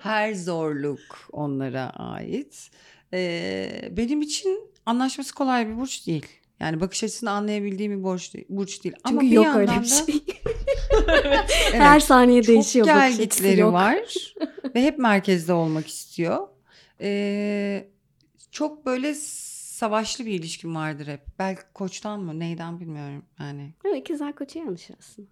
Her 0.00 0.34
zorluk 0.34 1.28
onlara 1.32 1.90
ait. 1.90 2.70
Eee, 3.12 3.88
benim 3.96 4.22
için 4.22 4.60
anlaşması 4.86 5.34
kolay 5.34 5.68
bir 5.68 5.76
burç 5.76 6.06
değil. 6.06 6.26
Yani 6.60 6.80
bakış 6.80 7.04
açısını 7.04 7.30
anlayabildiğim 7.30 7.98
bir 7.98 8.04
burç 8.04 8.34
değil. 8.34 8.46
Burç 8.48 8.84
değil. 8.84 8.94
Çünkü 8.96 9.08
Ama 9.10 9.20
bir 9.20 9.30
yok 9.30 9.56
öyle 9.56 9.72
bir 9.80 9.86
şey. 9.86 10.04
Evet, 11.08 11.50
Her 11.72 12.00
saniye 12.00 12.42
çok 12.42 12.48
değişiyor 12.54 12.88
açısı 12.88 13.18
gelgitleri 13.18 13.60
yok. 13.60 13.72
var 13.72 14.34
ve 14.74 14.82
hep 14.82 14.98
merkezde 14.98 15.52
olmak 15.52 15.88
istiyor. 15.88 16.48
Ee, 17.00 17.88
çok 18.56 18.86
böyle 18.86 19.14
savaşlı 19.14 20.26
bir 20.26 20.32
ilişkim 20.32 20.74
vardır 20.74 21.06
hep. 21.06 21.20
Belki 21.38 21.62
koçtan 21.74 22.20
mı 22.20 22.38
neyden 22.38 22.80
bilmiyorum 22.80 23.24
yani. 23.38 23.74
Evet, 23.84 24.00
ikizler 24.00 24.34
koçu 24.34 24.58
yanlış 24.58 24.90
aslında. 24.98 25.28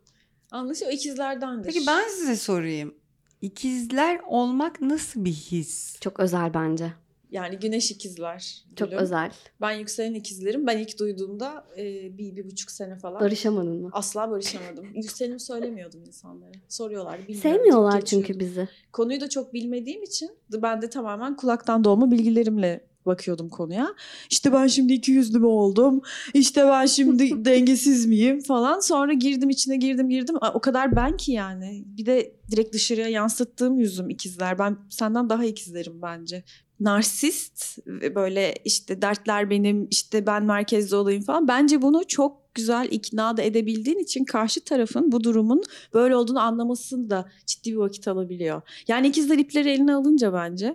Anlaşılıyor. 0.50 0.92
İkizlerdendir. 0.92 1.64
Peki 1.72 1.86
ben 1.86 2.08
size 2.08 2.36
sorayım. 2.36 2.94
İkizler 3.40 4.20
olmak 4.26 4.80
nasıl 4.80 5.24
bir 5.24 5.32
his? 5.32 6.00
Çok 6.00 6.20
özel 6.20 6.54
bence. 6.54 6.92
Yani 7.30 7.58
güneş 7.58 7.90
ikizler. 7.90 8.64
Çok 8.76 8.88
gülüm. 8.88 9.02
özel. 9.02 9.32
Ben 9.60 9.72
yükselen 9.72 10.14
ikizlerim. 10.14 10.66
Ben 10.66 10.78
ilk 10.78 10.98
duyduğumda 10.98 11.66
e, 11.78 12.18
bir, 12.18 12.36
bir 12.36 12.50
buçuk 12.50 12.70
sene 12.70 12.96
falan. 12.96 13.20
Barışamadın 13.20 13.82
mı? 13.82 13.88
Asla 13.92 14.30
barışamadım. 14.30 14.86
Yükselenimi 14.94 15.40
söylemiyordum 15.40 16.04
insanlara. 16.06 16.52
Soruyorlar. 16.68 17.18
bilmiyorum 17.18 17.42
Sevmiyorlar 17.42 18.04
çünkü 18.04 18.40
bizi. 18.40 18.68
Konuyu 18.92 19.20
da 19.20 19.28
çok 19.28 19.54
bilmediğim 19.54 20.02
için 20.02 20.30
ben 20.52 20.82
de 20.82 20.90
tamamen 20.90 21.36
kulaktan 21.36 21.84
doğma 21.84 22.10
bilgilerimle 22.10 22.93
bakıyordum 23.06 23.48
konuya. 23.48 23.94
İşte 24.30 24.52
ben 24.52 24.66
şimdi 24.66 24.92
iki 24.92 25.12
yüzlü 25.12 25.38
mü 25.38 25.46
oldum? 25.46 26.00
İşte 26.34 26.66
ben 26.66 26.86
şimdi 26.86 27.44
dengesiz 27.44 28.06
miyim 28.06 28.40
falan. 28.40 28.80
Sonra 28.80 29.12
girdim 29.12 29.50
içine 29.50 29.76
girdim 29.76 30.10
girdim. 30.10 30.36
O 30.54 30.60
kadar 30.60 30.96
ben 30.96 31.16
ki 31.16 31.32
yani. 31.32 31.84
Bir 31.86 32.06
de 32.06 32.32
direkt 32.50 32.74
dışarıya 32.74 33.08
yansıttığım 33.08 33.78
yüzüm 33.78 34.10
ikizler. 34.10 34.58
Ben 34.58 34.76
senden 34.90 35.28
daha 35.28 35.44
ikizlerim 35.44 36.02
bence. 36.02 36.44
Narsist 36.80 37.78
ve 37.86 38.14
böyle 38.14 38.54
işte 38.64 39.02
dertler 39.02 39.50
benim 39.50 39.88
işte 39.90 40.26
ben 40.26 40.44
merkezde 40.44 40.96
olayım 40.96 41.22
falan. 41.22 41.48
Bence 41.48 41.82
bunu 41.82 42.02
çok 42.08 42.54
güzel 42.54 42.88
ikna 42.90 43.36
da 43.36 43.42
edebildiğin 43.42 43.98
için 43.98 44.24
karşı 44.24 44.64
tarafın 44.64 45.12
bu 45.12 45.24
durumun 45.24 45.62
böyle 45.94 46.16
olduğunu 46.16 46.40
anlamasını 46.40 47.10
da 47.10 47.28
ciddi 47.46 47.72
bir 47.72 47.76
vakit 47.76 48.08
alabiliyor. 48.08 48.62
Yani 48.88 49.08
ikizler 49.08 49.38
ipleri 49.38 49.70
eline 49.70 49.94
alınca 49.94 50.32
bence 50.32 50.66
e, 50.66 50.74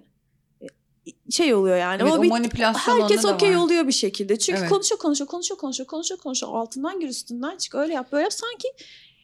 şey 1.30 1.54
oluyor 1.54 1.78
yani. 1.78 2.02
Evet, 2.02 2.14
o 2.14 2.24
bir, 2.24 2.30
manipülasyon 2.30 3.02
herkes 3.02 3.26
okey 3.26 3.58
oluyor 3.58 3.88
bir 3.88 3.92
şekilde. 3.94 4.40
Çünkü 4.40 4.60
Evet. 4.60 4.70
konuşuyor 4.70 5.00
konuşuyor 5.00 5.28
konuşuyor 5.28 5.58
konuşuyor 5.58 5.88
konuşuyor 5.88 6.20
konuşuyor 6.20 6.56
altından 6.56 7.00
gir 7.00 7.08
üstünden 7.10 7.58
çık 7.58 7.76
öyle 7.76 7.94
yap 7.94 8.12
böyle 8.12 8.24
yap 8.24 8.34
sanki 8.34 8.68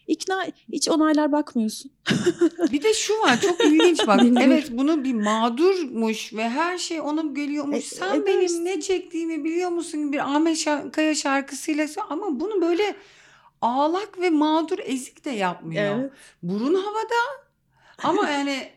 ikna 0.07 0.45
hiç 0.71 0.89
onaylar 0.89 1.31
bakmıyorsun. 1.31 1.91
Bir 2.71 2.83
de 2.83 2.93
şu 2.93 3.13
var 3.13 3.41
çok 3.41 3.65
ilginç 3.65 4.07
bak. 4.07 4.21
Evet 4.41 4.67
bunu 4.71 5.03
bir 5.03 5.13
mağdurmuş 5.13 6.33
ve 6.33 6.49
her 6.49 6.77
şey 6.77 7.01
ona 7.01 7.21
geliyormuş. 7.21 7.77
E- 7.77 7.81
Sen 7.81 8.21
edersin. 8.21 8.25
benim 8.25 8.65
ne 8.65 8.81
çektiğimi 8.81 9.43
biliyor 9.43 9.69
musun? 9.69 10.13
Bir 10.13 10.19
Ahmet 10.19 10.65
Kaya 10.91 11.15
şarkısıyla 11.15 11.87
ama 12.09 12.39
bunu 12.39 12.61
böyle 12.61 12.95
ağlak 13.61 14.21
ve 14.21 14.29
mağdur 14.29 14.79
ezik 14.83 15.25
de 15.25 15.29
yapmıyor. 15.29 16.11
Burun 16.43 16.73
havada 16.75 17.45
ama 18.03 18.29
yani 18.29 18.69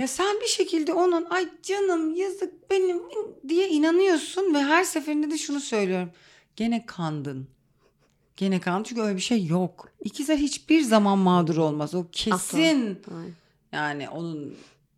ya 0.00 0.08
sen 0.08 0.40
bir 0.40 0.46
şekilde 0.46 0.92
onun 0.92 1.24
ay 1.30 1.48
canım 1.62 2.14
yazık 2.14 2.70
benim 2.70 3.02
diye 3.48 3.68
inanıyorsun 3.68 4.54
ve 4.54 4.58
her 4.58 4.84
seferinde 4.84 5.30
de 5.30 5.38
şunu 5.38 5.60
söylüyorum. 5.60 6.10
Gene 6.56 6.86
kandın. 6.86 7.48
Gene 8.36 8.60
kandın 8.60 8.84
çünkü 8.84 9.02
öyle 9.02 9.16
bir 9.16 9.20
şey 9.20 9.46
yok. 9.46 9.88
İkizler 10.00 10.36
hiçbir 10.36 10.82
zaman 10.82 11.18
mağdur 11.18 11.56
olmaz. 11.56 11.94
O 11.94 12.06
kesin 12.12 12.98
yani 13.72 14.08
onun 14.08 14.56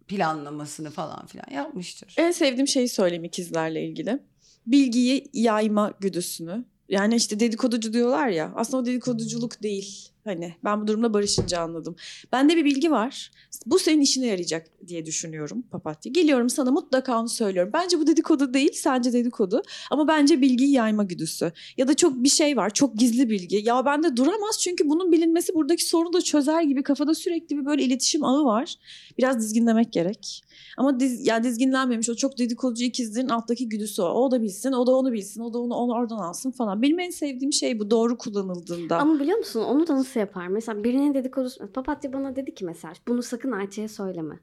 planlamasını 0.09 0.91
falan 0.91 1.27
filan 1.27 1.51
yapmıştır. 1.53 2.15
En 2.19 2.31
sevdiğim 2.31 2.69
şeyi 2.69 2.89
söyleyeyim 2.89 3.25
ikizlerle 3.25 3.87
ilgili. 3.87 4.19
Bilgiyi 4.67 5.31
yayma 5.33 5.93
güdüsünü. 6.01 6.65
Yani 6.89 7.15
işte 7.15 7.41
dedikoducu 7.41 7.93
diyorlar 7.93 8.29
ya 8.29 8.53
aslında 8.57 8.83
o 8.83 8.87
dedikoduculuk 8.87 9.63
değil. 9.63 10.12
Hani 10.25 10.55
ben 10.65 10.83
bu 10.83 10.87
durumla 10.87 11.15
barışınca 11.15 11.61
anladım. 11.61 11.97
Bende 12.33 12.57
bir 12.57 12.65
bilgi 12.65 12.91
var. 12.91 13.31
Bu 13.67 13.79
senin 13.79 14.01
işine 14.01 14.27
yarayacak 14.27 14.67
diye 14.89 15.07
düşünüyorum 15.07 15.63
papatya. 15.71 16.13
Geliyorum 16.13 16.51
sana 16.51 16.71
mutlaka 16.71 17.21
onu 17.21 17.29
söylüyorum. 17.29 17.71
Bence 17.75 17.99
bu 17.99 18.07
dedikodu 18.07 18.55
değil, 18.55 18.73
sence 18.73 19.13
dedikodu. 19.13 19.63
Ama 19.91 20.09
bence 20.09 20.41
bilgiyi 20.41 20.73
yayma 20.73 21.05
güdüsü. 21.05 21.53
Ya 21.77 21.89
da 21.89 21.95
çok 21.95 22.15
bir 22.15 22.29
şey 22.29 22.57
var, 22.57 22.71
çok 22.71 22.97
gizli 22.97 23.31
bilgi. 23.31 23.63
Ya 23.65 23.85
bende 23.85 24.17
duramaz 24.17 24.59
çünkü 24.61 24.89
bunun 24.89 25.13
bilinmesi 25.13 25.55
buradaki 25.55 25.89
sorunu 25.89 26.13
da 26.13 26.21
çözer 26.21 26.63
gibi 26.63 26.83
kafada 26.83 27.15
sürekli 27.15 27.59
bir 27.59 27.67
böyle 27.67 27.83
iletişim 27.83 28.25
ağı 28.25 28.45
var. 28.45 28.75
Biraz 29.19 29.39
dizginlemek 29.39 29.93
gerek. 29.93 30.43
Ama 30.77 31.01
diz, 31.01 31.27
ya 31.27 31.45
dizginlenmemiş 31.45 32.09
o 32.09 32.15
çok 32.15 32.39
dedikoducu 32.39 32.85
ikizlerin 32.85 33.29
alttaki 33.29 33.69
güdüsü 33.69 34.03
o. 34.03 34.07
O 34.07 34.31
da 34.31 34.43
bilsin, 34.43 34.73
o 34.73 34.87
da 34.87 34.93
onu 34.97 35.13
bilsin, 35.13 35.41
o 35.41 35.55
da 35.55 35.59
onu, 35.59 35.75
onu 35.75 35.93
oradan 35.93 36.19
alsın 36.19 36.51
falan. 36.51 36.83
Benim 36.83 37.01
en 37.01 37.11
sevdiğim 37.11 37.53
şey 37.53 37.79
bu 37.81 37.91
doğru 37.91 38.19
kullanıldığında. 38.19 38.99
Ama 38.99 39.21
biliyor 39.21 39.39
musun 39.39 39.61
onu 39.61 39.87
da 39.87 39.95
nasıl 39.97 40.12
yapar? 40.21 40.47
Mesela 40.47 40.85
birinin 40.85 41.15
dedikodusu... 41.15 41.73
Papatya 41.73 42.13
bana 42.13 42.37
dedi 42.37 42.55
ki 42.55 42.65
mesela 42.65 42.93
bunu 43.09 43.23
sakın 43.23 43.53
Ayça'ya 43.53 43.89
söyleme. 43.89 44.39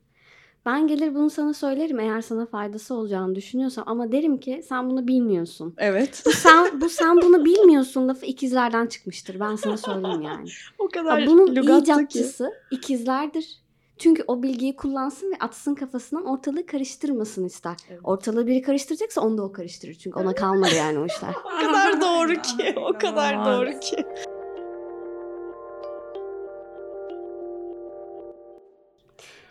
Ben 0.66 0.88
gelir 0.88 1.16
bunu 1.16 1.30
sana 1.30 1.54
söylerim 1.54 2.00
eğer 2.00 2.22
sana 2.22 2.46
faydası 2.46 2.96
olacağını 2.96 3.36
düşünüyorsam 3.36 3.84
ama 3.88 4.12
derim 4.12 4.38
ki 4.38 4.64
sen 4.70 4.90
bunu 4.90 5.08
bilmiyorsun. 5.08 5.74
Evet. 5.78 6.24
Bu 6.26 6.32
sen, 6.32 6.82
bu 6.82 6.90
sen 6.90 7.22
bunu 7.22 7.46
bilmiyorsun 7.46 8.08
lafı 8.08 8.26
ikizlerden 8.26 8.88
çıkmıştır. 8.88 9.40
Ben 9.40 9.56
sana 9.56 9.78
söyleyeyim 9.78 10.22
yani. 10.22 10.50
o 10.80 10.88
kadar 10.88 11.26
bunun 11.26 11.82
icatçısı 11.82 12.52
ikizlerdir. 12.72 13.62
Çünkü 13.98 14.24
o 14.28 14.44
bilgiyi 14.44 14.76
kullansın 14.76 15.32
ve 15.32 15.36
atsın 15.40 15.76
kafasından 15.76 16.26
ortalığı 16.26 16.66
karıştırmasın 16.66 17.46
ister. 17.46 17.76
Evet. 17.90 18.00
Ortalığı 18.04 18.48
biri 18.48 18.62
karıştıracaksa 18.62 19.22
onu 19.22 19.38
da 19.38 19.44
o 19.44 19.52
karıştırır. 19.52 19.94
Çünkü 19.94 20.20
ona 20.20 20.36
kalmadı 20.36 20.76
yani 20.78 21.00
o 21.00 21.06
işler. 21.06 21.34
O 21.46 21.62
kadar 21.62 22.02
doğru 22.02 22.34
ki. 22.42 22.76
O 22.78 22.98
kadar 22.98 23.46
doğru 23.46 23.80
ki. 23.80 24.06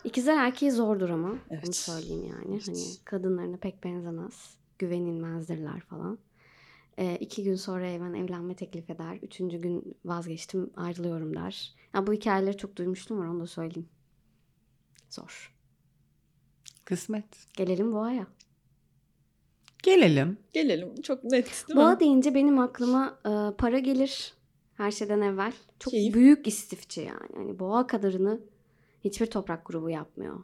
İkizler 0.09 0.36
erkeği 0.46 0.70
zordur 0.72 1.09
ama. 1.11 1.28
Onu 1.28 1.38
Evet. 1.50 1.76
söyleyeyim 1.76 2.24
yani. 2.24 2.54
Evet. 2.54 2.68
Hani 2.68 2.84
kadınlarına 3.04 3.56
pek 3.56 3.84
benzemez. 3.84 4.56
Güvenilmezdirler 4.78 5.80
falan. 5.80 6.18
Ee, 6.98 7.16
iki 7.20 7.44
gün 7.44 7.54
sonra 7.54 7.86
hemen 7.86 8.14
evlenme 8.14 8.54
teklif 8.56 8.90
eder. 8.90 9.18
Üçüncü 9.22 9.59
gün 9.59 9.96
vazgeçtim 10.04 10.70
ayrılıyorum 10.76 11.34
der. 11.36 11.74
Ya 11.94 12.06
bu 12.06 12.12
hikayeleri 12.12 12.56
çok 12.56 12.76
duymuştum 12.76 13.18
var 13.18 13.26
onu 13.26 13.40
da 13.40 13.46
söyleyeyim. 13.46 13.88
Zor. 15.11 15.54
Kısmet. 16.84 17.24
Gelelim 17.56 17.92
boğaya. 17.92 18.26
Gelelim. 19.82 20.38
Gelelim. 20.52 20.94
Çok 21.02 21.24
net 21.24 21.64
değil 21.68 21.76
Boğa 21.76 21.92
mi? 21.94 22.00
deyince 22.00 22.34
benim 22.34 22.59
aklıma 22.59 23.18
e, 23.24 23.56
para 23.56 23.78
gelir 23.78 24.34
her 24.74 24.90
şeyden 24.90 25.20
evvel. 25.20 25.52
Çok 25.78 25.90
Keyif. 25.90 26.14
büyük 26.14 26.46
istifçi 26.46 27.00
yani. 27.00 27.28
Hani 27.36 27.59
boğa 27.59 27.86
kadarını 27.86 28.40
hiçbir 29.05 29.26
toprak 29.26 29.66
grubu 29.66 29.90
yapmıyor. 29.90 30.38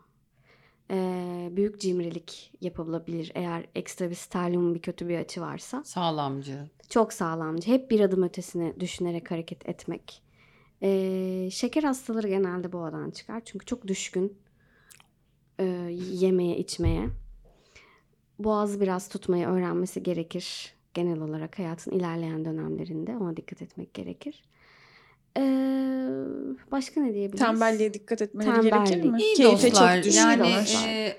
E, 0.91 1.49
büyük 1.53 1.81
cimrilik 1.81 2.53
yapılabilir 2.61 3.33
eğer 3.35 3.67
ekstra 3.75 4.11
bir 4.11 4.15
sterlium 4.15 4.75
bir 4.75 4.83
kötü 4.83 5.09
bir 5.09 5.19
açı 5.19 5.41
varsa. 5.41 5.85
Sağlamcı. 5.85 6.71
Çok 6.89 7.13
sağlamcı. 7.13 7.71
Hep 7.71 7.91
bir 7.91 8.01
adım 8.01 8.23
ötesine 8.23 8.81
düşünerek 8.81 9.31
hareket 9.31 9.69
etmek. 9.69 10.23
E, 10.83 11.49
şeker 11.53 11.83
hastaları 11.83 12.29
genelde 12.29 12.73
boğadan 12.73 13.11
çıkar. 13.11 13.43
Çünkü 13.45 13.67
çok 13.67 13.87
düşkün 13.87 14.39
e, 15.59 15.65
yemeye 16.13 16.59
içmeye. 16.59 17.09
Boğazı 18.39 18.81
biraz 18.81 19.09
tutmayı 19.09 19.47
öğrenmesi 19.47 20.03
gerekir. 20.03 20.75
Genel 20.95 21.21
olarak 21.21 21.59
hayatın 21.59 21.91
ilerleyen 21.91 22.45
dönemlerinde 22.45 23.17
ona 23.17 23.37
dikkat 23.37 23.63
etmek 23.63 23.95
gerekir. 23.95 24.43
E, 25.39 25.43
başka 26.73 27.01
ne 27.01 27.15
diyebiliriz? 27.15 27.47
Tembelliğe 27.47 27.95
dikkat 27.95 28.23
etmeleri 28.23 28.55
gerekir 28.63 28.71
Tembellik. 28.71 29.05
mi? 29.13 29.23
İyi 29.23 29.35
Keyfe 29.35 29.71
dostlar. 29.71 29.95
çok 29.97 30.05
düşkün 30.05 30.21
yani 30.21 30.49
e, 30.87 31.17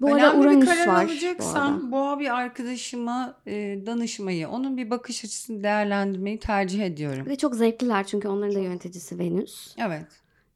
Bu 0.00 0.10
önemli 0.16 0.38
bir 0.40 0.44
Uranüs 0.44 0.64
karar 0.68 0.86
var. 0.86 1.04
alacaksam 1.04 1.78
bu 1.80 1.80
arada. 1.80 1.92
boğa 1.92 2.18
bir 2.20 2.34
arkadaşıma 2.38 3.36
e, 3.46 3.78
danışmayı, 3.86 4.48
onun 4.48 4.76
bir 4.76 4.90
bakış 4.90 5.24
açısını 5.24 5.62
değerlendirmeyi 5.62 6.38
tercih 6.38 6.82
ediyorum. 6.82 7.26
Ve 7.26 7.36
çok 7.36 7.54
zevkliler 7.54 8.06
çünkü 8.06 8.28
onların 8.28 8.54
da 8.54 8.58
yöneticisi 8.60 9.18
Venüs. 9.18 9.74
Evet. 9.78 10.06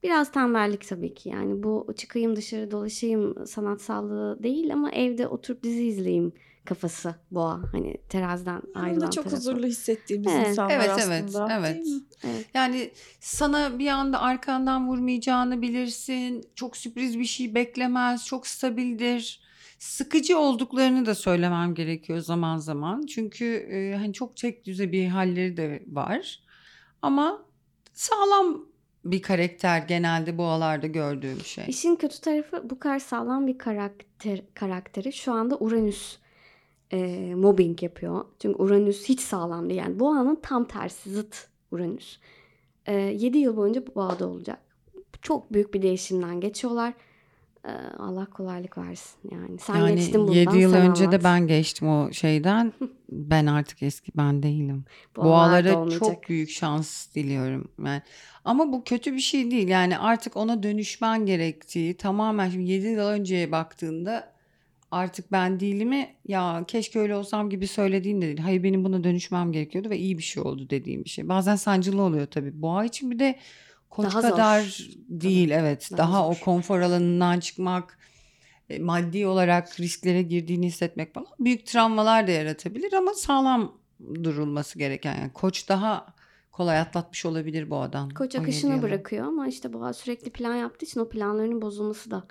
Biraz 0.03 0.33
tembellik 0.33 0.89
tabii 0.89 1.15
ki 1.15 1.29
yani 1.29 1.63
bu 1.63 1.87
çıkayım 1.97 2.37
dışarı 2.37 2.71
dolaşayım 2.71 3.47
sanatsallığı 3.47 4.43
değil 4.43 4.73
ama 4.73 4.91
evde 4.91 5.27
oturup 5.29 5.63
dizi 5.63 5.85
izleyeyim 5.87 6.33
kafası 6.67 7.15
boğa. 7.31 7.61
Hani 7.73 7.97
teraziden 8.09 8.63
ayrılan 8.75 9.01
da 9.07 9.11
çok 9.11 9.25
tarafı. 9.25 9.37
huzurlu 9.37 9.67
hissettiğimiz 9.67 10.33
Evet. 10.33 10.49
insanlar 10.49 10.75
Evet, 10.75 10.91
aslında. 10.91 11.49
evet, 11.51 11.61
evet. 11.61 11.85
değil 11.85 11.97
mi? 11.97 12.03
Evet. 12.25 12.47
Yani 12.55 12.91
sana 13.21 13.79
bir 13.79 13.89
anda 13.89 14.21
arkandan 14.21 14.89
vurmayacağını 14.89 15.63
bilirsin. 15.63 16.45
Çok 16.55 16.77
sürpriz 16.77 17.19
bir 17.19 17.25
şey 17.25 17.55
beklemez. 17.55 18.27
Çok 18.27 18.47
stabildir. 18.47 19.41
Sıkıcı 19.79 20.39
olduklarını 20.39 21.07
da 21.07 21.15
söylemem 21.15 21.75
gerekiyor 21.75 22.19
zaman 22.19 22.57
zaman. 22.59 23.07
Çünkü 23.07 23.45
e, 23.45 23.97
hani 23.97 24.13
çok 24.13 24.37
tek 24.37 24.65
düze 24.65 24.93
bir 24.93 25.07
halleri 25.09 25.57
de 25.57 25.83
var. 25.87 26.41
Ama 27.03 27.43
sağlam 27.93 28.67
bir 29.05 29.23
karakter 29.23 29.79
genelde 29.79 30.39
boğalarda 30.39 30.87
gördüğüm 30.87 31.41
şey. 31.41 31.65
İşin 31.69 31.97
kötü 31.97 32.21
tarafı 32.21 32.71
bu 32.71 32.79
kadar 32.79 32.99
sağlam 32.99 33.47
bir 33.47 33.59
karakter 33.59 34.41
karakteri 34.55 35.13
şu 35.13 35.33
anda 35.33 35.57
Uranüs 35.59 36.17
e, 36.93 37.35
mobbing 37.35 37.83
yapıyor. 37.83 38.25
Çünkü 38.39 38.63
Uranüs 38.63 39.05
hiç 39.05 39.21
sağlam 39.21 39.69
değil. 39.69 39.81
Yani 39.81 40.01
boğanın 40.01 40.39
tam 40.43 40.65
tersi 40.65 41.11
zıt 41.11 41.49
Uranüs. 41.71 42.19
E, 42.87 42.95
7 42.95 43.39
yıl 43.39 43.57
boyunca 43.57 43.83
boğada 43.95 44.29
olacak. 44.29 44.59
Çok 45.23 45.53
büyük 45.53 45.75
bir 45.75 45.83
değişimden 45.83 46.41
geçiyorlar. 46.41 46.95
E, 47.65 47.71
Allah 47.99 48.27
kolaylık 48.27 48.79
versin 48.79 49.17
yani. 49.31 49.59
Sen 49.59 49.77
yani 49.77 49.95
geçtin 49.95 50.21
bundan 50.21 50.33
7 50.33 50.59
yıl 50.59 50.75
önce 50.75 51.05
anlat. 51.05 51.21
de 51.21 51.25
ben 51.25 51.47
geçtim 51.47 51.89
o 51.89 52.13
şeyden. 52.13 52.73
ben 53.09 53.47
artık 53.47 53.83
eski 53.83 54.13
ben 54.17 54.43
değilim. 54.43 54.85
Boğalar 55.17 55.65
Boğalara 55.65 55.91
çok 55.99 56.29
büyük 56.29 56.51
şans 56.51 57.15
diliyorum. 57.15 57.69
Yani 57.85 58.03
ama 58.45 58.73
bu 58.73 58.85
kötü 58.85 59.15
bir 59.15 59.21
şey 59.21 59.51
değil. 59.51 59.69
Yani 59.69 59.99
artık 59.99 60.37
ona 60.37 60.63
dönüşmen 60.63 61.27
gerektiği 61.27 61.97
tamamen 61.97 62.51
şimdi 62.51 62.71
7 62.71 62.87
yıl 62.87 62.99
önceye 62.99 63.53
baktığında 63.53 64.36
artık 64.91 65.33
ben 65.33 65.61
değilimi 65.61 66.17
ya 66.29 66.65
keşke 66.69 66.99
öyle 66.99 67.17
olsam 67.17 67.51
gibi 67.51 67.67
söylediğin 67.67 68.23
de 68.23 68.27
değil. 68.27 68.39
Hayır 68.39 68.63
benim 68.63 68.85
buna 68.85 69.05
dönüşmem 69.05 69.53
gerekiyordu 69.53 69.91
ve 69.91 69.99
iyi 69.99 70.19
bir 70.19 70.23
şey 70.23 70.43
oldu 70.43 70.71
dediğim 70.71 71.05
bir 71.05 71.11
şey. 71.11 71.29
Bazen 71.29 71.57
sancılı 71.57 72.03
oluyor 72.03 72.27
tabii. 72.27 72.63
Boğa 72.63 72.85
için 72.85 73.11
bir 73.11 73.19
de 73.19 73.39
koç 73.91 74.07
Daha 74.07 74.23
zor. 74.23 74.31
kadar 74.31 74.89
değil 75.09 75.51
evet. 75.51 75.89
Daha 75.93 75.99
Daha, 75.99 76.25
zor. 76.25 76.37
o 76.41 76.45
konfor 76.45 76.81
alanından 76.81 77.41
çıkmak, 77.41 77.99
e, 78.71 78.79
maddi 78.79 79.27
olarak 79.27 79.81
risklere 79.81 80.23
girdiğini 80.23 80.67
hissetmek 80.67 81.15
falan 81.15 81.29
büyük 81.41 81.67
travmalar 81.67 82.27
da 82.27 82.31
yaratabilir 82.31 82.93
ama 82.93 83.15
sağlam 83.15 83.79
durulması 84.15 84.79
gereken. 84.79 85.17
Yani 85.19 85.33
koç 85.33 85.69
daha 85.69 86.07
kolay 86.53 86.79
atlatmış 86.79 87.27
olabilir 87.27 87.71
bu 87.71 87.77
adam. 87.77 88.11
Koç 88.11 88.35
akışına 88.35 88.83
bırakıyor 88.83 89.27
ama 89.27 89.49
işte 89.49 89.73
boğa 89.73 89.93
sürekli 89.93 90.31
plan 90.31 90.55
yaptığı 90.55 90.87
için 90.87 91.01
o 91.01 91.09
planlarının 91.09 91.63
bozulması 91.63 92.11
da 92.11 92.27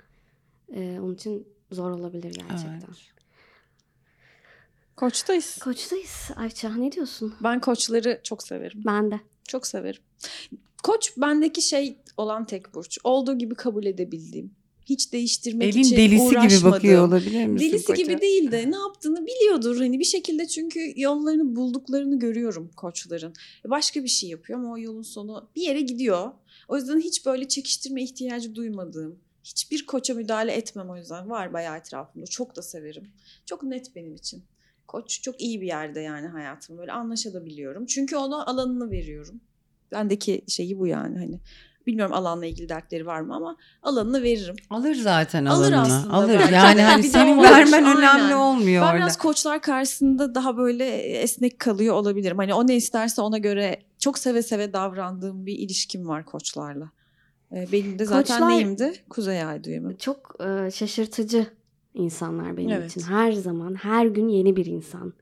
e, 0.74 0.98
onun 1.00 1.14
için 1.14 1.55
zor 1.70 1.90
olabilir 1.90 2.34
gerçekten. 2.34 2.72
Evet. 2.72 3.16
Koçtayız. 4.96 5.58
Koçtayız. 5.58 6.30
Ayça 6.36 6.74
ne 6.74 6.92
diyorsun? 6.92 7.34
Ben 7.42 7.60
koçları 7.60 8.20
çok 8.22 8.42
severim. 8.42 8.82
Ben 8.86 9.10
de. 9.10 9.20
Çok 9.48 9.66
severim. 9.66 10.02
Koç 10.82 11.12
bendeki 11.16 11.62
şey 11.62 11.98
olan 12.16 12.46
tek 12.46 12.74
burç. 12.74 12.98
Olduğu 13.04 13.38
gibi 13.38 13.54
kabul 13.54 13.84
edebildiğim. 13.84 14.50
Hiç 14.84 15.12
değiştirmek 15.12 15.68
Elin 15.68 15.82
için 15.82 15.96
delisi 15.96 16.28
gibi 16.28 16.70
bakıyor 16.70 17.08
olabilir 17.08 17.46
misin? 17.46 17.68
Delisi 17.68 17.84
koça? 17.84 18.02
gibi 18.02 18.20
değil 18.20 18.52
de 18.52 18.70
ne 18.70 18.76
yaptığını 18.76 19.26
biliyordur. 19.26 19.76
Hani 19.76 19.98
bir 19.98 20.04
şekilde 20.04 20.48
çünkü 20.48 20.92
yollarını 20.96 21.56
bulduklarını 21.56 22.18
görüyorum 22.18 22.70
koçların. 22.76 23.34
Başka 23.66 24.04
bir 24.04 24.08
şey 24.08 24.30
yapıyor 24.30 24.58
ama 24.58 24.72
o 24.72 24.78
yolun 24.78 25.02
sonu 25.02 25.48
bir 25.56 25.62
yere 25.62 25.80
gidiyor. 25.80 26.30
O 26.68 26.76
yüzden 26.76 27.00
hiç 27.00 27.26
böyle 27.26 27.48
çekiştirme 27.48 28.02
ihtiyacı 28.02 28.54
duymadığım. 28.54 29.18
Hiçbir 29.46 29.86
koça 29.86 30.14
müdahale 30.14 30.52
etmem 30.52 30.90
o 30.90 30.96
yüzden. 30.96 31.30
Var 31.30 31.52
bayağı 31.52 31.76
etrafımda. 31.76 32.26
Çok 32.26 32.56
da 32.56 32.62
severim. 32.62 33.10
Çok 33.46 33.62
net 33.62 33.96
benim 33.96 34.14
için. 34.14 34.44
Koç 34.88 35.22
çok 35.22 35.40
iyi 35.40 35.60
bir 35.60 35.66
yerde 35.66 36.00
yani 36.00 36.26
hayatım. 36.26 36.78
Böyle 36.78 36.92
anlaşabiliyorum. 36.92 37.86
Çünkü 37.86 38.16
ona 38.16 38.46
alanını 38.46 38.90
veriyorum. 38.90 39.40
Bendeki 39.92 40.44
şeyi 40.48 40.78
bu 40.78 40.86
yani 40.86 41.18
hani. 41.18 41.40
Bilmiyorum 41.86 42.14
alanla 42.14 42.46
ilgili 42.46 42.68
dertleri 42.68 43.06
var 43.06 43.20
mı 43.20 43.34
ama 43.36 43.56
alanını 43.82 44.22
veririm. 44.22 44.56
Alır 44.70 44.94
zaten 44.94 45.44
Alır 45.44 45.72
alanını. 45.72 45.96
aslında 45.96 46.12
Alır. 46.14 46.38
belki 46.38 46.54
Yani 46.54 46.82
hani 46.82 47.02
senin 47.02 47.42
vermen 47.42 47.84
var. 47.84 47.90
önemli 47.98 48.06
Aynen. 48.24 48.36
olmuyor 48.36 48.82
Ben 48.82 48.86
orada. 48.86 48.96
biraz 48.98 49.18
koçlar 49.18 49.62
karşısında 49.62 50.34
daha 50.34 50.56
böyle 50.56 50.96
esnek 50.96 51.58
kalıyor 51.58 51.94
olabilirim. 51.94 52.36
Hani 52.36 52.54
o 52.54 52.66
ne 52.66 52.76
isterse 52.76 53.20
ona 53.22 53.38
göre 53.38 53.82
çok 53.98 54.18
seve 54.18 54.42
seve 54.42 54.72
davrandığım 54.72 55.46
bir 55.46 55.58
ilişkim 55.58 56.08
var 56.08 56.24
koçlarla. 56.24 56.90
Ee, 57.52 57.66
Benim 57.72 57.98
de 57.98 58.04
zaten 58.04 58.38
Koçlar- 58.40 58.50
neyimdi? 58.50 58.92
Kuzey 59.10 59.42
ay 59.42 59.64
düğümü. 59.64 59.98
Çok 59.98 60.36
e, 60.40 60.70
şaşırtıcı 60.70 61.46
insanlar 61.94 62.56
benim 62.56 62.70
Evet. 62.70 62.90
için. 62.90 63.00
Her 63.00 63.32
zaman, 63.32 63.74
her 63.74 64.06
gün 64.06 64.28
yeni 64.28 64.56
bir 64.56 64.66
insan. 64.66 65.12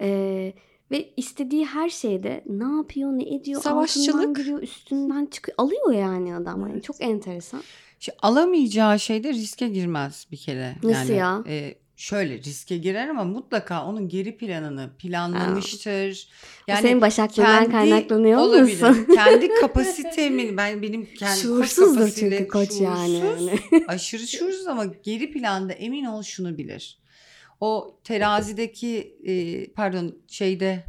E, 0.00 0.52
Ve 0.90 1.10
istediği 1.16 1.66
her 1.66 1.88
şeyde 1.88 2.44
ne 2.46 2.76
yapıyor, 2.76 3.10
ne 3.12 3.34
ediyor, 3.34 3.58
altından 3.58 3.72
Savaşçılık. 3.74 4.36
giriyor, 4.36 4.62
üstünden 4.62 5.26
çıkıyor. 5.26 5.54
Alıyor 5.58 5.92
yani 5.92 6.34
adam. 6.36 6.60
Yani 6.60 6.72
Evet. 6.72 6.84
çok 6.84 6.96
enteresan. 7.00 7.62
İşte 8.00 8.12
alamayacağı 8.22 8.98
şeyde 8.98 9.32
riske 9.32 9.68
girmez 9.68 10.26
bir 10.32 10.36
kere. 10.36 10.74
Nasıl 10.82 11.12
yani, 11.14 11.48
ya? 11.48 11.54
e, 11.56 11.74
şöyle 11.96 12.38
riske 12.38 12.76
girer 12.78 13.08
ama 13.08 13.24
mutlaka 13.24 13.86
onun 13.86 14.08
geri 14.08 14.36
planını 14.36 14.90
planlamıştır. 14.98 16.28
o 16.70 16.76
senin 16.76 17.00
başaklığından 17.00 17.58
kendi 17.58 17.70
kaynaklanıyor 17.72 18.38
olabilir. 18.38 18.82
musun? 18.82 19.06
kendi 19.14 19.48
kapasitemi 19.60 20.56
ben 20.56 20.82
benim 20.82 21.06
kendi 21.14 21.40
Şuursuzdur 21.40 22.10
çünkü 22.10 22.48
koç 22.48 22.80
yani. 22.80 23.20
şuursuz, 23.20 23.46
yani. 23.46 23.84
aşırı 23.88 24.26
şuursuz 24.26 24.66
ama 24.66 24.84
geri 24.84 25.32
planda 25.32 25.72
emin 25.72 26.04
ol 26.04 26.22
şunu 26.22 26.58
bilir. 26.58 26.98
O 27.60 28.00
terazideki 28.04 29.16
e, 29.24 29.66
pardon 29.72 30.18
şeyde 30.28 30.84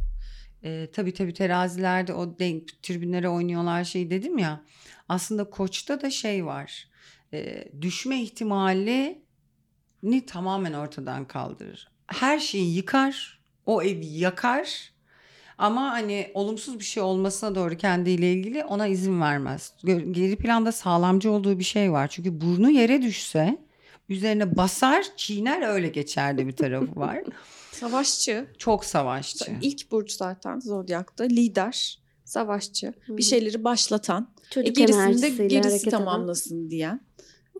e, 0.62 0.88
tabii 0.92 1.14
tabii 1.14 1.34
terazilerde 1.34 2.12
o 2.14 2.38
denk 2.38 2.82
tribünlere 2.82 3.28
oynuyorlar 3.28 3.84
şey 3.84 4.10
dedim 4.10 4.38
ya. 4.38 4.64
Aslında 5.08 5.50
koçta 5.50 6.00
da 6.00 6.10
şey 6.10 6.46
var. 6.46 6.88
E, 7.32 7.68
düşme 7.80 8.22
ihtimali 8.22 9.22
ni 10.02 10.26
tamamen 10.26 10.72
ortadan 10.72 11.24
kaldırır. 11.24 11.88
Her 12.06 12.38
şeyi 12.38 12.74
yıkar, 12.76 13.40
o 13.66 13.82
evi 13.82 14.06
yakar 14.06 14.92
ama 15.58 15.90
hani 15.90 16.30
olumsuz 16.34 16.78
bir 16.78 16.84
şey 16.84 17.02
olmasına 17.02 17.54
doğru 17.54 17.76
kendiyle 17.76 18.32
ilgili 18.32 18.64
ona 18.64 18.86
izin 18.86 19.20
vermez. 19.20 19.72
Geri 19.84 20.36
planda 20.36 20.72
sağlamcı 20.72 21.30
olduğu 21.30 21.58
bir 21.58 21.64
şey 21.64 21.92
var. 21.92 22.08
Çünkü 22.08 22.40
burnu 22.40 22.70
yere 22.70 23.02
düşse 23.02 23.58
üzerine 24.08 24.56
basar, 24.56 25.04
çiğner 25.16 25.68
öyle 25.68 25.88
geçer 25.88 26.38
de 26.38 26.46
bir 26.46 26.52
tarafı 26.52 26.96
var. 27.00 27.18
Savaşçı. 27.72 28.46
Çok 28.58 28.84
savaşçı. 28.84 29.52
İlk 29.62 29.90
burç 29.92 30.12
zaten 30.12 30.60
Zodyak'ta 30.60 31.24
lider, 31.24 31.98
savaşçı, 32.24 32.94
Hı. 33.06 33.16
bir 33.16 33.22
şeyleri 33.22 33.64
başlatan, 33.64 34.28
e, 34.46 34.50
Çocuk 34.50 34.76
gerisini 34.76 35.22
de 35.22 35.28
gerisi 35.46 35.68
hareket 35.68 35.88
eden. 35.88 35.98
tamamlasın 35.98 36.70
diyen. 36.70 37.00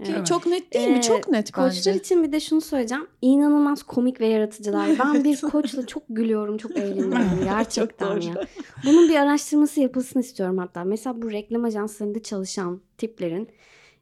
Ki 0.04 0.12
Evet. 0.16 0.26
Çok 0.26 0.46
net 0.46 0.74
değil 0.74 0.88
mi? 0.88 0.98
Ee, 0.98 1.02
Çok 1.02 1.28
net 1.28 1.52
Koçlar 1.52 1.70
bence. 1.70 1.94
için 1.94 2.22
bir 2.22 2.32
de 2.32 2.40
şunu 2.40 2.60
söyleyeceğim. 2.60 3.06
İnanılmaz 3.22 3.82
komik 3.82 4.20
ve 4.20 4.26
yaratıcılar. 4.26 4.88
Ben 4.98 5.24
bir 5.24 5.40
koçla 5.40 5.86
çok 5.86 6.02
gülüyorum, 6.08 6.58
çok 6.58 6.76
eğleniyorum 6.76 7.40
gerçekten 7.44 8.20
ya. 8.20 8.34
Bunun 8.84 9.08
bir 9.08 9.16
araştırması 9.16 9.80
yapılsın 9.80 10.20
istiyorum 10.20 10.58
hatta. 10.58 10.84
Mesela 10.84 11.22
bu 11.22 11.30
reklam 11.32 11.64
ajanslarında 11.64 12.22
çalışan 12.22 12.80
tiplerin 12.98 13.48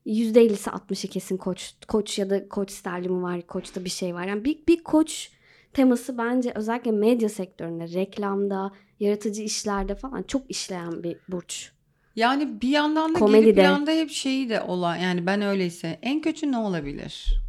%50'si 0.06 0.70
60'ı 0.70 1.10
kesin 1.10 1.36
koç. 1.36 1.74
Koç 1.88 2.18
ya 2.18 2.30
da 2.30 2.48
koç 2.48 2.70
sterlimi 2.70 3.22
var, 3.22 3.42
koçta 3.42 3.84
bir 3.84 3.90
şey 3.90 4.14
var. 4.14 4.24
Yani 4.26 4.44
bir, 4.44 4.66
bir 4.68 4.82
koç 4.84 5.30
teması 5.72 6.18
bence 6.18 6.52
özellikle 6.54 6.90
medya 6.90 7.28
sektöründe, 7.28 7.88
reklamda, 7.88 8.72
yaratıcı 9.00 9.42
işlerde 9.42 9.94
falan 9.94 10.22
çok 10.22 10.50
işleyen 10.50 11.02
bir 11.02 11.18
burç. 11.28 11.72
Yani 12.16 12.60
bir 12.60 12.68
yandan 12.68 13.14
da 13.14 13.18
Komedi 13.18 13.44
geri 13.44 13.54
planda 13.54 13.90
hep 13.90 14.10
şeyi 14.10 14.48
de 14.48 14.60
olan 14.60 14.96
yani 14.96 15.26
ben 15.26 15.42
öyleyse 15.42 15.98
en 16.02 16.20
kötü 16.20 16.52
ne 16.52 16.56
olabilir? 16.56 17.40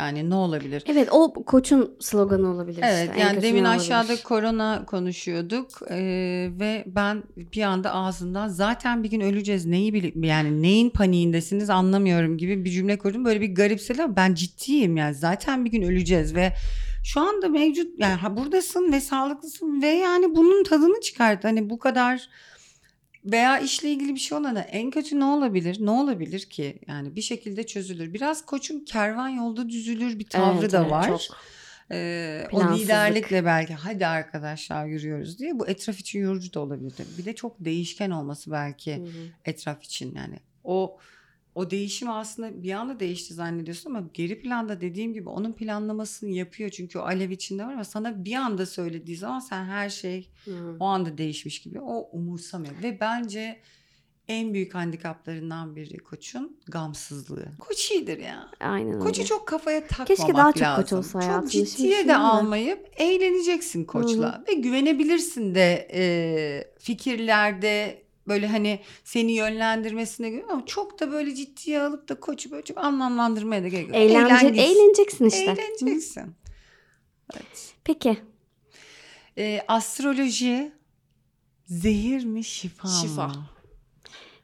Yani 0.00 0.30
ne 0.30 0.34
olabilir? 0.34 0.84
Evet 0.86 1.08
o 1.12 1.32
koçun 1.32 1.96
sloganı 2.00 2.50
olabilir 2.50 2.82
Evet 2.82 3.08
işte. 3.10 3.20
Yani 3.20 3.42
demin 3.42 3.64
aşağıda 3.64 4.22
korona 4.22 4.84
konuşuyorduk 4.86 5.68
Ee, 5.90 6.50
ve 6.60 6.84
ben 6.86 7.22
bir 7.36 7.62
anda 7.62 7.94
ağzından 7.94 8.48
zaten 8.48 9.04
bir 9.04 9.10
gün 9.10 9.20
öleceğiz 9.20 9.66
neyi 9.66 9.94
bili 9.94 10.26
yani 10.26 10.62
neyin 10.62 10.90
paniğindesiniz 10.90 11.70
anlamıyorum 11.70 12.38
gibi 12.38 12.64
bir 12.64 12.70
cümle 12.70 12.98
kurdum 12.98 13.24
böyle 13.24 13.40
bir 13.40 13.54
garipsedi 13.54 14.02
ama 14.02 14.16
ben 14.16 14.34
ciddiyim 14.34 14.96
yani 14.96 15.14
zaten 15.14 15.64
bir 15.64 15.70
gün 15.70 15.82
öleceğiz 15.82 16.34
ve 16.34 16.52
şu 17.04 17.20
anda 17.20 17.48
mevcut 17.48 17.98
yani 17.98 18.14
ha 18.14 18.36
buradasın 18.36 18.92
ve 18.92 19.00
sağlıklısın 19.00 19.82
ve 19.82 19.88
yani 19.88 20.36
bunun 20.36 20.64
tadını 20.64 21.00
çıkart 21.00 21.44
hani 21.44 21.70
bu 21.70 21.78
kadar 21.78 22.28
veya 23.24 23.58
işle 23.58 23.90
ilgili 23.90 24.14
bir 24.14 24.20
şey 24.20 24.38
olana 24.38 24.60
en 24.60 24.90
kötü 24.90 25.20
ne 25.20 25.24
olabilir? 25.24 25.76
Ne 25.80 25.90
olabilir 25.90 26.40
ki? 26.40 26.78
Yani 26.88 27.16
bir 27.16 27.22
şekilde 27.22 27.66
çözülür. 27.66 28.14
Biraz 28.14 28.46
koçun 28.46 28.84
kervan 28.84 29.28
yolda 29.28 29.68
düzülür 29.68 30.18
bir 30.18 30.26
tavrı 30.26 30.58
Evet, 30.58 30.72
da 30.72 30.80
evet, 30.80 30.90
var. 30.90 31.06
çok. 31.06 31.20
Ee, 31.92 32.46
o 32.52 32.74
liderlikle 32.74 33.44
belki 33.44 33.74
hadi 33.74 34.06
arkadaşlar 34.06 34.86
yürüyoruz 34.86 35.38
diye 35.38 35.58
bu 35.58 35.68
etraf 35.68 35.98
için 35.98 36.20
yorucu 36.20 36.54
da 36.54 36.60
olabilir. 36.60 36.94
Bir 37.18 37.24
de 37.24 37.34
çok 37.34 37.64
değişken 37.64 38.10
olması 38.10 38.50
belki 38.50 38.96
Hı 38.96 39.00
hı. 39.02 39.26
etraf 39.44 39.82
için 39.82 40.14
yani. 40.14 40.36
O 40.64 40.98
o 41.58 41.70
değişim 41.70 42.10
aslında 42.10 42.62
bir 42.62 42.72
anda 42.72 43.00
değişti 43.00 43.34
zannediyorsun 43.34 43.90
ama 43.90 44.08
geri 44.14 44.40
planda 44.40 44.80
dediğim 44.80 45.14
gibi 45.14 45.28
onun 45.28 45.52
planlamasını 45.52 46.30
yapıyor. 46.30 46.70
Çünkü 46.70 46.98
o 46.98 47.02
alev 47.02 47.30
içinde 47.30 47.64
var 47.64 47.72
ama 47.72 47.84
sana 47.84 48.24
bir 48.24 48.34
anda 48.34 48.66
söylediği 48.66 49.16
zaman 49.16 49.38
sen 49.38 49.64
her 49.64 49.88
şey 49.88 50.30
Hı. 50.44 50.76
o 50.80 50.84
anda 50.84 51.18
değişmiş 51.18 51.62
gibi 51.62 51.80
o 51.80 52.08
umursamıyor. 52.12 52.74
Ve 52.82 53.00
bence 53.00 53.60
en 54.28 54.54
büyük 54.54 54.74
handikaplarından 54.74 55.76
biri 55.76 55.98
koçun 55.98 56.56
gamsızlığı. 56.68 57.48
Koç 57.58 57.90
iyidir 57.90 58.18
ya. 58.18 58.50
Aynen 58.60 59.00
Koçu 59.00 59.20
öyle. 59.20 59.28
çok 59.28 59.48
kafaya 59.48 59.86
takmamak 59.86 60.06
Keşke 60.08 60.34
daha 60.34 60.52
çok 60.52 60.62
lazım. 60.62 60.82
koç 60.82 60.92
olsa 60.92 61.12
Çok 61.12 61.22
hayatında. 61.22 61.50
Şimdi 61.50 61.70
ciddiye 61.70 62.08
de 62.08 62.16
almayıp 62.16 62.88
eğleneceksin 62.96 63.84
koçla. 63.84 64.44
Ve 64.48 64.52
güvenebilirsin 64.54 65.54
de 65.54 65.88
e, 65.92 66.02
fikirlerde 66.78 68.02
böyle 68.28 68.46
hani 68.46 68.80
seni 69.04 69.32
yönlendirmesine 69.32 70.30
göre 70.30 70.44
ama 70.50 70.66
çok 70.66 71.00
da 71.00 71.12
böyle 71.12 71.34
ciddiye 71.34 71.80
alıp 71.82 72.08
da 72.08 72.20
koçu 72.20 72.50
böyle 72.50 72.64
çok 72.64 72.78
anlamlandırmaya 72.78 73.62
da 73.62 73.68
gerek 73.68 73.86
yok. 73.88 73.96
Eğlence, 73.96 74.46
eğleneceksin 74.46 75.24
işte. 75.24 75.46
Hı. 75.46 75.50
Eğleneceksin. 75.50 76.34
Evet. 77.34 77.74
Peki. 77.84 78.18
E, 79.38 79.60
astroloji 79.68 80.72
zehir 81.66 82.24
mi 82.24 82.44
şifa, 82.44 82.88
Şifa. 82.88 83.28
mı? 83.28 83.46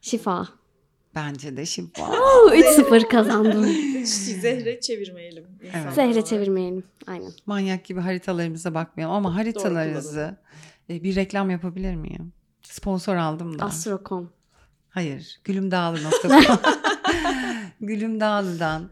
Şifa. 0.01 0.47
Bence 1.15 1.57
de 1.57 1.65
şifa. 1.65 2.09
Oo, 2.11 2.49
3-0 2.49 3.07
kazandım. 3.09 3.63
Zehre 4.05 4.79
çevirmeyelim. 4.79 5.45
insanları. 5.63 5.95
Zehre 5.95 6.25
çevirmeyelim. 6.25 6.83
Aynen. 7.07 7.31
Manyak 7.45 7.85
gibi 7.85 7.99
haritalarımıza 7.99 8.73
bakmayalım 8.73 9.15
ama 9.15 9.35
haritalarınızı 9.35 10.37
e, 10.89 11.03
bir 11.03 11.15
reklam 11.15 11.49
yapabilir 11.49 11.95
miyim? 11.95 12.33
Sponsor 12.69 13.15
aldım 13.15 13.59
da. 13.59 13.65
Astrocom. 13.65 14.31
Hayır. 14.89 15.39
Gülümdağlı.com 15.43 16.31
Gülümdağlı'dan 17.81 18.89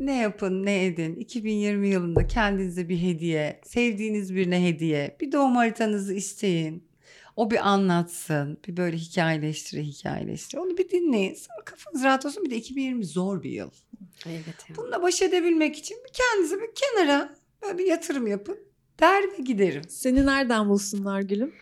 ne 0.00 0.18
yapın 0.18 0.66
ne 0.66 0.84
edin 0.84 1.16
2020 1.16 1.88
yılında 1.88 2.26
kendinize 2.26 2.88
bir 2.88 3.02
hediye 3.02 3.60
sevdiğiniz 3.64 4.34
birine 4.34 4.64
hediye 4.68 5.16
bir 5.20 5.32
doğum 5.32 5.56
haritanızı 5.56 6.14
isteyin 6.14 6.84
o 7.36 7.50
bir 7.50 7.68
anlatsın 7.68 8.58
bir 8.68 8.76
böyle 8.76 8.96
hikayeleştire 8.96 9.82
hikayeleştire 9.82 10.60
onu 10.60 10.76
bir 10.78 10.90
dinleyin 10.90 11.34
sonra 11.34 11.64
kafanız 11.64 12.04
rahat 12.04 12.26
olsun 12.26 12.44
bir 12.44 12.50
de 12.50 12.56
2020 12.56 13.04
zor 13.06 13.42
bir 13.42 13.50
yıl 13.50 13.70
Evet 14.26 14.46
ya. 14.70 14.76
bununla 14.76 15.02
baş 15.02 15.22
edebilmek 15.22 15.76
için 15.78 15.96
bir 16.08 16.12
kendinize 16.12 16.56
bir 16.60 16.70
kenara 16.74 17.34
böyle 17.62 17.78
bir 17.78 17.86
yatırım 17.86 18.26
yapın 18.26 18.58
der 19.00 19.22
ve 19.22 19.42
giderim 19.42 19.82
Seni 19.88 20.26
nereden 20.26 20.68
bulsunlar 20.68 21.20
gülüm? 21.20 21.52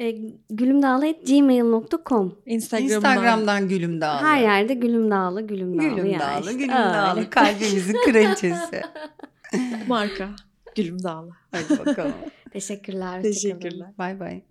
E, 0.00 0.10
gülümdağlı.gmail.com 0.50 2.34
Instagram'dan. 2.46 2.94
Instagram'dan 2.96 3.68
Gülümdağlı 3.68 4.26
Her 4.26 4.40
yerde 4.40 4.74
gülümdağlı, 4.74 5.46
gülümdağlı. 5.46 5.88
Gülümdağlı, 5.88 6.08
ya 6.08 6.40
işte. 6.40 6.52
Gülümdağlı 6.52 7.18
Öyle. 7.18 7.30
kalbimizin 7.30 7.96
kraliçesi. 8.04 8.82
Marka. 9.88 10.28
Gülüm 10.74 11.02
Dağlı. 11.02 11.30
Hadi 11.50 11.78
bakalım. 11.78 12.14
Teşekkürler. 12.52 13.22
Teşekkürler. 13.22 13.88
Bay 13.98 14.20
bay. 14.20 14.42